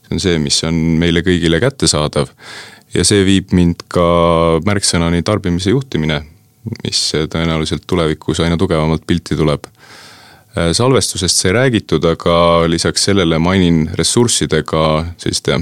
see 0.02 0.14
on 0.16 0.20
see, 0.20 0.38
mis 0.38 0.64
on 0.64 0.74
meile 0.74 1.20
kõigile 1.20 1.60
kättesaadav 1.60 2.28
ja 2.94 3.04
see 3.04 3.24
viib 3.24 3.52
mind 3.52 3.84
ka 3.88 4.60
märksõnani 4.64 5.22
tarbimise 5.22 5.70
juhtimine 5.70 6.22
mis 6.84 7.00
tõenäoliselt 7.30 7.86
tulevikus 7.86 8.40
aina 8.40 8.56
tugevamalt 8.56 9.06
pilti 9.06 9.36
tuleb. 9.36 9.64
salvestusest 10.72 11.36
sai 11.36 11.52
räägitud, 11.52 12.04
aga 12.04 12.68
lisaks 12.68 13.04
sellele 13.04 13.38
mainin 13.38 13.90
ressurssidega 13.94 14.82
selliste 15.16 15.56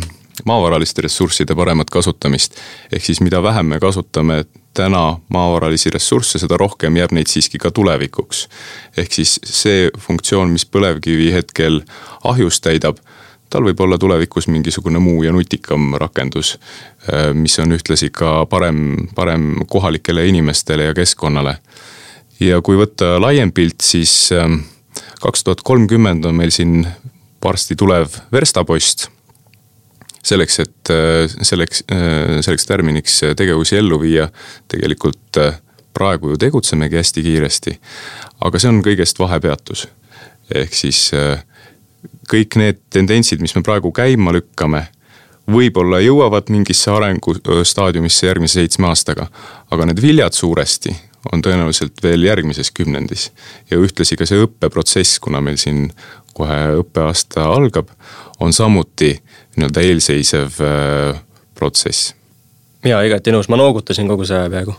maavaraliste 0.45 1.03
ressursside 1.03 1.55
paremat 1.55 1.91
kasutamist. 1.91 2.57
ehk 2.93 3.05
siis 3.05 3.21
mida 3.21 3.43
vähem 3.43 3.67
me 3.67 3.81
kasutame 3.81 4.45
täna 4.75 5.19
maavaralisi 5.29 5.91
ressursse, 5.91 6.39
seda 6.39 6.57
rohkem 6.57 6.97
jääb 6.97 7.13
neid 7.13 7.27
siiski 7.27 7.59
ka 7.59 7.71
tulevikuks. 7.71 8.49
ehk 8.97 9.13
siis 9.13 9.39
see 9.45 9.91
funktsioon, 9.99 10.51
mis 10.51 10.67
põlevkivi 10.67 11.33
hetkel 11.33 11.83
ahjus 12.25 12.61
täidab 12.61 13.01
tal 13.51 13.67
võib 13.67 13.81
olla 13.83 13.99
tulevikus 13.99 14.47
mingisugune 14.49 15.01
muu 15.03 15.25
ja 15.27 15.33
nutikam 15.35 15.95
rakendus, 15.99 16.55
äh, 17.11 17.33
mis 17.35 17.59
on 17.59 17.75
ühtlasi 17.75 18.11
ka 18.15 18.47
parem, 18.47 19.09
parem 19.15 19.65
kohalikele 19.69 20.27
inimestele 20.27 20.91
ja 20.91 20.95
keskkonnale. 20.95 21.59
ja 22.41 22.63
kui 22.63 22.77
võtta 22.77 23.19
laiem 23.21 23.53
pilt, 23.53 23.83
siis 23.85 24.33
ähm, 24.33 24.63
kaks 25.21 25.45
tuhat 25.45 25.61
kolmkümmend 25.61 26.25
on 26.25 26.35
meil 26.35 26.51
siin 26.51 26.87
varsti 27.45 27.77
tulev 27.77 28.15
verstapost. 28.33 29.11
Selleks, 30.25 30.61
et 30.61 30.93
äh, 30.93 31.25
selleks, 31.43 31.85
äh, 31.93 32.41
selleks 32.45 32.67
tärminiks 32.69 33.21
tegevusi 33.37 33.79
ellu 33.81 34.01
viia, 34.03 34.29
tegelikult 34.69 35.41
praegu 35.97 36.35
ju 36.35 36.41
tegutsemegi 36.41 36.97
hästi 36.97 37.23
kiiresti. 37.23 37.79
aga 38.41 38.59
see 38.59 38.69
on 38.71 38.83
kõigest 38.85 39.19
vahepeatus. 39.19 39.89
ehk 40.55 40.75
siis 40.75 41.11
äh, 41.15 41.43
kõik 42.31 42.57
need 42.57 42.81
tendentsid, 42.91 43.41
mis 43.41 43.55
me 43.55 43.63
praegu 43.63 43.93
käima 43.93 44.33
lükkame, 44.33 44.87
võib-olla 45.51 46.01
jõuavad 46.01 46.51
mingisse 46.51 46.91
arengustaadiumisse 46.91 48.27
järgmise 48.27 48.61
seitsme 48.61 48.91
aastaga, 48.91 49.27
aga 49.71 49.87
need 49.87 50.03
viljad 50.03 50.37
suuresti 50.37 50.95
on 51.33 51.43
tõenäoliselt 51.45 52.01
veel 52.03 52.25
järgmises 52.25 52.71
kümnendis. 52.71 53.31
ja 53.71 53.77
ühtlasi 53.77 54.17
ka 54.17 54.27
see 54.27 54.41
õppeprotsess, 54.41 55.19
kuna 55.21 55.41
meil 55.41 55.59
siin 55.61 55.91
kohe 56.35 56.81
õppeaasta 56.81 57.45
algab, 57.51 57.91
on 58.41 58.53
samuti 58.53 59.19
nii-öelda 59.57 59.81
eelseisev 59.81 60.61
äh, 60.65 61.21
protsess. 61.55 62.15
jaa, 62.85 63.03
igati 63.07 63.35
nõus, 63.35 63.51
ma 63.51 63.59
noogutasin 63.61 64.09
kogu 64.09 64.27
see 64.29 64.39
aja 64.39 64.51
peaaegu. 64.51 64.77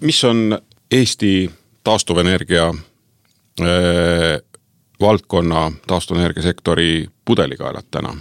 mis 0.00 0.24
on 0.24 0.58
Eesti 0.90 1.50
taastuvenergia 1.84 2.68
äh, 2.68 4.38
valdkonna 5.00 5.72
taastuvenergiasektori 5.86 7.06
pudelikaelad 7.24 7.90
täna? 7.90 8.14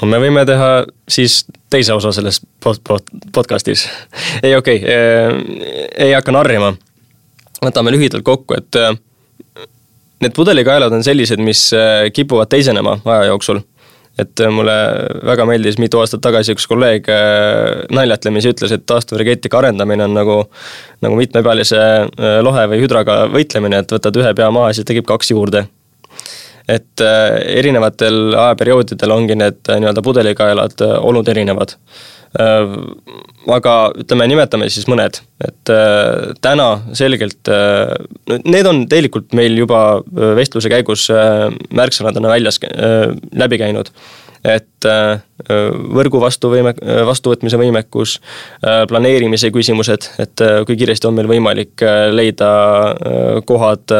no 0.00 0.08
me 0.08 0.20
võime 0.20 0.44
teha 0.46 0.70
siis 1.08 1.44
teise 1.70 1.96
osa 1.96 2.12
selles 2.12 2.40
pod-, 2.64 2.82
pod-, 2.88 3.12
podcast'is. 3.32 3.86
ei, 4.44 4.56
okei 4.56 4.82
okay,, 4.82 4.92
äh, 4.92 6.04
ei 6.08 6.12
hakka 6.12 6.32
narrima. 6.32 6.74
võtame 7.64 7.92
lühidalt 7.92 8.24
kokku, 8.24 8.56
et 8.56 8.80
äh, 8.80 8.92
need 10.20 10.36
pudelikaelad 10.36 10.92
on 10.92 11.04
sellised, 11.04 11.40
mis 11.40 11.70
kipuvad 12.12 12.48
teisenema 12.48 12.98
aja 13.04 13.24
jooksul. 13.32 13.60
Et 14.18 14.42
mulle 14.52 14.74
väga 15.28 15.44
meeldis 15.48 15.76
mitu 15.82 16.00
aastat 16.00 16.22
tagasi 16.24 16.54
üks 16.56 16.64
kolleeg 16.70 17.08
naljatlemisi 17.92 18.54
ütles, 18.54 18.72
et 18.72 18.86
taastuvenergeetika 18.88 19.60
arendamine 19.60 20.06
on 20.08 20.16
nagu, 20.16 20.38
nagu 21.04 21.18
mitmepealise 21.20 21.82
lohe 22.46 22.64
või 22.72 22.80
hüdraga 22.80 23.24
võitlemine, 23.32 23.82
et 23.84 23.92
võtad 23.92 24.16
ühe 24.22 24.32
pea 24.38 24.48
maha 24.54 24.72
siis 24.72 24.88
tekib 24.88 25.08
kaks 25.08 25.34
juurde 25.34 25.66
et 26.70 27.02
äh, 27.02 27.38
erinevatel 27.60 28.34
ajaperioodidel 28.34 29.14
ongi 29.14 29.38
need 29.38 29.70
äh, 29.70 29.80
nii-öelda 29.82 30.02
pudelikaelad 30.02 30.82
äh, 30.82 30.98
olnud 31.00 31.28
erinevad. 31.32 31.78
aga 32.36 33.72
ütleme, 33.96 34.26
nimetame 34.28 34.66
siis 34.68 34.84
mõned, 34.90 35.22
et 35.40 35.70
täna 36.44 36.66
selgelt, 36.98 37.48
need 38.44 38.68
on 38.68 38.82
tegelikult 38.90 39.32
meil 39.38 39.56
juba 39.56 40.02
vestluse 40.36 40.68
käigus 40.68 41.06
märksõnadena 41.80 42.28
väljas, 42.28 42.58
läbi 43.32 43.60
käinud 43.62 43.88
et 44.46 44.86
äh, 44.88 45.18
võrgu 45.96 46.20
vastuvõime, 46.22 46.72
vastuvõtmise 47.06 47.58
võimekus, 47.60 48.16
äh, 48.62 48.84
planeerimise 48.88 49.50
küsimused, 49.54 50.10
et 50.22 50.44
äh, 50.44 50.60
kui 50.68 50.78
kiiresti 50.78 51.08
on 51.10 51.16
meil 51.18 51.30
võimalik 51.30 51.84
leida 52.14 52.50
kohad 53.48 53.92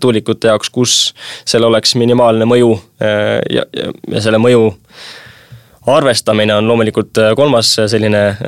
tuulikute 0.00 0.52
jaoks, 0.52 0.70
kus 0.74 0.96
sellel 1.44 1.72
oleks 1.72 1.94
minimaalne 1.98 2.46
mõju 2.48 2.72
ja, 3.00 3.66
ja, 3.74 3.90
ja 4.10 4.24
selle 4.24 4.40
mõju 4.42 4.70
arvestamine 5.86 6.54
on 6.54 6.68
loomulikult 6.68 7.18
äh, 7.18 7.34
kolmas 7.36 7.78
äh, 7.78 7.88
selline 7.90 8.22
äh, 8.28 8.38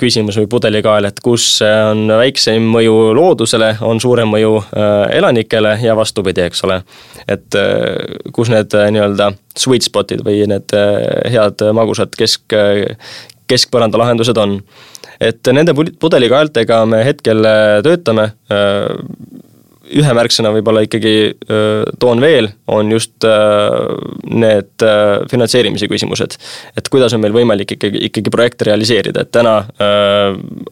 küsimus 0.00 0.36
või 0.40 0.48
pudelikael, 0.50 1.08
et 1.08 1.20
kus 1.24 1.46
on 1.64 2.04
väiksem 2.20 2.64
mõju 2.74 2.96
loodusele, 3.16 3.74
on 3.86 4.00
suurem 4.00 4.28
mõju 4.32 4.58
elanikele 5.12 5.76
ja 5.82 5.96
vastupidi, 5.96 6.44
eks 6.46 6.64
ole. 6.66 6.82
et 7.28 7.54
kus 8.32 8.50
need 8.52 8.74
nii-öelda 8.74 9.30
sweet 9.58 9.86
spot'id 9.86 10.24
või 10.26 10.42
need 10.50 10.74
head 11.32 11.62
magusad 11.74 12.14
kesk, 12.18 12.56
keskpõranda 13.48 14.00
lahendused 14.00 14.38
on. 14.38 14.58
et 15.20 15.52
nende 15.52 15.74
pudelikaeltega 15.74 16.84
me 16.86 17.04
hetkel 17.06 17.46
töötame 17.84 18.32
ühe 19.98 20.14
märksõna 20.16 20.52
võib-olla 20.54 20.84
ikkagi 20.86 21.14
toon 22.00 22.22
veel, 22.22 22.48
on 22.72 22.92
just 22.92 23.26
need 24.32 24.86
finantseerimise 25.30 25.88
küsimused. 25.90 26.38
et 26.76 26.88
kuidas 26.92 27.14
on 27.14 27.22
meil 27.24 27.34
võimalik 27.36 27.76
ikkagi, 27.76 28.06
ikkagi 28.08 28.32
projekte 28.32 28.70
realiseerida, 28.70 29.26
et 29.26 29.32
täna 29.34 29.60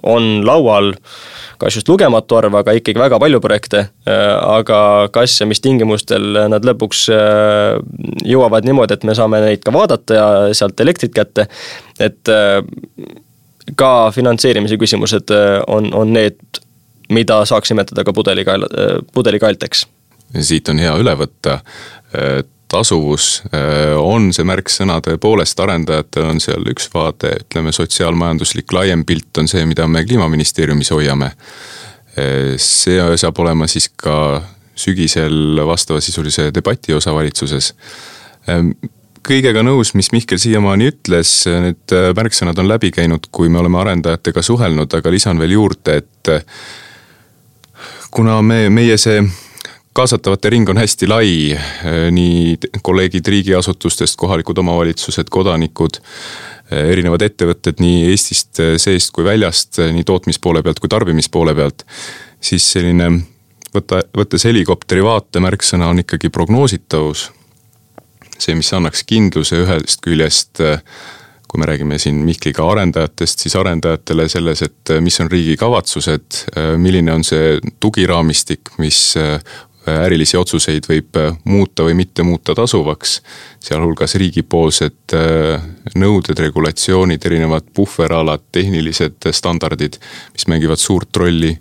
on 0.03 0.31
laual 0.47 0.95
kas 1.61 1.77
just 1.77 1.89
lugematu 1.93 2.39
arv, 2.39 2.55
aga 2.63 2.73
ikkagi 2.79 3.01
väga 3.01 3.19
palju 3.21 3.41
projekte, 3.45 3.85
aga 4.09 4.81
kas 5.13 5.37
ja 5.43 5.49
mis 5.49 5.61
tingimustel 5.61 6.47
nad 6.49 6.65
lõpuks 6.65 7.07
jõuavad 8.31 8.69
niimoodi, 8.69 8.97
et 8.97 9.05
me 9.09 9.17
saame 9.17 9.43
neid 9.45 9.65
ka 9.65 9.75
vaadata 9.75 10.17
ja 10.17 10.29
sealt 10.57 10.81
elektrit 10.81 11.13
kätte, 11.17 11.51
et 12.01 12.33
ka 13.77 13.93
finantseerimise 14.15 14.81
küsimused 14.81 15.33
on, 15.69 15.93
on 15.95 16.17
need 16.17 16.41
mida 17.11 17.41
saaks 17.49 17.73
nimetada 17.73 18.05
ka 18.07 18.15
pudelikael, 18.17 18.67
pudelikaelteks. 19.15 19.87
siit 20.41 20.69
on 20.71 20.79
hea 20.79 20.93
üle 21.03 21.15
võtta, 21.19 21.61
tasuvus 22.71 23.43
on 23.99 24.31
see 24.35 24.47
märksõna 24.47 25.01
tõepoolest, 25.05 25.59
arendajatel 25.63 26.29
on 26.31 26.41
seal 26.43 26.67
üks 26.71 26.87
vaade, 26.95 27.35
ütleme 27.45 27.75
sotsiaalmajanduslik 27.75 28.73
laiem 28.73 29.05
pilt 29.05 29.43
on 29.43 29.51
see, 29.51 29.65
mida 29.67 29.89
me 29.89 30.05
kliimaministeeriumis 30.07 30.93
hoiame. 30.95 31.33
see 32.59 33.03
saab 33.17 33.39
olema 33.39 33.67
siis 33.71 33.89
ka 33.97 34.43
sügisel 34.75 35.61
vastavasisulise 35.67 36.51
debati 36.55 36.95
osa 36.95 37.15
valitsuses 37.15 37.75
kõigega 39.27 39.63
nõus, 39.65 39.93
mis 39.95 40.11
Mihkel 40.15 40.41
siiamaani 40.41 40.91
ütles, 40.91 41.33
need 41.47 41.95
märksõnad 42.17 42.59
on 42.61 42.69
läbi 42.71 42.91
käinud, 42.95 43.29
kui 43.33 43.51
me 43.53 43.61
oleme 43.61 43.81
arendajatega 43.83 44.43
suhelnud, 44.43 44.95
aga 44.97 45.13
lisan 45.13 45.41
veel 45.41 45.57
juurde, 45.59 46.01
et 46.01 46.33
kuna 48.11 48.41
me, 48.43 48.69
meie 48.71 48.97
see 49.01 49.23
kaasatavate 49.97 50.51
ring 50.51 50.69
on 50.71 50.79
hästi 50.79 51.09
lai, 51.11 51.33
eh, 51.53 52.07
nii 52.15 52.59
kolleegid 52.83 53.27
riigiasutustest, 53.27 54.17
kohalikud 54.21 54.59
omavalitsused, 54.59 55.31
kodanikud, 55.31 56.01
eh, 56.71 56.91
erinevad 56.93 57.23
ettevõtted 57.27 57.83
nii 57.83 58.11
Eestist 58.11 58.61
eh, 58.61 58.77
seest 58.79 59.13
kui 59.13 59.27
väljast, 59.27 59.83
nii 59.93 60.07
tootmispoole 60.07 60.63
pealt 60.63 60.81
kui 60.81 60.89
tarbimispoole 60.89 61.55
pealt, 61.55 61.85
siis 62.41 62.67
selline 62.73 63.11
võtta, 63.75 64.03
võttes 64.17 64.47
helikopteri 64.47 65.03
vaate 65.05 65.43
märksõna 65.43 65.91
on 65.91 66.05
ikkagi 66.05 66.31
prognoositavus. 66.31 67.31
see, 68.41 68.55
mis 68.57 68.73
annaks 68.73 69.03
kindluse 69.05 69.59
ühest 69.61 70.01
küljest 70.01 70.63
äh, 70.65 70.81
kui 71.51 71.59
me 71.59 71.67
räägime 71.67 71.99
siin 71.99 72.15
Mihkliga 72.15 72.63
arendajatest, 72.71 73.43
siis 73.43 73.57
arendajatele 73.59 74.29
selles, 74.31 74.63
et 74.63 74.93
äh, 74.95 75.01
mis 75.03 75.19
on 75.21 75.31
riigi 75.31 75.57
kavatsused, 75.59 76.45
äh, 76.55 76.71
milline 76.79 77.11
on 77.13 77.27
see 77.27 77.57
tugiraamistik, 77.83 78.71
mis 78.79 79.01
äh, 79.19 79.41
ärilisi 79.91 80.39
otsuseid 80.39 80.87
võib 80.87 81.17
muuta 81.49 81.83
või 81.83 81.97
mitte 81.99 82.23
muuta 82.23 82.55
tasuvaks. 82.55 83.17
sealhulgas 83.65 84.15
riigipoolsed 84.21 85.15
nõuded, 85.99 86.43
regulatsioonid, 86.45 87.25
erinevad 87.27 87.73
puhveralad, 87.75 88.45
tehnilised 88.53 89.27
standardid, 89.33 89.97
mis 90.37 90.47
mängivad 90.53 90.79
suurt 90.79 91.17
rolli 91.17 91.57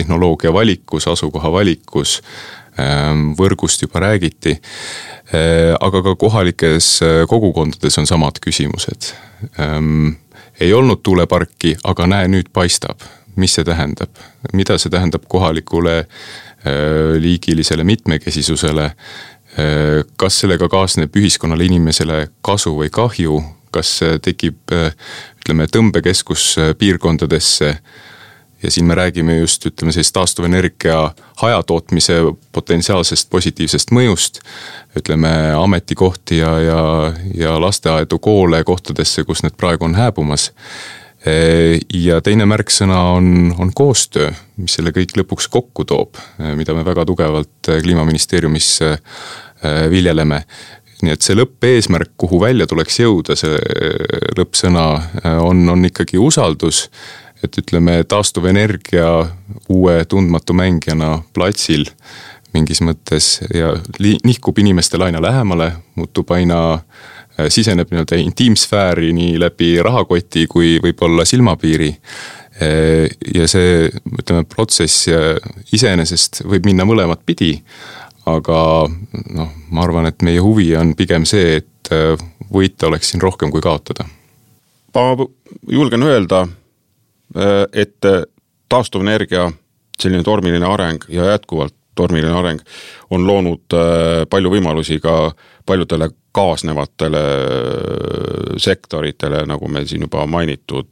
tehnoloogia 0.00 0.52
valikus, 0.52 1.08
asukoha 1.08 1.52
valikus, 1.52 2.18
ähm, 2.80 3.30
võrgust 3.38 3.84
juba 3.84 4.02
räägiti, 4.06 4.56
äh, 4.56 5.74
aga 5.80 6.02
ka 6.02 6.16
kohalikes 6.16 6.98
äh, 7.04 7.22
kogukondades 7.28 7.98
on 8.00 8.08
samad 8.08 8.40
küsimused. 8.44 9.12
Ähm, 9.60 10.16
ei 10.60 10.72
olnud 10.76 11.02
tuuleparki, 11.02 11.76
aga 11.84 12.06
näe, 12.06 12.28
nüüd 12.28 12.52
paistab. 12.52 13.06
mis 13.36 13.54
see 13.54 13.64
tähendab, 13.64 14.10
mida 14.52 14.74
see 14.76 14.90
tähendab 14.90 15.22
kohalikule 15.30 15.92
liigilisele 17.22 17.84
mitmekesisusele, 17.86 18.88
kas 20.20 20.40
sellega 20.42 20.68
kaasneb 20.68 21.14
ühiskonnale, 21.16 21.64
inimesele 21.70 22.18
kasu 22.44 22.74
või 22.76 22.90
kahju, 22.92 23.38
kas 23.72 23.94
tekib 24.26 24.74
ütleme, 24.74 25.68
tõmbekeskus 25.72 26.50
piirkondadesse 26.82 27.70
ja 28.62 28.70
siin 28.70 28.86
me 28.86 28.94
räägime 28.94 29.38
just 29.38 29.66
ütleme 29.66 29.92
sellist 29.92 30.12
taastuvenergia 30.12 31.10
hajatootmise 31.36 32.20
potentsiaalsest 32.52 33.30
positiivsest 33.30 33.90
mõjust. 33.90 34.40
ütleme 34.96 35.52
ametikohti 35.56 36.38
ja, 36.38 36.58
ja, 36.60 37.12
ja 37.34 37.60
lasteaedu, 37.60 38.18
koole 38.18 38.64
kohtadesse, 38.64 39.24
kus 39.24 39.42
need 39.42 39.56
praegu 39.56 39.84
on 39.84 39.94
hääbumas. 39.94 40.52
ja 41.94 42.20
teine 42.20 42.46
märksõna 42.48 43.00
on, 43.12 43.54
on 43.58 43.72
koostöö, 43.74 44.32
mis 44.56 44.74
selle 44.74 44.90
kõik 44.90 45.12
lõpuks 45.16 45.48
kokku 45.50 45.84
toob, 45.84 46.16
mida 46.56 46.74
me 46.74 46.84
väga 46.84 47.04
tugevalt 47.04 47.68
kliimaministeeriumis 47.82 48.78
viljeleme 49.90 50.44
nii 51.02 51.12
et 51.12 51.24
see 51.24 51.36
lõppeesmärk, 51.36 52.12
kuhu 52.20 52.40
välja 52.40 52.66
tuleks 52.68 52.98
jõuda, 53.00 53.36
see 53.36 53.56
lõppsõna 54.36 54.84
on, 55.40 55.62
on 55.72 55.84
ikkagi 55.88 56.20
usaldus 56.20 56.86
et 57.44 57.58
ütleme, 57.58 58.02
taastuvenergia 58.08 59.08
uue 59.68 60.04
tundmatu 60.04 60.54
mängijana 60.56 61.22
platsil 61.34 61.86
mingis 62.54 62.82
mõttes 62.82 63.38
ja 63.54 63.72
nihkub 64.00 64.58
inimestele 64.58 65.08
aina 65.08 65.22
lähemale, 65.22 65.70
muutub 65.94 66.30
aina, 66.34 66.60
äh, 66.74 67.48
siseneb 67.48 67.92
nii-öelda 67.92 68.18
intiimsfääri 68.20 69.12
nii 69.16 69.38
läbi 69.40 69.72
rahakoti 69.82 70.46
kui 70.50 70.76
võib-olla 70.82 71.24
silmapiiri. 71.28 71.90
Äh, 72.60 73.06
ja 73.34 73.48
see, 73.48 73.88
ütleme, 74.18 74.44
protsess 74.50 75.08
äh, 75.08 75.36
iseenesest 75.72 76.42
võib 76.50 76.66
minna 76.68 76.86
mõlemat 76.88 77.22
pidi, 77.26 77.54
aga 78.30 78.60
noh, 79.34 79.52
ma 79.70 79.86
arvan, 79.86 80.10
et 80.10 80.22
meie 80.26 80.42
huvi 80.42 80.72
on 80.78 80.94
pigem 80.98 81.24
see, 81.26 81.60
et 81.62 81.90
võita 82.52 82.86
oleks 82.86 83.08
siin 83.10 83.22
rohkem 83.22 83.50
kui 83.50 83.62
kaotada. 83.64 84.04
ma 84.94 85.26
julgen 85.70 86.02
öelda 86.02 86.44
et 87.72 88.04
äh, 88.04 88.22
taastuvenergia 88.68 89.52
selline 90.00 90.22
tormiline 90.22 90.66
areng 90.66 90.98
ja 91.08 91.24
jätkuvalt 91.30 91.74
tormiline 91.94 92.34
areng 92.34 92.60
on 93.10 93.26
loonud 93.26 93.60
äh, 93.74 93.80
palju 94.30 94.50
võimalusi 94.50 95.00
ka 95.02 95.32
paljudele 95.66 96.08
kaasnevatele 96.32 97.18
sektoritele, 98.58 99.46
nagu 99.50 99.68
meil 99.68 99.86
siin 99.90 100.02
juba 100.06 100.26
mainitud, 100.30 100.86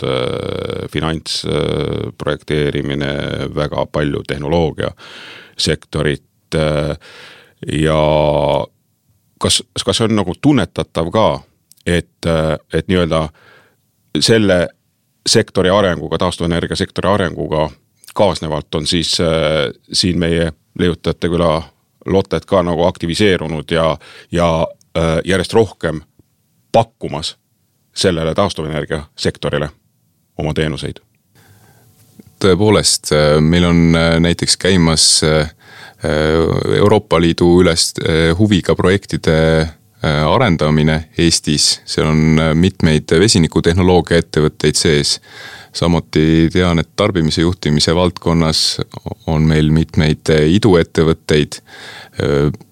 finantsprojekteerimine, 0.91 3.12
väga 3.55 3.86
palju 3.86 4.22
tehnoloogiasektorit 4.26 6.55
ja 7.72 8.01
kas, 9.39 9.62
kas 9.84 9.97
see 9.97 10.07
on 10.09 10.16
nagu 10.18 10.34
tunnetatav 10.43 11.11
ka, 11.14 11.41
et, 11.86 12.26
et 12.74 12.89
nii-öelda 12.91 13.28
selle 14.18 14.68
sektori 15.29 15.70
arenguga, 15.70 16.18
taastuvenergia 16.18 16.76
sektori 16.76 17.09
arenguga 17.09 17.68
kaasnevalt 18.14 18.74
on 18.74 18.87
siis 18.87 19.20
äh, 19.20 19.68
siin 19.93 20.18
meie 20.18 20.53
leiutajate 20.79 21.29
küla 21.29 21.62
Lotted 22.09 22.47
ka 22.49 22.62
nagu 22.64 22.87
aktiviseerunud 22.89 23.70
ja, 23.70 23.99
ja 24.33 24.66
äh, 24.97 25.18
järjest 25.24 25.53
rohkem 25.53 26.01
pakkumas 26.72 27.37
sellele 27.95 28.35
taastuvenergia 28.35 29.05
sektorile 29.16 29.70
oma 30.39 30.55
teenuseid. 30.55 31.01
tõepoolest, 32.39 33.11
äh, 33.12 33.41
meil 33.43 33.64
on 33.66 33.97
äh, 33.97 34.20
näiteks 34.20 34.57
käimas 34.57 35.24
äh, 35.24 35.51
Euroopa 36.79 37.18
Liidu 37.20 37.49
ülest 37.61 37.99
huviga 38.39 38.76
projektide 38.79 39.66
arendamine 40.07 41.09
Eestis, 41.18 41.80
seal 41.86 42.07
on 42.07 42.38
äh, 42.38 42.53
mitmeid 42.55 43.11
vesinikutehnoloogia 43.18 44.22
ettevõtteid 44.22 44.78
sees. 44.78 45.18
samuti 45.72 46.49
tean, 46.53 46.78
et 46.78 46.88
tarbimise 46.96 47.42
juhtimise 47.42 47.94
valdkonnas 47.94 48.80
on 49.26 49.42
meil 49.42 49.70
mitmeid 49.70 50.30
äh, 50.30 50.46
iduettevõtteid. 50.55 51.61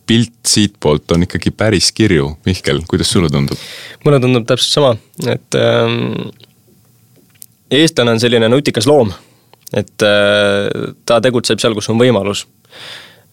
pilt 0.07 0.47
siitpoolt 0.47 1.12
on 1.12 1.22
ikkagi 1.22 1.51
päris 1.51 1.93
kirju, 1.93 2.37
Mihkel, 2.47 2.81
kuidas 2.89 3.11
sulle 3.11 3.29
tundub? 3.31 3.59
mulle 4.05 4.20
tundub 4.20 4.47
täpselt 4.47 4.72
sama, 4.72 4.97
et 5.27 5.55
ähm, 5.55 6.31
eestlane 7.70 8.11
on 8.11 8.20
selline 8.20 8.49
nutikas 8.49 8.87
loom, 8.87 9.12
et 9.74 10.03
äh, 10.03 10.95
ta 11.07 11.20
tegutseb 11.20 11.62
seal, 11.62 11.74
kus 11.74 11.91
on 11.91 11.99
võimalus 11.99 12.47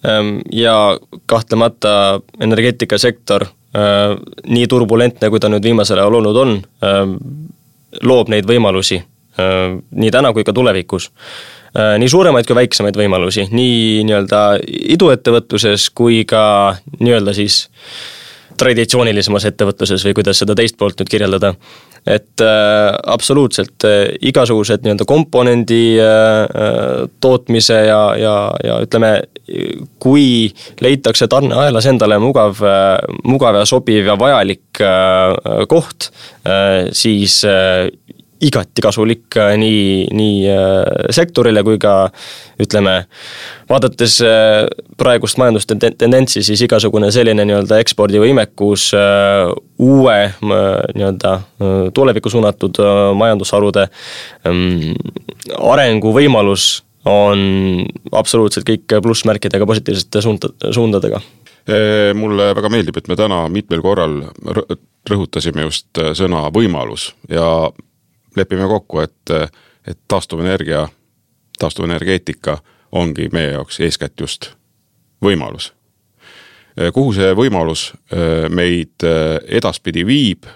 ähm, 0.05 0.39
ja 0.51 0.97
kahtlemata 1.25 2.21
energeetikasektor 2.41 3.45
Äh, 3.45 3.62
nii 3.73 4.67
turbulentne, 4.69 5.29
kui 5.33 5.41
ta 5.41 5.49
nüüd 5.49 5.65
viimasel 5.65 5.97
ajal 5.97 6.19
olnud 6.19 6.37
on, 6.37 6.55
äh, 6.85 7.01
loob 8.05 8.29
neid 8.29 8.45
võimalusi 8.49 8.99
äh, 9.01 9.75
nii 9.91 10.13
täna 10.13 10.33
kui 10.33 10.45
ka 10.45 10.53
tulevikus. 10.53 11.11
nii 11.73 12.05
suuremaid 12.09 12.45
kui 12.45 12.53
väiksemaid 12.53 12.93
võimalusi, 12.93 13.47
nii 13.49 14.03
nii-öelda 14.05 14.41
iduettevõtluses 14.93 15.87
kui 15.97 16.19
ka 16.29 16.43
nii-öelda 16.99 17.33
siis 17.33 17.63
traditsioonilisemas 18.57 19.47
ettevõtluses 19.49 20.05
või 20.07 20.15
kuidas 20.19 20.41
seda 20.41 20.55
teist 20.57 20.77
poolt 20.77 20.99
nüüd 20.99 21.11
kirjeldada. 21.11 21.53
et 22.03 22.41
äh, 22.43 22.95
absoluutselt 23.07 23.85
äh, 23.87 24.09
igasugused 24.21 24.81
nii-öelda 24.83 25.05
komponendi 25.07 25.95
äh, 26.03 27.07
tootmise 27.23 27.77
ja, 27.87 28.01
ja, 28.19 28.33
ja 28.63 28.79
ütleme, 28.83 29.21
kui 29.99 30.53
leitakse 30.81 31.27
tarneahelas 31.27 31.87
endale 31.91 32.15
mugav 32.23 32.61
mugav 33.27 33.59
ja 33.59 33.65
sobiv 33.67 34.07
ja 34.07 34.15
vajalik 34.19 34.79
äh, 34.79 35.65
koht 35.67 36.11
äh,, 36.47 36.87
siis 36.95 37.41
äh, 37.47 37.89
igati 38.43 38.83
kasulik 38.83 39.37
nii, 39.59 40.07
nii 40.11 41.11
sektorile 41.15 41.61
kui 41.63 41.77
ka 41.79 42.09
ütleme, 42.59 43.05
vaadates 43.71 44.17
praegust 44.99 45.39
majandustendentsi, 45.39 46.43
siis 46.43 46.65
igasugune 46.67 47.07
selline 47.15 47.45
nii-öelda 47.47 47.79
ekspordivõimekus 47.79 48.89
uue 49.79 50.17
nii-öelda 50.43 51.33
tulevikku 51.95 52.35
suunatud 52.35 52.83
majandusharude 53.15 53.87
ähm, 54.43 54.91
arenguvõimalus 55.55 56.73
on 57.09 57.39
absoluutselt 58.11 58.67
kõik 58.67 58.93
plussmärkidega, 59.03 59.65
positiivsete 59.67 60.21
suunda, 60.21 60.51
suundadega 60.71 61.21
mulle 62.19 62.49
väga 62.55 62.67
meeldib, 62.67 62.97
et 62.99 63.07
me 63.07 63.15
täna 63.15 63.37
mitmel 63.47 63.79
korral 63.79 64.17
rõhutasime 65.07 65.63
just 65.63 65.99
sõna 66.19 66.41
võimalus 66.51 67.05
ja 67.31 67.45
lepime 68.35 68.67
kokku, 68.67 68.99
et, 68.99 69.31
et 69.87 69.99
taastuvenergia, 70.11 70.87
taastuvenergeetika 71.59 72.57
ongi 72.91 73.29
meie 73.33 73.53
jaoks 73.55 73.79
eeskätt 73.79 74.19
just 74.19 74.51
võimalus. 75.23 75.73
kuhu 76.93 77.13
see 77.13 77.33
võimalus 77.37 77.91
äh, 77.93 78.49
meid 78.49 79.05
äh, 79.05 79.37
edaspidi 79.47 80.05
viib, 80.05 80.47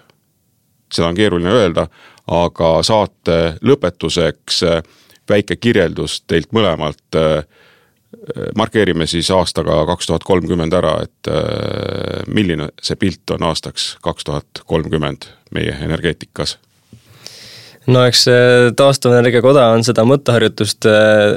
seda 0.93 1.11
on 1.11 1.15
keeruline 1.15 1.51
öelda, 1.53 1.87
aga 2.27 2.71
saate 2.83 3.57
lõpetuseks 3.61 4.63
äh, 4.65 4.81
väike 5.30 5.55
kirjeldus 5.55 6.21
teilt 6.28 6.51
mõlemalt. 6.55 7.17
markeerime 8.55 9.05
siis 9.07 9.30
aastaga 9.32 9.86
kaks 9.86 10.07
tuhat 10.07 10.23
kolmkümmend 10.23 10.73
ära, 10.73 10.93
et 11.03 11.30
milline 12.28 12.69
see 12.82 12.95
pilt 12.95 13.36
on 13.36 13.43
aastaks 13.43 13.97
kaks 14.01 14.23
tuhat 14.23 14.63
kolmkümmend 14.65 15.28
meie 15.51 15.75
energeetikas 15.84 16.57
no 17.88 18.03
eks 18.07 18.25
Taastuvenergia 18.80 19.41
Koda 19.41 19.67
on 19.75 19.84
seda 19.88 20.05
mõtteharjutust 20.07 20.88
äh, 20.89 21.36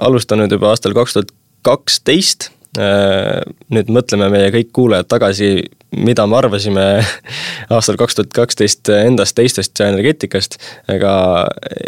alustanud 0.00 0.52
juba 0.52 0.72
aastal 0.72 0.96
kaks 0.96 1.16
tuhat 1.16 1.32
kaksteist. 1.66 2.50
Äh, 2.76 3.40
nüüd 3.72 3.88
mõtleme 3.88 4.28
meie 4.28 4.50
kõik 4.52 4.68
kuulajad 4.76 5.08
tagasi, 5.08 5.52
mida 5.96 6.26
me 6.28 6.36
arvasime 6.36 6.84
aastal 7.74 7.96
kaks 8.00 8.18
tuhat 8.18 8.34
kaksteist 8.36 8.90
endast, 8.92 9.36
teistest 9.38 9.80
ja 9.80 9.88
energeetikast, 9.88 10.58
ega, 10.92 11.12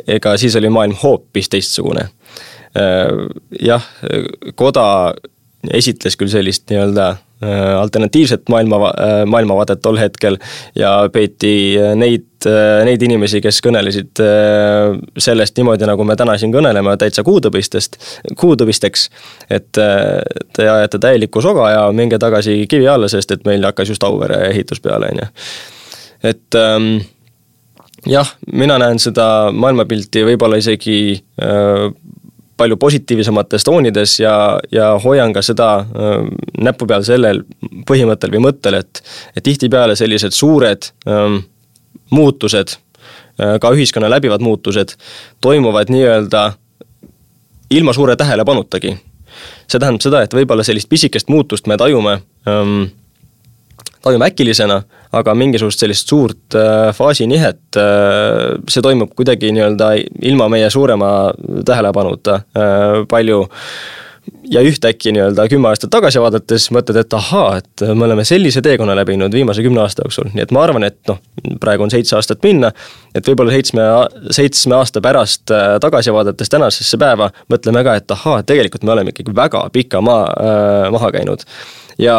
ega 0.08 0.32
siis 0.40 0.56
oli 0.56 0.72
maailm 0.72 0.96
hoopis 1.02 1.52
teistsugune. 1.52 2.08
Äh, 2.80 3.12
jah, 3.60 3.84
koda 4.56 4.86
esitles 5.76 6.16
küll 6.16 6.32
sellist 6.32 6.70
nii-öelda 6.72 7.12
alternatiivset 7.40 8.48
maailma, 8.52 8.92
maailmavaadet 9.26 9.80
tol 9.80 9.96
hetkel 9.96 10.36
ja 10.76 10.90
peeti 11.12 11.52
neid, 11.96 12.26
neid 12.84 13.02
inimesi, 13.02 13.40
kes 13.40 13.60
kõnelesid 13.64 14.20
sellest 15.16 15.56
niimoodi, 15.56 15.88
nagu 15.88 16.04
me 16.04 16.16
täna 16.20 16.36
siin 16.40 16.52
kõneleme, 16.52 16.96
täitsa 17.00 17.24
kuutõbistest, 17.24 17.96
kuutõbisteks. 18.40 19.06
et 19.50 19.72
te 19.72 20.68
ajate 20.68 21.00
täielikku 21.00 21.40
soga 21.40 21.70
ja 21.70 21.86
minge 21.96 22.18
tagasi 22.20 22.66
kivi 22.68 22.88
alla, 22.88 23.08
sest 23.08 23.32
et 23.32 23.48
meil 23.48 23.64
hakkas 23.64 23.88
just 23.94 24.04
Auvere 24.04 24.42
ehitus 24.50 24.80
peale, 24.80 25.08
on 25.14 25.24
ju. 25.24 25.30
et 26.32 26.60
ähm, 26.60 26.92
jah, 28.06 28.28
mina 28.52 28.78
näen 28.80 29.00
seda 29.02 29.50
maailmapilti 29.52 30.24
võib-olla 30.28 30.60
isegi 30.60 31.00
äh, 31.42 31.88
palju 32.60 32.76
positiivsemates 32.80 33.64
toonides 33.64 34.18
ja, 34.20 34.34
ja 34.72 34.92
hoian 35.04 35.32
ka 35.36 35.42
seda 35.44 35.70
äh, 35.80 36.28
näpu 36.60 36.88
peal 36.90 37.04
sellel 37.06 37.42
põhimõttel 37.88 38.36
või 38.36 38.44
mõttel, 38.50 38.80
et 38.82 39.02
et 39.36 39.44
tihtipeale 39.46 39.96
sellised 39.96 40.36
suured 40.36 40.90
äh, 41.08 41.40
muutused 42.10 42.76
äh,, 42.76 43.56
ka 43.62 43.72
ühiskonna 43.76 44.10
läbivad 44.12 44.44
muutused, 44.44 44.96
toimuvad 45.40 45.92
nii-öelda 45.92 46.50
ilma 47.70 47.92
suure 47.96 48.16
tähelepanutagi. 48.16 48.96
see 49.70 49.78
tähendab 49.78 50.02
seda, 50.02 50.22
et 50.22 50.34
võib-olla 50.34 50.64
sellist 50.66 50.88
pisikest 50.90 51.28
muutust 51.30 51.68
me 51.70 51.76
tajume 51.78 52.18
ähm, 52.48 52.90
tajume 54.02 54.26
äkilisena, 54.30 54.80
aga 55.12 55.34
mingisugust 55.36 55.82
sellist 55.82 56.10
suurt 56.10 56.56
äh, 56.58 56.90
faasinihet, 56.96 57.62
äh, 57.76 58.58
see 58.70 58.84
toimub 58.84 59.14
kuidagi 59.16 59.52
nii-öelda 59.54 59.94
ilma 60.30 60.48
meie 60.52 60.70
suurema 60.70 61.30
tähelepanuta, 61.66 62.42
äh, 62.56 63.00
palju 63.08 63.42
ja 64.50 64.60
ühtäkki 64.64 65.12
nii-öelda 65.14 65.46
kümme 65.48 65.70
aastat 65.70 65.90
tagasi 65.92 66.20
vaadates 66.20 66.68
mõtled, 66.74 66.98
et 67.00 67.14
ahaa, 67.16 67.60
et 67.60 67.84
me 67.94 68.04
oleme 68.06 68.24
sellise 68.28 68.62
teekonna 68.62 68.94
läbinud 68.98 69.32
viimase 69.34 69.62
kümne 69.64 69.82
aasta 69.84 70.04
jooksul, 70.04 70.30
nii 70.34 70.44
et 70.44 70.52
ma 70.54 70.62
arvan, 70.64 70.84
et 70.86 70.98
noh, 71.08 71.18
praegu 71.60 71.86
on 71.86 71.92
seitse 71.92 72.16
aastat 72.18 72.42
minna, 72.46 72.70
et 73.16 73.26
võib-olla 73.26 73.54
seitsme, 73.54 73.86
seitsme 74.36 74.76
aasta 74.76 75.02
pärast 75.04 75.52
tagasi 75.82 76.14
vaadates 76.14 76.52
tänasesse 76.52 77.00
päeva 77.00 77.30
mõtleme 77.52 77.84
ka, 77.86 77.96
et 78.00 78.16
ahaa, 78.16 78.42
tegelikult 78.46 78.86
me 78.86 78.94
oleme 78.96 79.14
ikkagi 79.14 79.34
väga 79.36 79.66
pika 79.72 80.04
maa 80.04 80.24
äh, 80.30 80.88
maha 80.92 81.12
käinud. 81.16 81.46
ja 81.98 82.18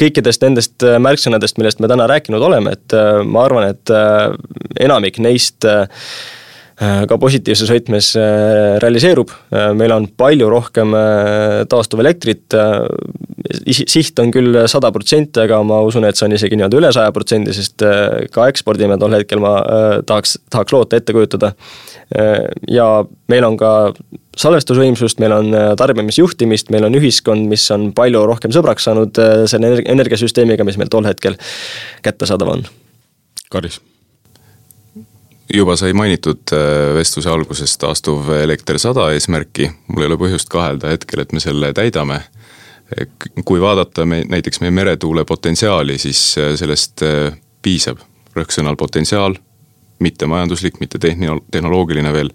kõikidest 0.00 0.44
nendest 0.44 0.84
äh, 0.86 0.98
märksõnadest, 1.02 1.58
millest 1.60 1.82
me 1.82 1.90
täna 1.90 2.06
rääkinud 2.10 2.44
oleme, 2.44 2.76
et 2.76 2.96
äh, 2.96 3.22
ma 3.24 3.46
arvan, 3.46 3.70
et 3.72 3.92
äh, 3.92 4.30
enamik 4.88 5.20
neist 5.22 5.66
ka 6.82 7.14
positiivses 7.20 7.68
võtmes 7.70 8.06
realiseerub, 8.82 9.30
meil 9.78 9.92
on 9.94 10.06
palju 10.18 10.48
rohkem 10.50 10.96
taastuvelektrit, 11.70 12.56
siht 13.70 14.18
on 14.18 14.32
küll 14.34 14.56
sada 14.72 14.90
protsenti, 14.90 15.44
aga 15.44 15.60
ma 15.68 15.78
usun, 15.86 16.08
et 16.08 16.18
see 16.18 16.26
on 16.26 16.34
isegi 16.34 16.58
nii-öelda 16.58 16.80
üle 16.80 16.90
saja 16.96 17.12
protsendi, 17.14 17.54
sest 17.54 17.84
ka 18.34 18.48
ekspordime 18.50 18.96
tol 18.98 19.14
hetkel 19.14 19.44
ma 19.44 19.52
tahaks, 20.08 20.40
tahaks 20.50 20.74
loota, 20.74 20.98
ette 20.98 21.14
kujutada. 21.14 21.52
ja 22.72 22.88
meil 23.30 23.46
on 23.46 23.60
ka 23.60 23.92
salvestusvõimsust, 24.38 25.20
meil 25.20 25.34
on 25.36 25.52
äh, 25.54 25.70
tarbimisjuhtimist, 25.78 26.70
meil 26.72 26.86
on 26.88 26.96
ühiskond, 26.96 27.48
mis 27.50 27.64
on 27.74 27.90
palju 27.96 28.24
rohkem 28.28 28.52
sõbraks 28.54 28.88
saanud 28.88 29.20
äh, 29.20 29.32
selle 29.50 29.74
energiasüsteemiga, 29.92 30.64
mis 30.64 30.78
meil 30.80 30.92
tol 30.92 31.06
hetkel 31.08 31.36
kättesaadav 32.04 32.54
on. 32.56 32.68
Karis 33.52 33.80
juba 35.52 35.74
sai 35.76 35.92
mainitud 35.92 36.54
äh, 36.56 36.94
vestluse 36.96 37.28
alguses 37.28 37.74
taastuv 37.80 38.30
elekter 38.38 38.78
sada 38.80 39.10
eesmärki, 39.12 39.68
mul 39.92 40.06
ei 40.06 40.08
ole 40.08 40.20
põhjust 40.22 40.48
kahelda 40.52 40.94
hetkel, 40.94 41.20
et 41.24 41.36
me 41.36 41.42
selle 41.44 41.74
täidame. 41.76 42.22
kui 43.44 43.60
vaadata 43.60 44.04
me 44.04 44.18
näiteks 44.28 44.60
meie 44.60 44.70
meretuule 44.70 45.24
potentsiaali, 45.24 45.94
siis 45.98 46.18
sellest 46.60 47.00
piisab, 47.64 48.02
rõhksõnal 48.36 48.76
potentsiaal, 48.76 49.36
mitte 49.98 50.26
majanduslik, 50.28 50.76
mitte 50.80 50.98
tehni-, 51.00 51.38
tehnoloogiline 51.50 52.12
veel 52.12 52.28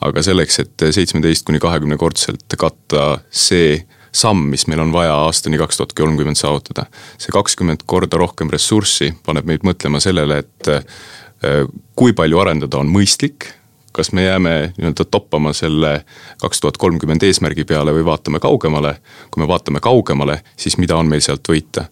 aga 0.00 0.22
selleks, 0.24 0.58
et 0.62 0.84
seitsmeteist 0.96 1.46
kuni 1.46 1.60
kahekümnekordselt 1.62 2.56
katta 2.58 3.20
see 3.30 3.80
samm, 4.12 4.48
mis 4.50 4.66
meil 4.66 4.82
on 4.82 4.92
vaja 4.92 5.14
aastani 5.26 5.58
kaks 5.60 5.78
tuhat 5.78 5.92
kolmkümmend 5.98 6.38
saavutada. 6.38 6.86
see 7.18 7.32
kakskümmend 7.32 7.86
korda 7.86 8.18
rohkem 8.18 8.50
ressurssi 8.50 9.12
paneb 9.26 9.46
meid 9.46 9.66
mõtlema 9.66 10.00
sellele, 10.02 10.42
et 10.42 10.68
äh, 10.68 11.66
kui 11.96 12.12
palju 12.12 12.40
arendada 12.42 12.80
on 12.80 12.90
mõistlik, 12.90 13.52
kas 13.92 14.12
me 14.12 14.24
jääme 14.24 14.72
nii-öelda 14.78 15.04
toppama 15.10 15.52
selle 15.52 16.04
kaks 16.42 16.60
tuhat 16.60 16.78
kolmkümmend 16.78 17.22
eesmärgi 17.26 17.64
peale 17.64 17.94
või 17.94 18.04
vaatame 18.06 18.40
kaugemale. 18.40 18.96
kui 19.30 19.42
me 19.42 19.48
vaatame 19.48 19.80
kaugemale, 19.80 20.40
siis 20.56 20.78
mida 20.78 20.96
on 20.96 21.08
meil 21.08 21.20
sealt 21.20 21.46
võita. 21.48 21.86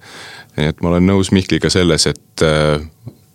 nii 0.57 0.75
et 0.75 0.83
ma 0.83 0.89
olen 0.89 1.07
nõus 1.07 1.33
Mihkliga 1.33 1.71
selles, 1.71 2.07
et 2.07 2.43
äh, 2.43 2.81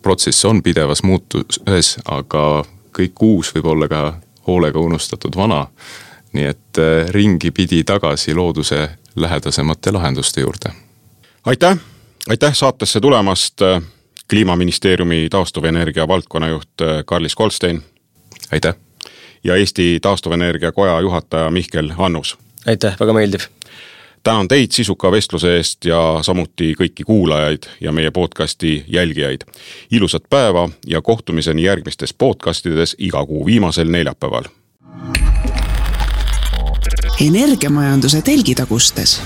protsess 0.02 0.44
on 0.44 0.62
pidevas 0.62 1.02
muutuses, 1.02 1.96
aga 2.04 2.64
kõik 2.94 3.22
uus 3.22 3.54
võib 3.54 3.66
olla 3.72 3.88
ka 3.88 4.02
hoolega 4.46 4.78
unustatud 4.78 5.36
vana. 5.36 5.66
nii 6.32 6.44
et 6.44 6.78
äh, 6.78 7.08
ringi 7.14 7.50
pidi 7.50 7.84
tagasi 7.84 8.34
looduse 8.34 8.88
lähedasemate 9.16 9.92
lahenduste 9.92 10.40
juurde. 10.40 10.72
aitäh, 11.46 11.78
aitäh 12.28 12.54
saatesse 12.54 13.00
tulemast, 13.00 13.62
äh, 13.62 13.82
kliimaministeeriumi 14.30 15.28
taastuvenergia 15.30 16.08
valdkonnajuht 16.08 16.80
äh, 16.80 17.04
Karlis 17.06 17.34
Goldstein. 17.34 17.82
aitäh. 18.52 18.74
ja 19.44 19.56
Eesti 19.56 19.98
Taastuvenergia 20.02 20.72
Koja 20.72 21.00
juhataja 21.00 21.50
Mihkel 21.50 21.92
Annus. 21.98 22.38
aitäh, 22.66 22.96
väga 23.00 23.12
meeldiv 23.12 23.40
tänan 24.24 24.48
teid 24.48 24.72
sisuka 24.72 25.10
vestluse 25.12 25.56
eest 25.56 25.84
ja 25.84 26.18
samuti 26.22 26.72
kõiki 26.78 27.04
kuulajaid 27.04 27.68
ja 27.80 27.92
meie 27.92 28.10
podcasti 28.10 28.84
jälgijaid. 28.88 29.40
ilusat 29.90 30.22
päeva 30.30 30.68
ja 30.86 31.02
kohtumiseni 31.02 31.62
järgmistes 31.62 32.14
podcastides 32.14 32.96
iga 32.98 33.26
kuu 33.26 33.46
viimasel 33.46 33.88
neljapäeval. 33.88 34.44
energiamajanduse 37.20 38.22
telgitagustes 38.22 39.22